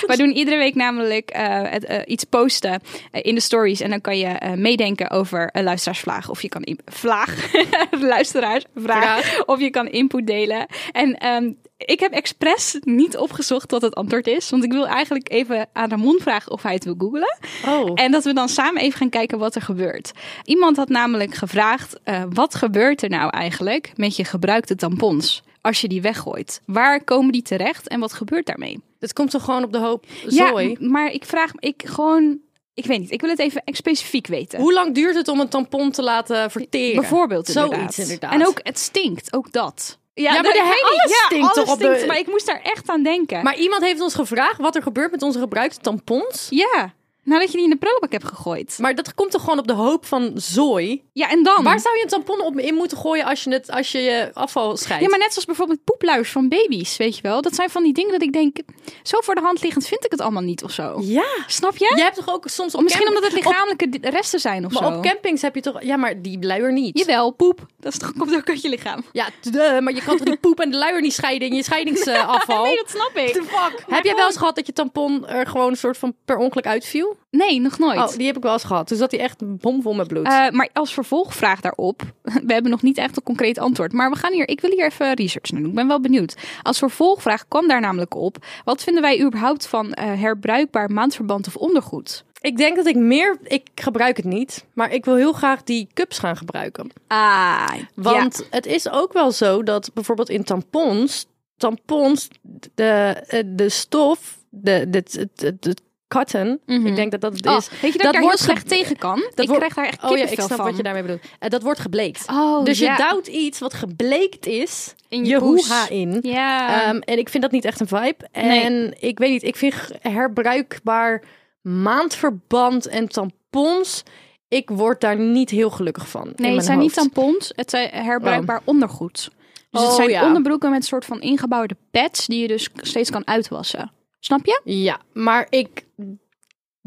Wij 0.07 0.17
doen 0.17 0.33
iedere 0.33 0.57
week 0.57 0.75
namelijk 0.75 1.31
eh, 1.31 1.63
het, 1.63 1.85
eh, 1.85 1.99
iets 2.07 2.25
posten 2.25 2.81
in 3.13 3.35
de 3.35 3.41
stories. 3.41 3.81
En 3.81 3.91
dan 3.91 4.01
kan 4.01 4.19
je 4.19 4.55
meedenken 4.57 5.11
over 5.11 5.49
een 5.53 5.65
luisteraarsvraag. 5.65 6.31
Of 6.31 6.43
je 6.43 6.49
kan 6.49 6.79
vlaag, 6.87 7.53
luisteraarsvraag. 7.91 8.67
Vraag. 8.75 9.47
Of 9.47 9.61
je 9.61 9.71
kan 9.71 9.89
input 9.89 10.27
delen. 10.27 10.67
En 10.93 11.19
ehm, 11.19 11.51
ik 11.79 12.01
heb 12.01 12.13
expres 12.13 12.77
niet 12.81 13.17
opgezocht 13.17 13.71
wat 13.71 13.83
het 13.83 13.95
antwoord 13.95 14.27
is. 14.27 14.51
Want 14.51 14.65
ik 14.65 14.73
wil 14.73 14.87
eigenlijk 14.87 15.31
even 15.31 15.69
aan 15.73 15.91
Ramon 15.91 16.19
vragen 16.21 16.53
of 16.53 16.63
hij 16.63 16.75
het 16.75 16.85
wil 16.85 16.95
googlen. 16.99 17.39
Oh. 17.67 17.91
En 17.95 18.11
dat 18.11 18.25
we 18.25 18.33
dan 18.33 18.49
samen 18.49 18.83
even 18.83 18.99
gaan 18.99 19.09
kijken 19.09 19.39
wat 19.39 19.55
er 19.55 19.63
gebeurt. 19.63 20.13
Iemand 20.45 20.77
had 20.77 20.89
namelijk 20.89 21.35
gevraagd: 21.35 22.01
eh, 22.05 22.23
wat 22.29 22.55
gebeurt 22.55 23.03
er 23.03 23.09
nou 23.09 23.31
eigenlijk 23.31 23.93
met 23.97 24.17
je 24.17 24.25
gebruikte 24.25 24.75
tampons 24.75 25.43
als 25.61 25.81
je 25.81 25.89
die 25.89 26.03
weggooit? 26.03 26.61
Waar 26.67 27.05
komen 27.05 27.33
die 27.33 27.43
terecht 27.43 27.89
en 27.89 28.01
wat 28.01 28.13
gebeurt 28.13 28.47
daarmee? 28.47 28.81
Het 28.99 29.13
komt 29.13 29.31
toch 29.31 29.45
gewoon 29.45 29.65
op 29.65 29.73
de 29.73 29.79
hoop 29.79 30.07
zooi? 30.27 30.69
Ja, 30.69 30.89
maar 30.89 31.13
ik 31.13 31.25
vraag 31.25 31.55
me, 31.55 31.61
ik 31.61 31.83
gewoon, 31.87 32.39
ik 32.75 32.87
weet 32.87 33.01
niet, 33.01 33.11
ik 33.11 33.21
wil 33.21 33.31
het 33.31 33.39
even 33.39 33.63
specifiek 33.65 34.27
weten. 34.27 34.61
Hoe 34.61 34.73
lang 34.73 34.95
duurt 34.95 35.15
het 35.15 35.29
om 35.29 35.41
een 35.41 35.49
tampon 35.49 35.91
te 35.91 36.03
laten 36.03 36.51
verteren? 36.51 37.01
Bijvoorbeeld 37.01 37.47
Zoiets 37.47 37.99
inderdaad. 37.99 38.33
En 38.33 38.47
ook, 38.47 38.61
het 38.63 38.79
stinkt, 38.79 39.33
ook 39.33 39.53
dat. 39.53 39.99
Ja, 40.23 40.33
maar 40.33 40.43
de- 40.43 40.49
niet. 40.49 40.83
alles 40.83 41.11
Ja, 41.11 41.25
stinkt 41.27 41.45
alles 41.45 41.55
toch 41.65 41.73
op 41.75 41.79
de- 41.81 42.05
Maar 42.07 42.19
ik 42.19 42.27
moest 42.27 42.47
daar 42.47 42.61
echt 42.63 42.89
aan 42.91 43.03
denken. 43.03 43.43
Maar 43.43 43.57
iemand 43.57 43.83
heeft 43.85 44.01
ons 44.01 44.15
gevraagd 44.15 44.61
wat 44.61 44.77
er 44.77 44.83
gebeurt 44.83 45.11
met 45.11 45.23
onze 45.23 45.39
gebruikte 45.39 45.79
tampons. 45.81 46.47
ja, 46.51 46.93
nadat 47.29 47.51
je 47.51 47.57
die 47.57 47.65
in 47.65 47.71
de 47.71 47.77
prullenbak 47.77 48.13
hebt 48.13 48.25
gegooid. 48.25 48.79
Maar 48.79 48.95
dat 48.95 49.15
komt 49.15 49.31
toch 49.31 49.43
gewoon 49.43 49.59
op 49.59 49.67
de 49.67 49.73
hoop 49.73 50.07
van 50.07 50.33
zooi? 50.35 51.03
Ja, 51.13 51.31
en 51.31 51.43
dan? 51.43 51.65
Waar 51.65 51.81
zou 51.81 51.97
je 51.97 52.03
een 52.03 52.09
tampon 52.09 52.41
op 52.41 52.59
in 52.59 52.75
moeten 52.75 52.97
gooien 52.99 53.25
als 53.25 53.45
je, 53.45 53.51
het, 53.51 53.71
als 53.71 53.93
je 53.93 53.99
je 53.99 54.31
afval 54.33 54.77
scheidt? 54.77 55.03
Ja, 55.03 55.09
maar 55.09 55.19
net 55.19 55.31
zoals 55.31 55.47
bijvoorbeeld 55.47 55.85
poepluis 55.85 56.31
van 56.31 56.49
baby's, 56.49 56.97
weet 56.97 57.17
je 57.17 57.23
wel. 57.23 57.43
Dat 57.43 57.55
zijn 57.55 57.71
van 57.71 57.83
die 57.83 57.93
dingen 57.93 58.13
dat 58.13 58.23
ik 58.23 58.33
denk, 58.33 58.57
zo 59.03 59.21
voor 59.21 59.35
de 59.35 59.41
hand 59.41 59.63
liggend 59.63 59.87
vind 59.87 60.05
ik 60.05 60.11
het 60.11 60.21
allemaal 60.21 60.43
niet 60.43 60.63
of 60.65 60.71
zo. 60.71 60.97
Ja. 61.01 61.27
Snap 61.47 61.77
je? 61.77 61.93
Je 61.97 62.03
hebt 62.03 62.17
toch 62.17 62.31
ook 62.35 62.49
soms 62.49 62.75
op 62.75 62.83
misschien 62.83 63.09
omdat 63.09 63.23
het 63.25 63.33
lichamelijke 63.33 63.99
resten 64.01 64.41
zijn 64.41 64.65
of 64.65 64.73
maar 64.73 64.93
zo. 64.93 64.97
op 64.97 65.03
campings 65.03 65.43
heb 65.43 65.55
je 65.55 65.61
toch... 65.61 65.83
Ja, 65.83 65.97
maar 65.97 66.23
die 66.23 66.45
luier 66.47 66.73
niet. 66.73 66.99
Jawel, 66.99 67.31
poep. 67.31 67.67
Dat 67.81 67.93
is 67.93 67.99
toch, 67.99 68.13
komt 68.13 68.35
ook 68.35 68.49
uit 68.49 68.63
je 68.63 68.69
lichaam. 68.69 69.05
Ja, 69.13 69.29
duh, 69.41 69.79
maar 69.79 69.95
je 69.95 70.03
kan 70.03 70.17
toch 70.17 70.27
die 70.27 70.37
poep 70.47 70.61
en 70.61 70.71
de 70.71 70.77
luier 70.77 71.01
niet 71.01 71.13
scheiden 71.13 71.49
in 71.49 71.55
je 71.55 71.63
scheidingsafval? 71.63 72.65
Nee, 72.69 72.77
dat 72.77 72.91
snap 72.91 73.17
ik. 73.17 73.35
fuck? 73.35 73.85
Heb 73.89 74.05
jij 74.05 74.15
wel 74.15 74.27
eens 74.27 74.37
gehad 74.37 74.57
dat 74.57 74.67
je 74.67 74.73
tampon 74.73 75.27
er 75.27 75.47
gewoon 75.47 75.71
een 75.71 75.77
soort 75.77 75.99
van 75.99 76.15
per 76.25 76.37
ongeluk 76.37 76.67
uitviel? 76.67 77.17
Nee, 77.31 77.61
nog 77.61 77.79
nooit. 77.79 77.99
Oh, 77.99 78.17
die 78.17 78.27
heb 78.27 78.37
ik 78.37 78.43
wel 78.43 78.53
eens 78.53 78.65
gehad. 78.65 78.89
Dus 78.89 78.99
dat 78.99 79.11
hij 79.11 79.21
echt 79.21 79.61
bomvol 79.61 79.95
met 79.95 80.09
bloed. 80.09 80.27
Eh, 80.27 80.51
maar 80.51 80.69
als 80.73 80.93
vervolgvraag 80.93 81.61
daarop, 81.61 82.03
we 82.47 82.53
hebben 82.53 82.71
nog 82.71 82.83
niet 82.83 82.99
echt 82.99 83.17
een 83.17 83.23
concreet 83.23 83.59
antwoord. 83.59 83.93
Maar 83.93 84.11
we 84.11 84.17
gaan 84.17 84.33
hier, 84.33 84.49
ik 84.49 84.61
wil 84.61 84.71
hier 84.71 84.85
even 84.85 85.15
research 85.15 85.51
naar 85.51 85.61
doen. 85.61 85.71
Ik 85.71 85.77
ben 85.77 85.87
wel 85.87 86.01
benieuwd. 86.01 86.37
Als 86.63 86.79
vervolgvraag 86.79 87.49
kwam 87.49 87.69
daar 87.69 87.81
namelijk 87.81 88.15
op. 88.15 88.37
Wat 88.65 88.83
vinden 88.83 89.03
wij 89.03 89.23
überhaupt 89.23 89.67
van 89.67 89.93
eh, 89.93 90.21
herbruikbaar 90.21 90.91
maandverband 90.91 91.47
of 91.47 91.57
ondergoed? 91.57 92.25
Ik 92.41 92.57
denk 92.57 92.77
dat 92.77 92.87
ik 92.87 92.97
meer... 92.97 93.39
Ik 93.43 93.69
gebruik 93.75 94.17
het 94.17 94.27
niet. 94.27 94.65
Maar 94.73 94.93
ik 94.93 95.05
wil 95.05 95.17
heel 95.17 95.33
graag 95.33 95.63
die 95.63 95.89
cups 95.95 96.19
gaan 96.19 96.37
gebruiken. 96.37 96.91
Ah, 97.07 97.73
Want 97.95 98.47
het 98.51 98.67
is 98.67 98.91
ook 98.91 99.13
wel 99.13 99.33
zo 99.33 99.63
dat 99.63 99.91
bijvoorbeeld 99.95 100.29
in 100.29 100.45
tampons... 100.45 101.27
Tampons, 101.57 102.29
de, 102.75 102.85
eh, 103.27 103.43
de 103.47 103.69
stof, 103.69 104.39
de, 104.51 104.91
de, 104.91 105.29
de, 105.35 105.57
de, 105.59 105.77
cotton... 106.09 106.59
Mhm. 106.67 106.87
Ik 106.87 106.97
denk 106.97 107.11
dat 107.11 107.21
dat 107.21 107.33
het 107.37 107.47
Oh, 107.47 107.57
is. 107.57 107.69
weet 107.69 107.81
je 107.81 107.87
dat, 107.87 107.93
dat 107.93 108.07
ik 108.07 108.13
daar 108.13 108.23
wordt 108.23 108.39
heel 108.39 108.47
slecht 108.47 108.63
ge- 108.63 108.69
tegen 108.69 108.97
kan? 108.97 109.19
ik 109.19 109.35
wordt- 109.49 109.53
krijg 109.57 109.75
daar 109.75 109.85
echt 109.87 110.03
Oh 110.05 110.11
ja, 110.11 110.17
kippenvel 110.17 110.33
ik 110.39 110.47
snap 110.47 110.57
van. 110.59 110.67
wat 110.67 110.77
je 110.77 110.83
daarmee 110.83 111.03
bedoelt. 111.03 111.21
Eh, 111.39 111.51
dat 111.51 111.63
wordt 111.63 111.81
gebleekt. 111.81 112.25
Oh, 112.31 112.65
dus 112.65 112.79
ja. 112.79 112.97
je 112.97 113.11
duwt 113.13 113.27
iets 113.27 113.59
wat 113.59 113.75
gebleekt 113.75 114.47
is 114.47 114.95
In 115.09 115.25
je, 115.25 115.31
je 115.31 115.39
hoeha 115.39 115.89
in. 115.89 116.19
Ja. 116.23 116.83
Ehm, 116.85 116.99
en 116.99 117.19
ik 117.19 117.29
vind 117.29 117.43
dat 117.43 117.53
niet 117.53 117.65
echt 117.65 117.81
een 117.81 117.89
vibe. 117.89 118.29
Nee. 118.33 118.61
En 118.61 118.95
ik 119.01 119.19
weet 119.19 119.31
niet, 119.31 119.43
ik 119.43 119.57
vind 119.57 119.75
herbruikbaar 120.01 121.23
maandverband 121.63 122.87
en 122.87 123.09
tampons. 123.09 124.03
Ik 124.49 124.71
word 124.71 125.01
daar 125.01 125.19
niet 125.19 125.51
heel 125.51 125.71
gelukkig 125.71 126.09
van. 126.09 126.33
nee, 126.37 126.55
het 126.55 126.65
zijn 126.65 126.79
niet 126.79 126.95
tampons, 126.95 127.53
het 127.57 127.71
zijn 127.71 127.89
herbruikbaar 127.91 128.61
ondergoed. 128.65 129.31
Dus 129.71 129.81
het 129.81 129.91
Oh, 129.91 129.97
zijn 129.97 130.09
ja. 130.11 130.27
onderbroeken 130.27 130.71
met 130.71 130.79
een 130.81 130.87
soort 130.87 131.05
van 131.05 131.21
ingebouwde 131.21 131.77
pads 131.91 132.27
die 132.27 132.41
je 132.41 132.49
dus 132.49 132.69
steeds 132.77 133.11
kan 133.11 133.27
uitwassen. 133.27 133.93
Snap 134.21 134.47
je? 134.47 134.61
Ja, 134.65 135.01
maar 135.13 135.47
ik 135.51 135.85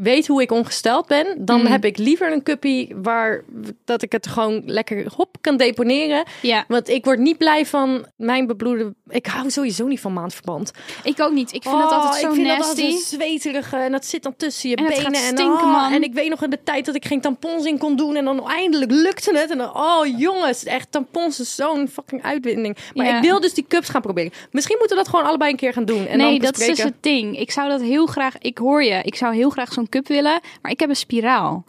weet 0.02 0.26
hoe 0.26 0.42
ik 0.42 0.50
ongesteld 0.52 1.06
ben. 1.06 1.26
Dan 1.38 1.60
Mm. 1.60 1.66
heb 1.66 1.84
ik 1.84 1.98
liever 1.98 2.32
een 2.32 2.42
cuppie 2.42 2.94
waar 3.02 3.44
dat 3.84 4.02
ik 4.02 4.12
het 4.12 4.26
gewoon 4.26 4.62
lekker 4.66 5.06
hop 5.16 5.36
kan 5.40 5.56
deponeren. 5.56 6.24
Ja. 6.42 6.64
Want 6.68 6.88
ik 6.88 7.04
word 7.04 7.18
niet 7.18 7.38
blij 7.38 7.66
van 7.66 8.06
mijn 8.16 8.46
bebloede. 8.46 8.94
Ik 9.08 9.26
hou 9.26 9.50
sowieso 9.50 9.86
niet 9.86 10.00
van 10.00 10.12
maandverband. 10.12 10.70
Ik 11.02 11.20
ook 11.20 11.32
niet. 11.32 11.52
Ik 11.52 11.62
vind 11.62 11.74
het 11.82 11.90
altijd 11.92 12.14
zo 12.14 12.26
Oh, 12.26 12.36
ik 12.36 12.42
vind 12.42 12.46
nasty. 12.58 12.74
dat 12.74 12.84
altijd 12.84 13.02
zweterige 13.02 13.76
en 13.76 13.92
dat 13.92 14.06
zit 14.06 14.22
dan 14.22 14.36
tussen 14.36 14.70
je 14.70 14.76
En 14.76 14.86
benen 14.86 15.04
en 15.04 15.14
stinken, 15.14 15.44
oh, 15.44 15.72
man. 15.72 15.92
En 15.92 16.02
ik 16.02 16.12
weet 16.12 16.28
nog 16.30 16.42
in 16.42 16.50
de 16.50 16.62
tijd 16.64 16.84
dat 16.86 16.94
ik 16.94 17.04
geen 17.04 17.20
tampons 17.20 17.64
in 17.64 17.78
kon 17.78 17.96
doen 17.96 18.16
en 18.16 18.24
dan 18.24 18.48
eindelijk 18.48 18.90
lukte 18.90 19.38
het 19.38 19.50
en 19.50 19.58
dan 19.58 19.76
oh 19.76 20.18
jongens, 20.18 20.64
echt 20.64 20.86
tampons 20.90 21.40
is 21.40 21.54
zo'n 21.54 21.88
fucking 21.88 22.22
uitwinding. 22.22 22.76
Maar 22.94 23.06
Ja. 23.06 23.16
ik 23.16 23.22
wil 23.22 23.40
dus 23.40 23.54
die 23.54 23.64
cups 23.68 23.88
gaan 23.88 24.00
proberen. 24.02 24.32
Misschien 24.50 24.76
moeten 24.78 24.96
we 24.96 25.02
dat 25.02 25.12
gewoon 25.12 25.26
allebei 25.26 25.50
een 25.50 25.56
keer 25.56 25.72
gaan 25.72 25.84
doen 25.84 26.06
en 26.06 26.18
nee, 26.18 26.30
dan 26.30 26.50
dat 26.50 26.58
is 26.60 26.66
dus 26.66 26.82
het 26.82 26.94
ding. 27.00 27.38
Ik 27.38 27.50
zou 27.50 27.68
dat 27.68 27.80
heel 27.80 28.06
graag. 28.06 28.38
Ik 28.38 28.58
hoor 28.58 28.84
je. 28.84 29.00
Ik 29.02 29.14
zou 29.14 29.34
heel 29.34 29.50
graag 29.50 29.72
zo'n 29.72 29.88
cup 29.92 30.08
willen, 30.08 30.40
maar 30.62 30.72
ik 30.72 30.80
heb 30.80 30.88
een 30.88 30.96
spiraal. 30.96 31.64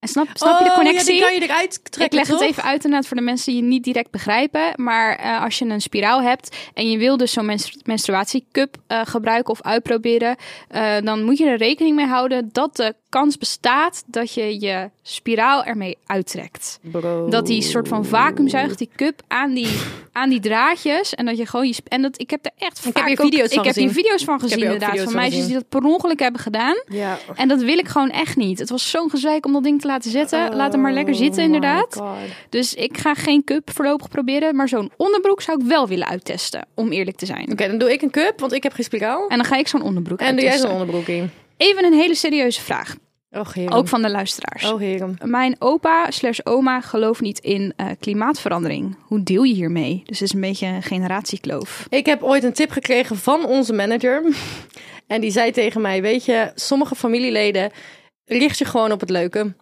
En 0.00 0.08
snap, 0.08 0.28
snap 0.32 0.58
je 0.58 0.64
de 0.64 0.70
Oh, 0.70 0.76
connectie? 0.76 1.14
Ja, 1.14 1.20
die 1.20 1.20
kan 1.20 1.34
je 1.34 1.52
eruit 1.54 1.80
trekken. 1.92 2.04
ik 2.04 2.12
leg 2.12 2.26
toch? 2.26 2.40
het 2.40 2.50
even 2.50 2.62
uit 2.62 2.84
inderdaad 2.84 3.08
voor 3.08 3.16
de 3.16 3.22
mensen 3.22 3.52
die 3.52 3.60
het 3.60 3.70
niet 3.70 3.84
direct 3.84 4.10
begrijpen. 4.10 4.72
Maar 4.76 5.16
eh, 5.16 5.42
als 5.42 5.58
je 5.58 5.64
een 5.64 5.80
spiraal 5.80 6.22
hebt 6.22 6.56
en 6.74 6.90
je 6.90 6.98
wil 6.98 7.16
dus 7.16 7.32
zo'n 7.32 7.46
mens 7.46 7.76
menstruatiecup 7.82 8.76
eh, 8.86 9.00
gebruiken 9.04 9.52
of 9.52 9.62
uitproberen, 9.62 10.36
eh, 10.68 10.96
dan 11.02 11.24
moet 11.24 11.38
je 11.38 11.46
er 11.46 11.56
rekening 11.56 11.96
mee 11.96 12.06
houden 12.06 12.48
dat 12.52 12.76
de 12.76 12.94
kans 13.10 13.38
bestaat 13.38 14.02
dat 14.06 14.34
je 14.34 14.60
je 14.60 14.90
spiraal 15.02 15.64
ermee 15.64 15.96
uittrekt. 16.06 16.78
Bro. 16.82 17.28
Dat 17.28 17.46
die 17.46 17.62
soort 17.62 17.88
van 17.88 18.04
vacuümzuigt, 18.04 18.78
die 18.78 18.88
cup 18.96 19.22
aan 19.28 19.54
die, 19.54 19.78
aan 20.12 20.28
die 20.28 20.40
draadjes. 20.40 21.14
En 21.14 21.26
dat 21.26 21.36
je 21.36 21.46
gewoon 21.46 21.66
je. 21.66 21.74
En 21.88 22.02
dat, 22.02 22.20
ik 22.20 22.30
heb 22.30 22.44
er 22.44 22.50
echt 22.58 22.84
heb 22.84 22.94
vaak 22.96 23.06
hier 23.08 23.20
ook- 23.20 23.26
video's 23.30 23.48
Ik 23.48 23.54
van 23.54 23.66
heb 23.66 23.74
hier 23.74 23.88
gezien. 23.88 24.02
video's 24.04 24.24
van 24.24 24.34
heb 24.34 24.42
gezien, 24.42 24.58
hier 24.58 24.66
inderdaad. 24.72 24.96
Van 24.96 25.04
van 25.04 25.14
meisjes 25.14 25.34
gezien. 25.34 25.48
die 25.52 25.66
dat 25.70 25.80
per 25.80 25.90
ongeluk 25.90 26.18
hebben 26.20 26.40
gedaan. 26.40 26.82
Ja. 26.88 27.18
En 27.34 27.48
dat 27.48 27.62
wil 27.62 27.78
ik 27.78 27.88
gewoon 27.88 28.10
echt 28.10 28.36
niet. 28.36 28.58
Het 28.58 28.70
was 28.70 28.90
zo'n 28.90 29.10
gezeik 29.10 29.46
om 29.46 29.52
dat 29.52 29.62
ding 29.62 29.80
te 29.80 29.86
laten 29.86 30.10
zetten. 30.10 30.56
Laat 30.56 30.72
hem 30.72 30.80
maar 30.80 30.92
lekker 30.92 31.14
zitten, 31.14 31.38
Oh 31.40 31.44
inderdaad. 31.46 32.02
Dus 32.48 32.74
ik 32.74 32.98
ga 32.98 33.14
geen 33.14 33.44
cup 33.44 33.70
voorlopig 33.74 34.08
proberen. 34.08 34.56
Maar 34.56 34.68
zo'n 34.68 34.90
onderbroek 34.96 35.42
zou 35.42 35.60
ik 35.60 35.66
wel 35.66 35.88
willen 35.88 36.06
uittesten. 36.06 36.66
Om 36.74 36.90
eerlijk 36.92 37.16
te 37.16 37.26
zijn. 37.26 37.52
Oké, 37.52 37.66
dan 37.66 37.78
doe 37.78 37.92
ik 37.92 38.02
een 38.02 38.10
cup, 38.10 38.40
want 38.40 38.52
ik 38.52 38.62
heb 38.62 38.72
geen 38.72 38.84
spiraal. 38.84 39.28
En 39.28 39.36
dan 39.36 39.46
ga 39.46 39.56
ik 39.56 39.68
zo'n 39.68 39.82
onderbroek 39.82 40.20
En 40.20 40.26
doe 40.34 40.34
jij 40.44 40.50
uittesten. 40.52 40.70
zo'n 40.70 40.80
onderbroek 40.80 41.06
in? 41.16 41.30
Even 41.60 41.84
een 41.84 41.92
hele 41.92 42.14
serieuze 42.14 42.60
vraag. 42.60 42.96
Heren. 43.52 43.72
Ook 43.72 43.88
van 43.88 44.02
de 44.02 44.10
luisteraars. 44.10 44.72
Oh. 44.72 45.08
Mijn 45.22 45.56
opa 45.58 46.10
slash 46.10 46.38
oma 46.44 46.80
gelooft 46.80 47.20
niet 47.20 47.38
in 47.38 47.72
eh, 47.76 47.86
klimaatverandering. 48.00 48.96
Hoe 49.00 49.22
deel 49.22 49.42
je 49.42 49.54
hiermee? 49.54 50.02
Dus 50.04 50.18
het 50.18 50.28
is 50.28 50.34
een 50.34 50.40
beetje 50.40 50.66
een 50.66 50.82
generatiekloof. 50.82 51.86
Ik 51.88 52.06
heb 52.06 52.22
ooit 52.22 52.44
een 52.44 52.52
tip 52.52 52.70
gekregen 52.70 53.16
van 53.16 53.44
onze 53.44 53.72
manager. 53.72 54.22
En 55.06 55.20
die 55.20 55.30
zei 55.30 55.50
tegen 55.50 55.80
mij, 55.80 56.02
weet 56.02 56.24
je, 56.24 56.52
sommige 56.54 56.94
familieleden 56.94 57.70
richt 58.24 58.58
je 58.58 58.64
gewoon 58.64 58.92
op 58.92 59.00
het 59.00 59.10
leuke. 59.10 59.54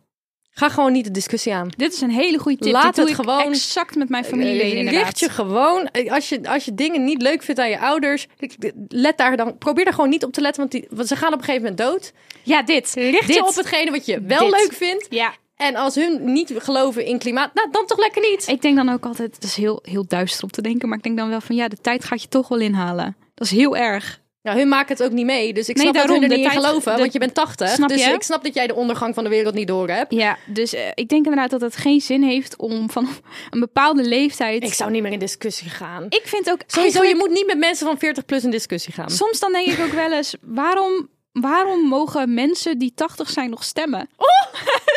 Ga 0.59 0.69
gewoon 0.69 0.93
niet 0.93 1.05
de 1.05 1.11
discussie 1.11 1.55
aan. 1.55 1.69
Dit 1.77 1.93
is 1.93 2.01
een 2.01 2.11
hele 2.11 2.39
goede 2.39 2.59
tip. 2.59 2.73
Laat 2.73 2.97
het 2.97 3.15
gewoon- 3.15 3.41
exact 3.41 3.95
met 3.97 4.09
mijn 4.09 4.25
familieleden 4.25 4.73
Eh, 4.73 4.79
inderdaad. 4.79 5.03
Richt 5.05 5.19
je 5.19 5.29
gewoon, 5.29 5.91
als 6.09 6.29
je, 6.29 6.41
als 6.49 6.65
je 6.65 6.75
dingen 6.75 7.05
niet 7.05 7.23
leuk 7.23 7.43
vindt 7.43 7.61
aan 7.61 7.71
je 7.71 7.79
ouders, 7.81 8.27
let 8.89 9.17
daar 9.19 9.37
dan, 9.37 9.59
probeer 9.59 9.85
daar 9.85 9.95
gewoon 9.95 10.11
niet 10.11 10.25
op 10.25 10.33
te 10.33 10.41
letten, 10.41 10.61
want, 10.61 10.73
die, 10.73 10.87
want 10.91 11.09
ze 11.09 11.17
gaan 11.17 11.33
op 11.33 11.39
een 11.39 11.45
gegeven 11.45 11.69
moment 11.69 11.91
dood. 11.91 12.13
Ja, 12.43 12.63
dit. 12.63 12.93
Richt 12.95 13.27
dit. 13.27 13.37
je 13.37 13.47
op 13.47 13.55
hetgene 13.55 13.91
wat 13.91 14.07
je 14.07 14.21
wel 14.23 14.39
Dit. 14.39 14.51
leuk 14.51 14.73
vindt. 14.73 15.07
Ja, 15.11 15.33
En 15.57 15.77
als 15.77 15.95
hun 15.95 16.33
niet 16.33 16.53
geloven 16.57 17.05
in 17.05 17.19
klimaat, 17.19 17.55
nou, 17.55 17.69
dan 17.71 17.87
toch 17.87 17.99
lekker 17.99 18.23
niet. 18.31 18.49
ik 18.49 18.63
denk 18.63 18.77
dan 18.77 18.89
ook 18.89 19.05
altijd, 19.07 19.35
het 19.35 19.45
is 19.45 19.55
heel, 19.57 19.79
heel 19.83 20.05
duister 20.09 20.43
om 20.45 20.51
te 20.51 20.63
denken, 20.63 20.89
maar 20.89 20.99
ik 20.99 21.05
denk 21.05 21.17
dan 21.19 21.29
wel 21.29 21.41
van 21.41 21.57
ja, 21.57 21.69
de 21.69 21.77
tijd 21.81 22.05
gaat 22.05 22.23
je 22.23 22.29
toch 22.29 22.49
wel 22.49 22.59
inhalen. 22.59 23.17
Dat 23.35 23.47
is 23.47 23.53
heel 23.53 23.77
erg. 23.77 24.21
Nou, 24.49 24.61
hun 24.61 24.69
maken 24.69 24.97
het 24.97 25.03
ook 25.07 25.13
niet 25.13 25.25
mee, 25.27 25.53
dus 25.53 25.69
ik 25.69 25.75
Nee, 25.77 25.85
snap 25.85 25.95
dat 25.97 26.05
daarom, 26.07 26.23
hun 26.23 26.31
er 26.31 26.37
niet 26.39 26.47
tijd- 26.53 26.65
geloven, 26.65 26.93
de- 26.95 26.99
want 27.01 27.13
je 27.13 27.19
bent 27.19 27.35
80. 27.35 27.69
Snap 27.69 27.89
dus 27.89 28.05
je? 28.05 28.11
ik 28.13 28.23
snap 28.23 28.45
dat 28.45 28.55
jij 28.55 28.67
de 28.67 28.75
ondergang 28.75 29.15
van 29.15 29.25
de 29.25 29.31
wereld 29.31 29.55
niet 29.55 29.67
door 29.69 29.89
hebt. 29.89 30.13
Ja, 30.15 30.37
dus 30.47 30.75
eh, 30.75 30.87
ik 30.95 31.09
denk 31.09 31.25
inderdaad 31.27 31.51
dat 31.51 31.61
het 31.61 31.77
geen 31.77 32.01
zin 32.01 32.23
heeft 32.23 32.57
om 32.57 32.91
van 32.91 33.09
een 33.51 33.61
bepaalde 33.61 34.03
leeftijd. 34.05 34.63
Ik 34.63 34.73
zou 34.75 34.91
niet 34.91 35.03
meer 35.03 35.13
in 35.13 35.19
discussie 35.19 35.71
gaan. 35.71 36.07
Ik 36.09 36.23
vind 36.25 36.51
ook 36.51 36.61
Sowieso, 36.67 37.01
eigenlijk- 37.01 37.11
je 37.11 37.17
moet 37.29 37.31
niet 37.39 37.47
met 37.47 37.59
mensen 37.59 37.87
van 37.87 37.99
40 37.99 38.25
plus 38.25 38.45
in 38.45 38.51
discussie 38.51 38.93
gaan. 38.93 39.11
Soms 39.11 39.39
dan 39.41 39.53
denk 39.53 39.67
ik 39.67 39.81
ook 39.81 39.93
wel 39.93 40.13
eens, 40.13 40.35
waarom, 40.43 41.09
waarom 41.33 41.81
mogen 41.81 42.35
mensen 42.35 42.79
die 42.79 42.93
80 42.95 43.31
zijn 43.31 43.51
nog 43.51 43.65
stemmen? 43.65 44.09
Oh! 44.17 44.27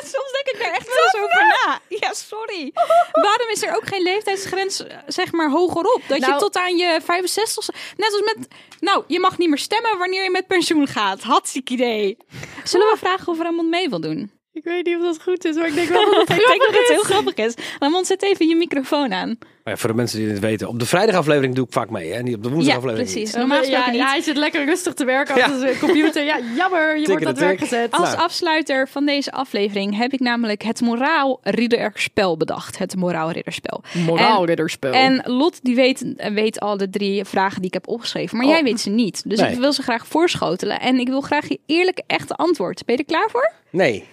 Denk 0.44 0.58
ik 0.58 0.66
er 0.66 0.74
echt 0.74 0.88
wel 0.88 1.04
eens 1.04 1.16
over 1.16 1.46
na. 1.66 1.80
Ja, 1.88 2.14
sorry. 2.14 2.72
Waarom 3.12 3.50
is 3.52 3.64
er 3.64 3.76
ook 3.76 3.88
geen 3.88 4.02
leeftijdsgrens, 4.02 4.84
zeg 5.08 5.32
maar, 5.32 5.50
hogerop? 5.50 6.02
Dat 6.08 6.20
je 6.20 6.26
Nou- 6.28 6.40
tot 6.40 6.56
aan 6.56 6.78
je 6.78 7.00
65... 7.04 7.70
Net 7.98 8.12
als 8.14 8.22
met... 8.22 8.48
Nou, 8.80 9.04
je 9.08 9.20
mag 9.20 9.38
niet 9.38 9.50
meer 9.50 9.58
stemmen 9.58 9.98
wanneer 9.98 10.24
je 10.24 10.30
met 10.30 10.48
pensioen 10.48 10.88
gaat. 10.88 11.22
Hartstikke 11.22 11.74
idee. 11.74 12.18
Zullen 12.64 12.88
we 12.92 12.98
vragen 12.98 13.28
of 13.28 13.40
Ramon 13.42 13.70
mee 13.70 13.90
wil 13.90 14.02
doen? 14.02 14.32
Ik 14.54 14.64
weet 14.64 14.86
niet 14.86 14.96
of 14.96 15.02
dat 15.02 15.22
goed 15.24 15.46
is, 15.46 15.56
maar 15.56 15.68
ik 15.68 15.74
denk 15.74 15.90
wel 15.90 16.06
dat 16.12 16.28
het 16.28 16.30
ik 16.40 16.46
denk 16.48 16.60
dat 16.60 16.76
het 16.78 16.88
heel 16.88 17.02
grappig 17.04 17.34
is. 17.36 17.54
Ramon, 17.80 18.06
zet 18.06 18.24
even 18.24 18.48
je 18.48 18.56
microfoon 18.56 19.14
aan. 19.14 19.28
Maar 19.64 19.74
ja, 19.74 19.78
voor 19.80 19.90
de 19.90 19.96
mensen 19.96 20.20
die 20.20 20.28
het 20.30 20.40
weten, 20.40 20.68
op 20.68 20.80
de 20.80 20.86
vrijdagaflevering 20.86 21.56
doe 21.56 21.66
ik 21.66 21.72
vaak 21.72 21.90
mee, 21.90 22.12
hè? 22.14 22.22
Niet 22.22 22.36
op 22.36 22.44
de 22.44 22.48
Ja, 22.50 22.54
woensdagaflevering. 22.56 23.10
precies. 23.12 23.30
niet. 23.30 23.38
Normaal 23.38 23.58
ja, 23.58 23.64
gesproken 23.64 23.92
niet. 23.92 24.02
ja, 24.02 24.08
hij 24.08 24.22
zit 24.22 24.38
lekker 24.38 24.66
rustig 24.66 24.94
te 24.94 25.06
werken 25.06 25.36
Ja. 25.36 25.44
achter 25.44 25.60
zijn 25.60 25.80
computer. 25.80 26.24
Ja, 26.24 26.40
jammer, 26.56 26.98
je 27.00 27.06
wordt 27.08 27.26
aan 27.26 27.34
de 27.34 27.40
het 27.40 27.40
werk 27.50 27.60
gezet. 27.60 27.92
Als 27.92 28.10
Nou. 28.10 28.18
afsluiter 28.22 28.88
van 28.88 29.06
deze 29.06 29.32
aflevering 29.32 29.98
heb 29.98 30.14
ik 30.14 30.20
namelijk 30.20 30.64
het 30.64 30.82
moraalridderspel 30.82 32.38
bedacht. 32.38 32.78
Het 32.78 32.96
moraalridderspel. 32.96 33.84
Moraalridderspel. 34.06 34.92
En 34.94 35.22
Lot 35.26 35.60
die 35.64 35.76
weet, 35.76 36.14
weet 36.34 36.60
al 36.60 36.78
de 36.78 36.90
drie 36.90 37.26
vragen 37.26 37.58
die 37.58 37.68
ik 37.68 37.74
heb 37.74 37.88
opgeschreven, 37.88 38.38
maar 38.38 38.46
Oh. 38.46 38.52
jij 38.52 38.64
weet 38.64 38.80
ze 38.80 38.90
niet. 38.90 39.30
Dus 39.30 39.40
Nee. 39.40 39.52
ik 39.52 39.60
wil 39.60 39.74
ze 39.74 39.82
graag 39.82 40.08
voorschotelen 40.08 40.80
en 40.80 41.00
ik 41.00 41.08
wil 41.08 41.22
graag 41.22 41.48
je 41.48 41.60
eerlijke, 41.66 42.04
echte 42.08 42.36
antwoord. 42.36 42.86
Ben 42.86 42.96
je 42.96 43.02
er 43.02 43.08
klaar 43.08 43.30
voor? 43.32 43.52
Nee. 43.70 44.06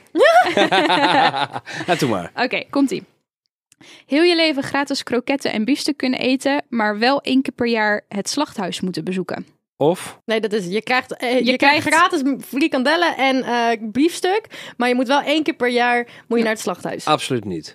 ja, 1.87 1.94
doe 1.98 2.09
maar. 2.09 2.31
Oké, 2.35 2.62
komt-ie. 2.70 3.05
Heel 4.07 4.22
je 4.22 4.37
leven 4.37 4.62
gratis 4.62 5.03
kroketten 5.03 5.53
en 5.53 5.64
biefstuk 5.64 5.96
kunnen 5.96 6.18
eten, 6.20 6.62
maar 6.68 6.98
wel 6.98 7.20
één 7.20 7.42
keer 7.42 7.53
per 7.55 7.66
jaar 7.66 8.05
het 8.09 8.29
slachthuis 8.29 8.81
moeten 8.81 9.05
bezoeken. 9.05 9.46
Of, 9.77 10.18
Nee, 10.24 10.40
dat 10.40 10.53
is, 10.53 10.66
je 10.66 10.83
krijgt, 10.83 11.16
eh, 11.16 11.38
je, 11.38 11.44
Je 11.44 11.57
krijgt 11.57 11.87
krijgt- 11.87 11.98
gratis 12.09 12.44
frikandellen 12.46 13.16
en 13.16 13.42
eh, 13.42 13.79
biefstuk. 13.81 14.72
Maar 14.77 14.88
je 14.88 14.94
moet 14.94 15.07
wel 15.09 15.20
één 15.22 15.42
keer 15.42 15.55
per 15.55 15.68
jaar 15.68 16.07
moet 16.29 16.38
je 16.38 16.44
naar 16.44 16.53
het 16.53 16.62
slachthuis. 16.62 17.05
absoluut 17.05 17.44
niet. 17.44 17.74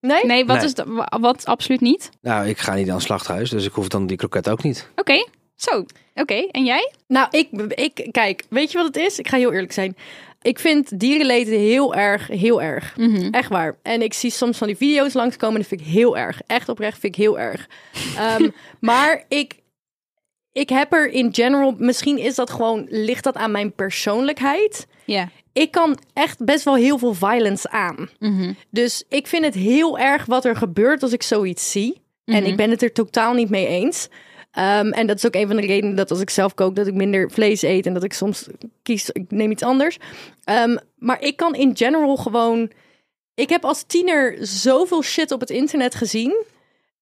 Nee? 0.00 0.24
Nee, 0.26 0.44
wat 0.46 0.56
Nee. 0.56 0.64
is 0.64 0.74
dat? 0.74 0.86
Wa- 0.86 1.18
Wat 1.20 1.44
absoluut 1.44 1.80
niet? 1.80 2.10
Nou, 2.20 2.46
ik 2.48 2.58
ga 2.58 2.74
niet 2.74 2.88
aan 2.88 2.94
het 2.94 3.04
slachthuis, 3.04 3.50
dus 3.50 3.66
ik 3.66 3.72
hoef 3.72 3.88
dan 3.88 4.06
die 4.06 4.16
kroket 4.16 4.48
ook 4.48 4.62
niet. 4.62 4.88
Oké, 4.96 5.26
zo. 5.56 5.84
Oké, 6.14 6.34
en 6.50 6.64
jij? 6.64 6.92
Nou, 7.06 7.26
ik, 7.30 7.48
ik, 7.68 8.08
kijk, 8.10 8.44
weet 8.48 8.70
je 8.72 8.78
wat 8.78 8.86
het 8.86 8.96
is? 8.96 9.18
Ik 9.18 9.28
ga 9.28 9.36
heel 9.36 9.52
eerlijk 9.52 9.72
zijn. 9.72 9.96
Ik 10.44 10.58
vind 10.58 10.98
dierenleed 11.00 11.48
heel 11.48 11.94
erg, 11.94 12.26
heel 12.26 12.62
erg. 12.62 12.96
Mhm. 12.96 13.28
Echt 13.30 13.48
waar. 13.48 13.76
En 13.82 14.02
ik 14.02 14.14
zie 14.14 14.30
soms 14.30 14.58
van 14.58 14.66
die 14.66 14.76
video's 14.76 15.12
langskomen. 15.12 15.58
Dat 15.60 15.68
vind 15.68 15.80
ik 15.80 15.86
heel 15.86 16.16
erg. 16.16 16.40
Echt 16.46 16.68
oprecht 16.68 16.98
vind 16.98 17.16
ik 17.16 17.22
heel 17.22 17.38
erg. 17.38 17.68
Ehm, 18.16 18.48
maar 18.80 19.24
ik, 19.28 19.54
ik 20.52 20.68
heb 20.68 20.92
er 20.92 21.10
in 21.10 21.34
general... 21.34 21.74
Misschien 21.78 22.18
is 22.18 22.34
dat 22.34 22.50
gewoon... 22.50 22.86
Ligt 22.88 23.24
dat 23.24 23.34
aan 23.36 23.50
mijn 23.50 23.72
persoonlijkheid? 23.72 24.86
Ja. 25.04 25.28
Ik 25.52 25.70
kan 25.70 25.98
echt 26.12 26.44
best 26.44 26.64
wel 26.64 26.74
heel 26.76 26.98
veel 26.98 27.14
violence 27.14 27.70
aan. 27.70 28.08
Mhm. 28.18 28.52
Dus 28.70 29.04
ik 29.08 29.26
vind 29.26 29.44
het 29.44 29.54
heel 29.54 29.98
erg 29.98 30.24
wat 30.26 30.44
er 30.44 30.56
gebeurt 30.56 31.02
als 31.02 31.12
ik 31.12 31.22
zoiets 31.22 31.70
zie. 31.70 32.02
En 32.24 32.42
Mhm. 32.42 32.50
ik 32.50 32.56
ben 32.56 32.70
het 32.70 32.82
er 32.82 32.92
totaal 32.92 33.32
niet 33.34 33.50
mee 33.50 33.66
eens. 33.66 34.08
Ehm, 34.54 34.90
en 34.90 35.06
dat 35.06 35.16
is 35.16 35.26
ook 35.26 35.34
een 35.34 35.46
van 35.46 35.56
de 35.56 35.66
redenen 35.66 35.96
dat 35.96 36.10
als 36.10 36.20
ik 36.20 36.30
zelf 36.30 36.54
kook, 36.54 36.76
dat 36.76 36.86
ik 36.86 36.94
minder 36.94 37.30
vlees 37.30 37.62
eet. 37.62 37.86
En 37.86 37.94
dat 37.94 38.04
ik 38.04 38.12
soms 38.12 38.46
kies, 38.82 39.10
ik 39.10 39.24
neem 39.28 39.50
iets 39.50 39.62
anders. 39.62 39.98
Ehm, 40.44 40.76
maar 40.96 41.20
ik 41.20 41.36
kan 41.36 41.54
in 41.54 41.76
general 41.76 42.16
gewoon... 42.16 42.70
Ik 43.34 43.48
heb 43.48 43.64
als 43.64 43.82
tiener 43.82 44.36
zoveel 44.40 45.02
shit 45.02 45.30
op 45.30 45.40
het 45.40 45.50
internet 45.50 45.94
gezien... 45.94 46.44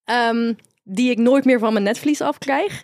ehm, 0.03 0.53
die 0.83 1.11
ik 1.11 1.17
nooit 1.17 1.45
meer 1.45 1.59
van 1.59 1.73
mijn 1.73 1.85
netvlies 1.85 2.21
afkrijg. 2.21 2.83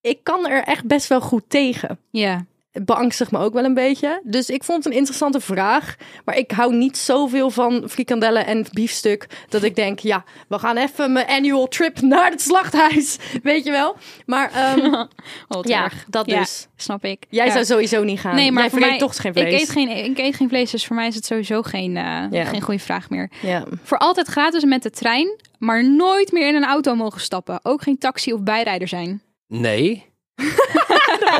Ik 0.00 0.24
kan 0.24 0.46
er 0.48 0.62
echt 0.62 0.86
best 0.86 1.08
wel 1.08 1.20
goed 1.20 1.44
tegen 1.48 1.98
Ja. 2.10 2.46
Het 2.72 2.84
beangstigt 2.84 3.30
me 3.30 3.38
ook 3.38 3.52
wel 3.52 3.64
een 3.64 3.74
beetje. 3.74 4.20
Dus 4.24 4.50
ik 4.50 4.64
vond 4.64 4.84
het 4.84 4.92
een 4.92 4.98
interessante 4.98 5.40
vraag. 5.40 5.96
Maar 6.24 6.36
ik 6.36 6.50
hou 6.50 6.74
niet 6.74 6.98
zoveel 6.98 7.50
van 7.50 7.84
frikandellen 7.88 8.46
en 8.46 8.66
biefstuk. 8.72 9.26
Dat 9.48 9.62
ik 9.62 9.74
denk, 9.74 9.98
ja, 9.98 10.24
we 10.48 10.58
gaan 10.58 10.76
even 10.76 11.12
mijn 11.12 11.26
annual 11.26 11.68
trip 11.68 12.00
naar 12.00 12.30
het 12.30 12.40
slachthuis. 12.40 13.16
Weet 13.42 13.64
je 13.64 13.70
wel? 13.70 13.96
Maar 14.26 14.50
ehm, 14.52 14.94
Oh, 15.48 15.62
ja, 15.64 15.84
erg. 15.84 16.04
dat 16.08 16.26
Ja, 16.26 16.38
dus. 16.38 16.68
snap 16.76 17.04
ik. 17.04 17.24
Jij 17.28 17.46
Ja. 17.46 17.52
zou 17.52 17.64
sowieso 17.64 18.02
niet 18.04 18.20
gaan. 18.20 18.34
Nee, 18.34 18.52
maar 18.52 18.62
Jij 18.62 18.70
voor 18.70 18.80
mij, 18.80 18.98
toch 18.98 19.16
geen 19.16 19.32
vlees. 19.32 19.52
Ik 19.54 19.60
eet 19.60 19.70
geen, 19.70 19.88
ik 19.88 20.18
eet 20.18 20.34
geen 20.36 20.48
vlees, 20.48 20.70
dus 20.70 20.86
voor 20.86 20.96
mij 20.96 21.06
is 21.06 21.14
het 21.14 21.24
sowieso 21.24 21.62
geen, 21.62 21.96
eh, 21.96 22.24
geen 22.48 22.60
goede 22.60 22.80
vraag 22.80 23.10
meer. 23.10 23.30
Ja. 23.42 23.64
Voor 23.82 23.98
altijd 23.98 24.26
gratis 24.28 24.64
met 24.64 24.82
de 24.82 24.90
trein, 24.90 25.40
maar 25.58 25.84
nooit 25.90 26.32
meer 26.32 26.48
in 26.48 26.54
een 26.54 26.64
auto 26.64 26.94
mogen 26.94 27.20
stappen. 27.20 27.60
Ook 27.62 27.82
geen 27.82 27.98
taxi 27.98 28.32
of 28.32 28.42
bijrijder 28.42 28.88
zijn. 28.88 29.22
Nee. 29.48 30.10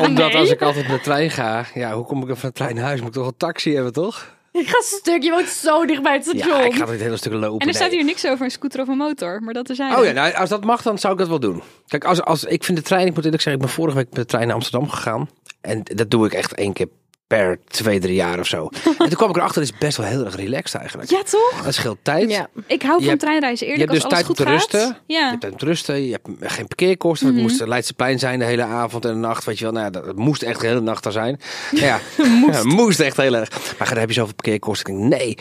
Omdat 0.07 0.31
nee. 0.31 0.37
als 0.37 0.49
ik 0.49 0.61
altijd 0.61 0.87
met 0.87 0.97
de 0.97 1.03
trein 1.03 1.29
ga, 1.29 1.65
ja, 1.73 1.93
hoe 1.93 2.05
kom 2.05 2.21
ik 2.21 2.27
dan 2.27 2.37
van 2.37 2.49
de 2.49 2.55
trein 2.55 2.75
naar 2.75 2.83
huis? 2.83 2.99
Moet 2.99 3.07
ik 3.09 3.13
toch 3.13 3.27
een 3.27 3.37
taxi 3.37 3.73
hebben, 3.73 3.93
toch? 3.93 4.31
Ik 4.51 4.67
ga 4.67 4.81
stuk, 4.81 5.23
je 5.23 5.31
woont 5.31 5.47
zo 5.47 5.85
dicht 5.85 6.01
bij 6.01 6.13
het 6.13 6.23
station. 6.23 6.57
Ja, 6.57 6.63
ik 6.63 6.73
ga 6.73 6.85
dit 6.85 6.99
hele 6.99 7.17
stuk 7.17 7.33
lopen. 7.33 7.59
En 7.59 7.67
er 7.67 7.73
staat 7.73 7.87
nee. 7.87 7.97
hier 7.97 8.05
niks 8.05 8.25
over 8.25 8.45
een 8.45 8.51
scooter 8.51 8.81
of 8.81 8.87
een 8.87 8.97
motor, 8.97 9.41
maar 9.41 9.53
dat 9.53 9.69
is 9.69 9.77
hij. 9.77 9.95
Oh 9.95 10.05
ja, 10.05 10.11
nou, 10.11 10.33
als 10.33 10.49
dat 10.49 10.63
mag, 10.63 10.81
dan 10.81 10.99
zou 10.99 11.13
ik 11.13 11.19
dat 11.19 11.27
wel 11.27 11.39
doen. 11.39 11.61
Kijk, 11.87 12.03
als, 12.03 12.21
als, 12.21 12.43
ik 12.43 12.63
vind 12.63 12.77
de 12.77 12.83
trein, 12.83 13.07
ik 13.07 13.13
moet 13.13 13.25
eerlijk 13.25 13.41
zeggen, 13.41 13.61
ik 13.61 13.67
ben 13.67 13.75
vorige 13.75 13.97
week 13.97 14.05
met 14.05 14.15
de 14.15 14.25
trein 14.25 14.45
naar 14.45 14.55
Amsterdam 14.55 14.89
gegaan. 14.89 15.29
En 15.61 15.83
dat 15.83 16.11
doe 16.11 16.25
ik 16.25 16.33
echt 16.33 16.53
één 16.53 16.73
keer 16.73 16.87
per 17.27 17.59
twee, 17.67 17.99
drie 17.99 18.15
jaar 18.15 18.39
of 18.39 18.47
zo. 18.47 18.69
en 18.85 18.95
toen 18.97 19.09
kwam 19.09 19.29
ik 19.29 19.35
erachter, 19.35 19.61
het 19.61 19.71
is 19.71 19.77
best 19.77 19.97
wel 19.97 20.05
heel 20.05 20.25
erg 20.25 20.35
relaxed 20.35 20.79
eigenlijk. 20.79 21.09
Ja, 21.09 21.21
toch? 21.23 21.61
Dat 21.63 21.73
scheelt 21.73 21.97
tijd. 22.01 22.29
Ja. 22.29 22.47
Ik 22.67 22.81
hou 22.81 23.01
Je 23.01 23.07
van 23.07 23.17
treinreizen. 23.17 23.67
Je 23.67 23.73
Eerlijk, 23.73 23.91
hebt 23.91 24.01
dus 24.03 24.11
tijd 24.11 24.21
om 24.21 24.27
goed 24.27 24.45
te 24.45 24.51
gaat. 24.51 24.53
rusten. 24.53 24.97
Je 25.05 25.13
Ja. 25.13 25.27
hebt 25.29 25.41
tijd 25.41 25.53
om 25.53 25.59
te 25.59 25.65
rusten. 25.65 26.03
Je 26.05 26.11
hebt 26.11 26.53
geen 26.53 26.67
parkeerkosten. 26.67 27.27
Mhm. 27.27 27.35
Het 27.37 27.43
moest 27.43 27.65
Leidseplein 27.67 28.19
zijn 28.19 28.39
de 28.39 28.45
hele 28.45 28.63
avond 28.63 29.05
en 29.05 29.11
de 29.11 29.17
nacht. 29.17 29.43
Weet 29.43 29.57
je 29.57 29.63
wel. 29.63 29.73
Nou, 29.73 29.85
ja, 29.85 29.91
dat 29.91 30.15
moest 30.15 30.41
echt 30.41 30.59
de 30.61 30.67
hele 30.67 30.81
nacht 30.81 31.03
daar 31.03 31.11
zijn. 31.13 31.39
Nou 31.71 31.85
ja, 31.91 31.99
moest. 32.17 32.63
moest 32.79 32.99
echt 32.99 33.17
heel 33.17 33.35
erg. 33.35 33.77
Maar 33.79 33.87
dan 33.89 33.97
heb 33.97 34.07
je 34.07 34.13
zoveel 34.13 34.35
parkeerkosten. 34.35 34.93
Ik 34.93 34.99
denk, 35.09 35.21
nee. 35.21 35.37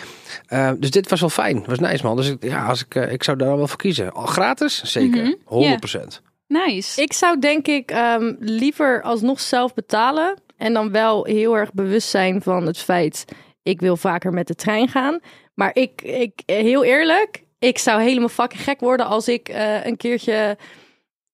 Eh, 0.47 0.71
dus 0.79 0.91
dit 0.91 1.09
was 1.09 1.21
wel 1.21 1.29
fijn. 1.31 1.65
was 1.67 1.79
nice 1.79 2.05
man. 2.07 2.17
Dus 2.17 2.29
ik, 2.29 2.43
ja, 2.45 2.67
als 2.67 2.85
ik, 2.85 2.95
eh, 2.95 3.13
ik 3.13 3.23
zou 3.25 3.37
daar 3.37 3.57
wel 3.57 3.67
voor 3.69 3.79
kiezen. 3.79 4.13
Al 4.13 4.27
gratis? 4.27 4.83
Zeker. 4.83 5.23
Mhm. 5.23 5.33
100%. 5.45 6.21
Nice. 6.47 7.03
Ik 7.03 7.13
zou 7.13 7.39
denk 7.39 7.67
ik 7.67 7.91
ehm, 7.91 8.33
liever 8.39 9.03
alsnog 9.03 9.41
zelf 9.41 9.75
betalen. 9.75 10.39
En 10.63 10.73
dan 10.73 10.91
wel 10.91 11.25
heel 11.25 11.57
erg 11.57 11.73
bewust 11.73 12.09
zijn 12.09 12.43
van 12.43 12.67
het 12.67 12.79
feit... 12.79 13.25
ik 13.63 13.81
wil 13.81 13.97
vaker 13.97 14.33
met 14.33 14.47
de 14.47 14.55
trein 14.55 14.89
gaan. 14.89 15.21
Maar 15.55 15.71
ik, 15.75 16.03
ik 16.03 16.43
heel 16.47 16.85
eerlijk, 16.85 17.45
ik 17.59 17.79
zou 17.79 18.03
helemaal 18.03 18.29
fucking 18.29 18.63
gek 18.63 18.81
worden... 18.81 19.07
als 19.07 19.29
ik 19.29 19.49
eh, 19.49 19.85
een 19.87 19.97
keertje 19.97 20.57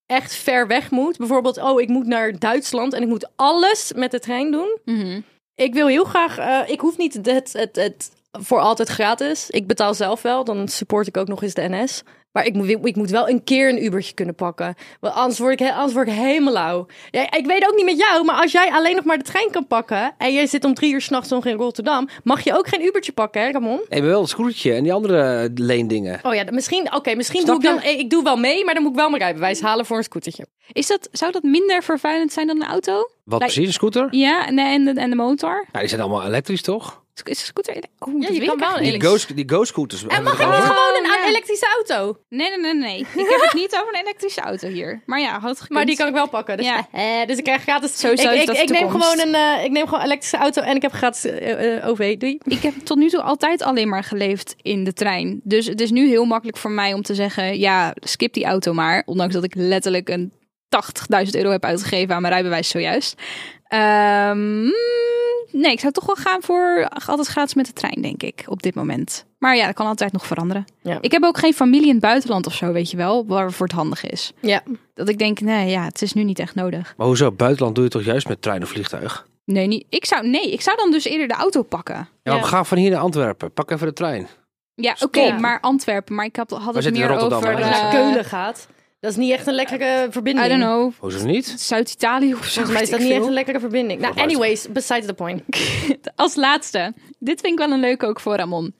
echt 0.06 0.34
ver 0.34 0.66
weg 0.66 0.90
moet. 0.90 1.16
Bijvoorbeeld, 1.16 1.58
oh, 1.62 1.80
ik 1.80 1.88
moet 1.88 2.06
naar 2.06 2.38
Duitsland... 2.38 2.92
en 2.92 3.02
ik 3.02 3.08
moet 3.08 3.30
alles 3.36 3.92
met 3.92 4.10
de 4.10 4.20
trein 4.20 4.50
doen. 4.50 4.78
Mhm. 4.84 5.20
Ik 5.54 5.74
wil 5.74 5.86
heel 5.86 6.04
graag... 6.04 6.38
eh, 6.38 6.60
ik 6.66 6.80
hoef 6.80 6.96
niet 6.96 7.14
het, 7.14 7.52
het, 7.52 7.76
het 7.76 8.10
voor 8.32 8.60
altijd 8.60 8.88
gratis. 8.88 9.50
Ik 9.50 9.66
betaal 9.66 9.94
zelf 9.94 10.22
wel. 10.22 10.44
Dan 10.44 10.68
support 10.68 11.06
ik 11.06 11.16
ook 11.16 11.28
nog 11.28 11.42
eens 11.42 11.54
de 11.54 11.68
NS. 11.68 12.02
Maar 12.32 12.46
ik 12.46 12.54
moet, 12.54 12.68
ik 12.68 12.96
moet 12.96 13.10
wel 13.10 13.28
een 13.28 13.44
keer 13.44 13.68
een 13.68 13.84
Ubertje 13.84 14.14
kunnen 14.14 14.34
pakken. 14.34 14.74
Want 15.00 15.14
anders 15.14 15.38
word 15.38 15.60
ik, 15.60 15.70
anders 15.70 15.92
word 15.92 16.08
ik 16.08 16.14
helemaal 16.14 16.52
lauw. 16.52 16.86
Ja, 17.10 17.30
ik 17.30 17.46
weet 17.46 17.66
ook 17.66 17.74
niet 17.76 17.84
met 17.84 17.98
jou, 17.98 18.24
maar 18.24 18.34
als 18.34 18.52
jij 18.52 18.70
alleen 18.70 18.96
nog 18.96 19.04
maar 19.04 19.18
de 19.18 19.24
trein 19.24 19.50
kan 19.50 19.66
pakken... 19.66 20.14
en 20.18 20.32
jij 20.32 20.46
zit 20.46 20.64
om 20.64 20.74
drie 20.74 20.92
uur 20.92 21.00
s'nachts 21.00 21.30
nog 21.30 21.46
in 21.46 21.56
Rotterdam... 21.56 22.08
mag 22.24 22.40
je 22.44 22.56
ook 22.58 22.68
geen 22.68 22.84
Ubertje 22.84 23.12
pakken, 23.12 23.42
hè, 23.42 23.50
Ramon? 23.50 23.80
Nee, 23.88 24.00
maar 24.00 24.08
wel 24.08 24.20
het 24.20 24.30
scootertje 24.30 24.72
en 24.72 24.82
die 24.82 24.92
andere 24.92 25.50
leendingen. 25.54 26.20
Oh 26.22 26.34
ja, 26.34 26.44
misschien, 26.50 26.94
oké, 26.94 27.14
misschien 27.14 27.40
Snap 27.40 27.60
doe 27.60 27.70
ik 27.70 27.82
dan... 27.82 27.90
je? 27.92 27.98
Ik 27.98 28.10
doe 28.10 28.22
wel 28.22 28.36
mee, 28.36 28.64
maar 28.64 28.74
dan 28.74 28.82
moet 28.82 28.92
ik 28.92 28.98
wel 28.98 29.08
mijn 29.10 29.22
rijbewijs 29.22 29.60
halen 29.60 29.86
voor 29.86 29.96
een 29.96 30.02
scootertje. 30.02 30.46
Is 30.72 30.86
dat, 30.86 31.08
zou 31.12 31.32
dat 31.32 31.42
minder 31.42 31.82
vervuilend 31.82 32.32
zijn 32.32 32.46
dan 32.46 32.62
een 32.62 32.68
auto? 32.68 33.10
Wat 33.24 33.38
precies, 33.38 33.66
een 33.66 33.72
scooter? 33.72 34.08
Ja, 34.10 34.50
nee, 34.50 34.74
en 34.74 34.84
de, 34.84 35.00
en 35.00 35.10
de 35.10 35.16
motor? 35.16 35.66
Ja, 35.72 35.80
die 35.80 35.88
zijn 35.88 36.00
allemaal 36.00 36.26
elektrisch, 36.26 36.62
toch? 36.62 37.02
Is 37.24 37.40
een 37.40 37.46
scooter 37.46 37.76
Oh, 37.98 38.22
Ja, 38.22 38.28
je 38.28 38.44
kan 38.44 38.54
ik 38.54 38.60
wel 38.60 38.76
een 38.76 38.82
Die 38.82 38.92
niet. 38.92 39.02
Ghost, 39.02 39.36
die 39.36 39.48
ghost 39.48 39.68
scooters. 39.68 40.06
En 40.06 40.22
mag 40.22 40.36
we 40.36 40.42
ik 40.42 40.50
niet 40.50 40.58
gewoon 40.58 40.94
een 40.96 41.10
ja. 41.10 41.26
elektrische 41.26 41.66
auto? 41.76 42.18
Nee, 42.28 42.50
nee, 42.50 42.58
nee, 42.58 42.74
nee. 42.74 42.98
Ik 42.98 43.28
heb 43.30 43.40
het 43.40 43.52
niet 43.54 43.74
over 43.74 43.94
een 43.94 44.00
elektrische 44.00 44.40
auto 44.40 44.68
hier. 44.68 45.02
Maar 45.06 45.20
ja, 45.20 45.40
had 45.40 45.52
gekund. 45.52 45.70
Maar 45.70 45.86
die 45.86 45.96
kan 45.96 46.06
ik 46.06 46.12
wel 46.12 46.28
pakken. 46.28 46.56
Dus, 46.56 46.66
Ja. 46.66 46.88
eh, 46.92 47.26
dus 47.26 47.36
ik 47.36 47.44
krijg 47.44 47.62
gratis... 47.62 47.98
Sowieso 47.98 48.30
ik, 48.30 48.40
ik, 48.40 48.46
dat 48.46 48.56
ik, 48.56 48.68
neem 48.68 48.90
gewoon 48.90 49.18
een, 49.18 49.34
eh, 49.34 49.64
ik 49.64 49.70
neem 49.70 49.84
gewoon 49.84 50.00
een 50.00 50.06
elektrische 50.06 50.36
auto 50.36 50.62
en 50.62 50.76
ik 50.76 50.82
heb 50.82 50.92
gratis 50.92 51.24
eh, 51.24 51.76
eh, 51.76 51.88
OV. 51.88 52.16
Doei. 52.16 52.38
Ik 52.44 52.62
heb 52.62 52.74
tot 52.84 52.98
nu 52.98 53.08
toe 53.08 53.22
altijd 53.22 53.62
alleen 53.62 53.88
maar 53.88 54.04
geleefd 54.04 54.54
in 54.62 54.84
de 54.84 54.92
trein. 54.92 55.40
Dus 55.44 55.66
het 55.66 55.80
is 55.80 55.90
nu 55.90 56.08
heel 56.08 56.24
makkelijk 56.24 56.58
voor 56.58 56.70
mij 56.70 56.94
om 56.94 57.02
te 57.02 57.14
zeggen: 57.14 57.58
ja, 57.58 57.94
skip 58.00 58.32
die 58.32 58.44
auto 58.44 58.72
maar. 58.72 59.02
Ondanks 59.06 59.34
dat 59.34 59.44
ik 59.44 59.54
letterlijk 59.54 60.08
een 60.08 60.32
80.000 61.24 61.30
euro 61.30 61.50
heb 61.50 61.64
uitgegeven 61.64 62.14
aan 62.14 62.22
mijn 62.22 62.32
rijbewijs 62.32 62.68
zojuist. 62.68 63.20
Ehm, 63.68 64.62
nee, 65.52 65.72
ik 65.72 65.80
zou 65.80 65.92
toch 65.92 66.06
wel 66.06 66.14
gaan 66.14 66.42
voor 66.42 66.88
altijd 67.06 67.28
gratis 67.28 67.54
met 67.54 67.66
de 67.66 67.72
trein, 67.72 68.02
denk 68.02 68.22
ik, 68.22 68.44
op 68.46 68.62
dit 68.62 68.74
moment. 68.74 69.26
Maar 69.38 69.56
ja, 69.56 69.66
dat 69.66 69.74
kan 69.74 69.86
altijd 69.86 70.12
nog 70.12 70.26
veranderen. 70.26 70.64
Ja. 70.82 70.98
Ik 71.00 71.12
heb 71.12 71.22
ook 71.22 71.38
geen 71.38 71.54
familie 71.54 71.86
in 71.86 71.92
het 71.92 72.00
buitenland 72.00 72.46
of 72.46 72.54
zo, 72.54 72.72
weet 72.72 72.90
je 72.90 72.96
wel, 72.96 73.26
waarvoor 73.26 73.66
het 73.66 73.76
handig 73.76 74.04
is. 74.04 74.32
Ja. 74.40 74.62
Dat 74.94 75.08
ik 75.08 75.18
denk, 75.18 75.40
nee, 75.40 75.70
ja, 75.70 75.84
het 75.84 76.02
is 76.02 76.12
nu 76.12 76.24
niet 76.24 76.38
echt 76.38 76.54
nodig. 76.54 76.94
Maar 76.96 77.06
hoezo? 77.06 77.32
Buitenland 77.32 77.74
doe 77.74 77.84
je 77.84 77.90
toch 77.90 78.02
juist 78.02 78.28
met 78.28 78.42
trein 78.42 78.62
of 78.62 78.68
vliegtuig? 78.68 79.26
Nee, 79.44 79.66
niet, 79.66 79.84
ik, 79.88 80.04
zou, 80.04 80.28
nee 80.28 80.52
ik 80.52 80.60
zou 80.60 80.76
dan 80.76 80.90
dus 80.90 81.04
eerder 81.04 81.28
de 81.28 81.34
auto 81.34 81.62
pakken. 81.62 81.94
Ja, 81.94 82.32
maar 82.32 82.40
we 82.40 82.46
gaan 82.46 82.66
van 82.66 82.78
hier 82.78 82.90
naar 82.90 83.00
Antwerpen. 83.00 83.52
Pak 83.52 83.70
even 83.70 83.86
de 83.86 83.92
trein. 83.92 84.28
Ja, 84.74 84.96
oké, 85.00 85.38
maar 85.38 85.60
Antwerpen. 85.60 86.14
Maar 86.14 86.24
ik 86.24 86.36
had, 86.36 86.50
had 86.50 86.74
het 86.74 86.92
meer 86.92 87.10
over... 87.10 87.32
Als 87.32 87.44
je 87.44 87.64
naar 87.64 87.90
Keulen 87.90 88.24
gaat, 88.24 88.68
dat 89.00 89.10
is 89.10 89.16
niet 89.16 89.32
echt 89.32 89.46
een 89.46 89.54
lekkere 89.54 90.06
verbinding. 90.10 90.46
I 90.46 90.48
don't 90.48 90.62
know. 90.62 90.92
Hoezo 90.98 91.26
niet? 91.26 91.46
Zuid-Italië 91.46 92.34
of 92.34 92.44
zo. 92.44 92.52
Volgens 92.52 92.72
mij 92.72 92.82
is 92.82 92.90
dat 92.90 93.00
niet 93.00 93.10
echt 93.10 93.26
een 93.26 93.32
lekkere 93.32 93.60
verbinding. 93.60 94.00
Nou, 94.00 94.16
anyways, 94.16 94.68
besides 94.68 95.06
the 95.06 95.14
point. 95.14 95.42
Als 96.14 96.34
laatste. 96.34 96.92
Dit 97.18 97.40
vind 97.40 97.52
ik 97.52 97.58
wel 97.58 97.70
een 97.70 97.80
leuke 97.80 98.06
ook 98.06 98.20
voor 98.20 98.36
Ramon. 98.36 98.74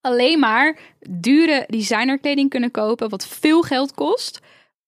Alleen 0.00 0.38
maar 0.38 0.78
dure 1.10 1.64
designerkleding 1.68 2.50
kunnen 2.50 2.70
kopen 2.70 3.08
wat 3.08 3.26
veel 3.26 3.62
geld 3.62 3.94
kost. 3.94 4.40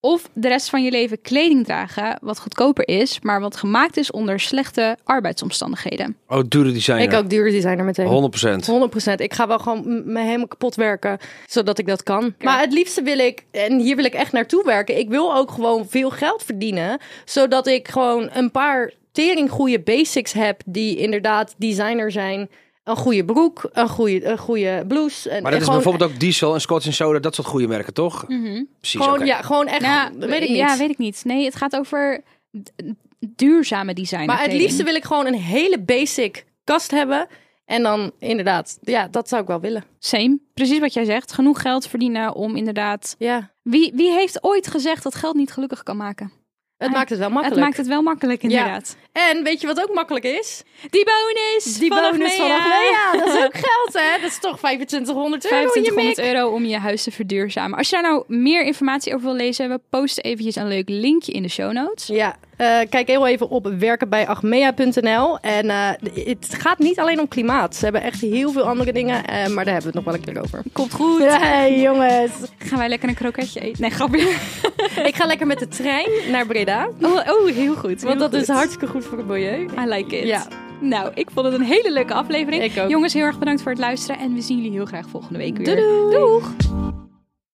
Of 0.04 0.28
de 0.32 0.48
rest 0.48 0.70
van 0.70 0.84
je 0.84 0.90
leven 0.90 1.20
kleding 1.20 1.64
dragen 1.64 2.18
wat 2.22 2.40
goedkoper 2.40 2.88
is, 2.88 3.20
maar 3.20 3.40
wat 3.40 3.56
gemaakt 3.56 3.96
is 3.96 4.10
onder 4.10 4.40
slechte 4.40 4.96
arbeidsomstandigheden. 5.04 6.16
Oh, 6.28 6.40
dure 6.48 6.72
designer. 6.72 7.02
Ik 7.02 7.12
ook 7.12 7.30
dure 7.30 7.50
designer 7.50 7.84
meteen. 7.84 8.06
100%. 8.06 9.10
100%. 9.10 9.14
Ik 9.14 9.34
ga 9.34 9.46
wel 9.46 9.58
gewoon 9.58 10.12
me 10.12 10.20
helemaal 10.20 10.46
kapot 10.46 10.74
werken, 10.74 11.18
zodat 11.46 11.78
ik 11.78 11.86
dat 11.86 12.02
kan. 12.02 12.34
Maar 12.40 12.60
het 12.60 12.72
liefste 12.72 13.02
wil 13.02 13.18
ik, 13.18 13.44
en 13.50 13.78
hier 13.78 13.96
wil 13.96 14.04
ik 14.04 14.14
echt 14.14 14.32
naartoe 14.32 14.64
werken, 14.64 14.98
ik 14.98 15.08
wil 15.08 15.34
ook 15.34 15.50
gewoon 15.50 15.86
veel 15.88 16.10
geld 16.10 16.42
verdienen, 16.42 16.98
zodat 17.24 17.66
ik 17.66 17.88
gewoon 17.88 18.30
een 18.32 18.50
paar 18.50 18.92
tering 19.12 19.50
goede 19.50 19.80
basics 19.80 20.32
heb 20.32 20.62
die 20.66 20.96
inderdaad 20.96 21.54
designer 21.58 22.10
zijn. 22.10 22.48
Een 22.85 22.97
goede 22.97 23.25
broek, 23.25 23.68
een 23.73 23.88
goede, 23.88 24.25
een 24.25 24.38
goede 24.38 24.85
blouse. 24.88 25.31
En, 25.31 25.42
Maar 25.42 25.51
dat 25.51 25.53
en 25.53 25.59
is 25.59 25.64
gewoon, 25.66 25.83
bijvoorbeeld 25.83 26.11
ook 26.12 26.21
Diesel 26.21 26.55
en 26.55 26.61
Scotch 26.61 26.92
Soda. 26.95 27.18
Dat 27.18 27.35
soort 27.35 27.47
goede 27.47 27.66
merken, 27.68 27.95
toch? 27.95 28.27
Precies, 28.27 29.01
gewoon, 29.01 29.27
ja, 29.27 29.42
gewoon 29.42 29.66
echt, 29.66 29.83
Ja, 29.83 30.11
weet 30.18 30.42
ik 30.42 30.49
niet. 30.49 30.57
Ja, 30.59 30.77
weet 30.77 30.90
ik 30.90 30.99
niet. 30.99 31.21
Nee, 31.25 31.45
het 31.45 31.57
gaat 31.57 31.77
over 31.77 32.23
duurzame 33.37 33.95
design. 33.95 34.25
maar 34.25 34.42
het 34.42 34.53
liefste 34.53 34.83
wil 34.85 34.95
ik 34.95 35.05
gewoon 35.05 35.27
een 35.27 35.35
hele 35.35 35.81
basic 35.81 36.45
kast 36.64 36.90
hebben. 36.90 37.27
En 37.64 37.83
dan 37.83 38.12
inderdaad, 38.18 38.79
ja, 38.81 39.09
dat 39.09 39.29
zou 39.29 39.42
ik 39.42 39.49
wel 39.49 39.61
willen. 39.61 39.85
Same. 39.99 40.38
Precies 40.55 40.79
wat 40.79 40.92
jij 40.92 41.05
zegt. 41.05 41.33
Genoeg 41.33 41.61
geld 41.61 41.87
verdienen 41.87 42.35
om 42.35 42.57
inderdaad. 42.57 43.14
Ja, 43.18 43.51
Wie, 43.62 43.92
wie 43.95 44.11
heeft 44.11 44.45
ooit 44.45 44.66
gezegd 44.66 45.03
dat 45.03 45.14
geld 45.14 45.35
niet 45.35 45.53
gelukkig 45.53 45.83
kan 45.83 45.97
maken? 45.97 46.33
Het 46.83 46.92
maakt 46.92 47.11
het 47.11 47.18
wel 47.18 47.31
makkelijk. 47.31 47.55
Het 47.55 47.64
maakt 47.64 47.77
het 47.77 47.87
wel 47.87 48.03
makkelijk, 48.03 48.42
inderdaad. 48.42 48.97
En 49.12 49.42
weet 49.42 49.61
je 49.61 49.66
wat 49.66 49.83
ook 49.83 49.95
makkelijk 49.95 50.25
is? 50.25 50.62
Die 50.90 51.05
bonus! 51.05 51.79
Die 51.79 51.88
bonus 51.90 52.35
van. 52.35 52.51
Achmea. 52.51 53.12
Dat 53.12 53.27
is 53.27 53.42
ook 53.45 53.55
geld, 53.57 53.92
hè? 53.92 54.21
Dat 54.21 54.31
is 54.31 54.38
toch 54.38 54.59
2500 54.59 55.45
euro 55.45 55.57
in 55.57 55.62
je 55.62 55.71
2500 55.71 56.16
mik? 56.16 56.27
euro 56.27 56.55
om 56.55 56.64
je 56.64 56.79
huis 56.79 57.03
te 57.03 57.11
verduurzamen. 57.11 57.79
Als 57.79 57.88
je 57.90 57.95
daar 58.01 58.11
nou 58.11 58.25
meer 58.27 58.64
informatie 58.64 59.14
over 59.14 59.27
wil 59.27 59.37
lezen, 59.37 59.68
we 59.68 59.81
posten 59.90 60.25
eventjes 60.25 60.57
een 60.57 60.68
leuk 60.68 60.88
linkje 60.88 61.33
in 61.33 61.42
de 61.42 61.49
show 61.49 61.73
notes. 61.73 62.07
Ja, 62.07 62.37
eh, 62.56 62.78
kijk 62.88 63.08
heel 63.08 63.26
even 63.26 63.48
op 63.48 63.72
werkenbijachmea.nl. 63.78 65.38
En 65.38 65.70
eh, 65.70 65.88
het 66.14 66.54
gaat 66.58 66.78
niet 66.78 66.98
alleen 66.98 67.20
om 67.20 67.28
klimaat. 67.28 67.76
Ze 67.76 67.84
hebben 67.84 68.02
echt 68.02 68.20
heel 68.20 68.52
veel 68.52 68.62
andere 68.62 68.92
dingen, 68.92 69.24
eh, 69.24 69.46
maar 69.48 69.64
daar 69.64 69.74
hebben 69.74 69.92
we 69.92 69.98
het 69.98 70.04
nog 70.04 70.04
wel 70.04 70.14
een 70.14 70.20
keer 70.20 70.42
over. 70.42 70.62
Komt 70.72 70.92
goed. 70.92 71.20
Hey 71.38 71.80
jongens, 71.80 72.30
Gaan 72.58 72.78
wij 72.78 72.88
lekker 72.88 73.08
een 73.08 73.14
kroketje 73.14 73.60
eten? 73.60 73.80
Nee, 73.80 73.90
grapje. 73.90 74.34
ik 75.10 75.14
ga 75.14 75.26
lekker 75.26 75.46
met 75.46 75.58
de 75.58 75.68
trein 75.68 76.10
naar 76.30 76.46
Breda. 76.46 76.88
Oh, 77.00 77.12
oh 77.12 77.46
heel 77.46 77.74
goed. 77.74 78.02
Want 78.02 78.20
heel 78.20 78.30
dat 78.30 78.34
is 78.34 78.48
hartstikke 78.48 78.86
goed 78.86 79.04
voor 79.04 79.18
het 79.18 79.26
milieu. 79.26 79.68
I 79.78 79.86
like 79.86 80.18
it. 80.18 80.26
Ja. 80.26 80.46
Nou, 80.80 81.10
ik 81.14 81.28
vond 81.34 81.46
het 81.46 81.54
een 81.54 81.64
hele 81.64 81.92
leuke 81.92 82.14
aflevering. 82.14 82.62
Ik 82.62 82.82
ook. 82.82 82.90
Jongens, 82.90 83.12
heel 83.12 83.24
erg 83.24 83.38
bedankt 83.38 83.62
voor 83.62 83.70
het 83.70 83.80
luisteren. 83.80 84.20
En 84.20 84.34
we 84.34 84.40
zien 84.40 84.56
jullie 84.56 84.72
heel 84.72 84.86
graag 84.86 85.06
volgende 85.08 85.38
week 85.38 85.56
weer. 85.56 85.66
Doei 85.66 85.78
doei. 85.78 86.16
Doeg! 86.16 86.52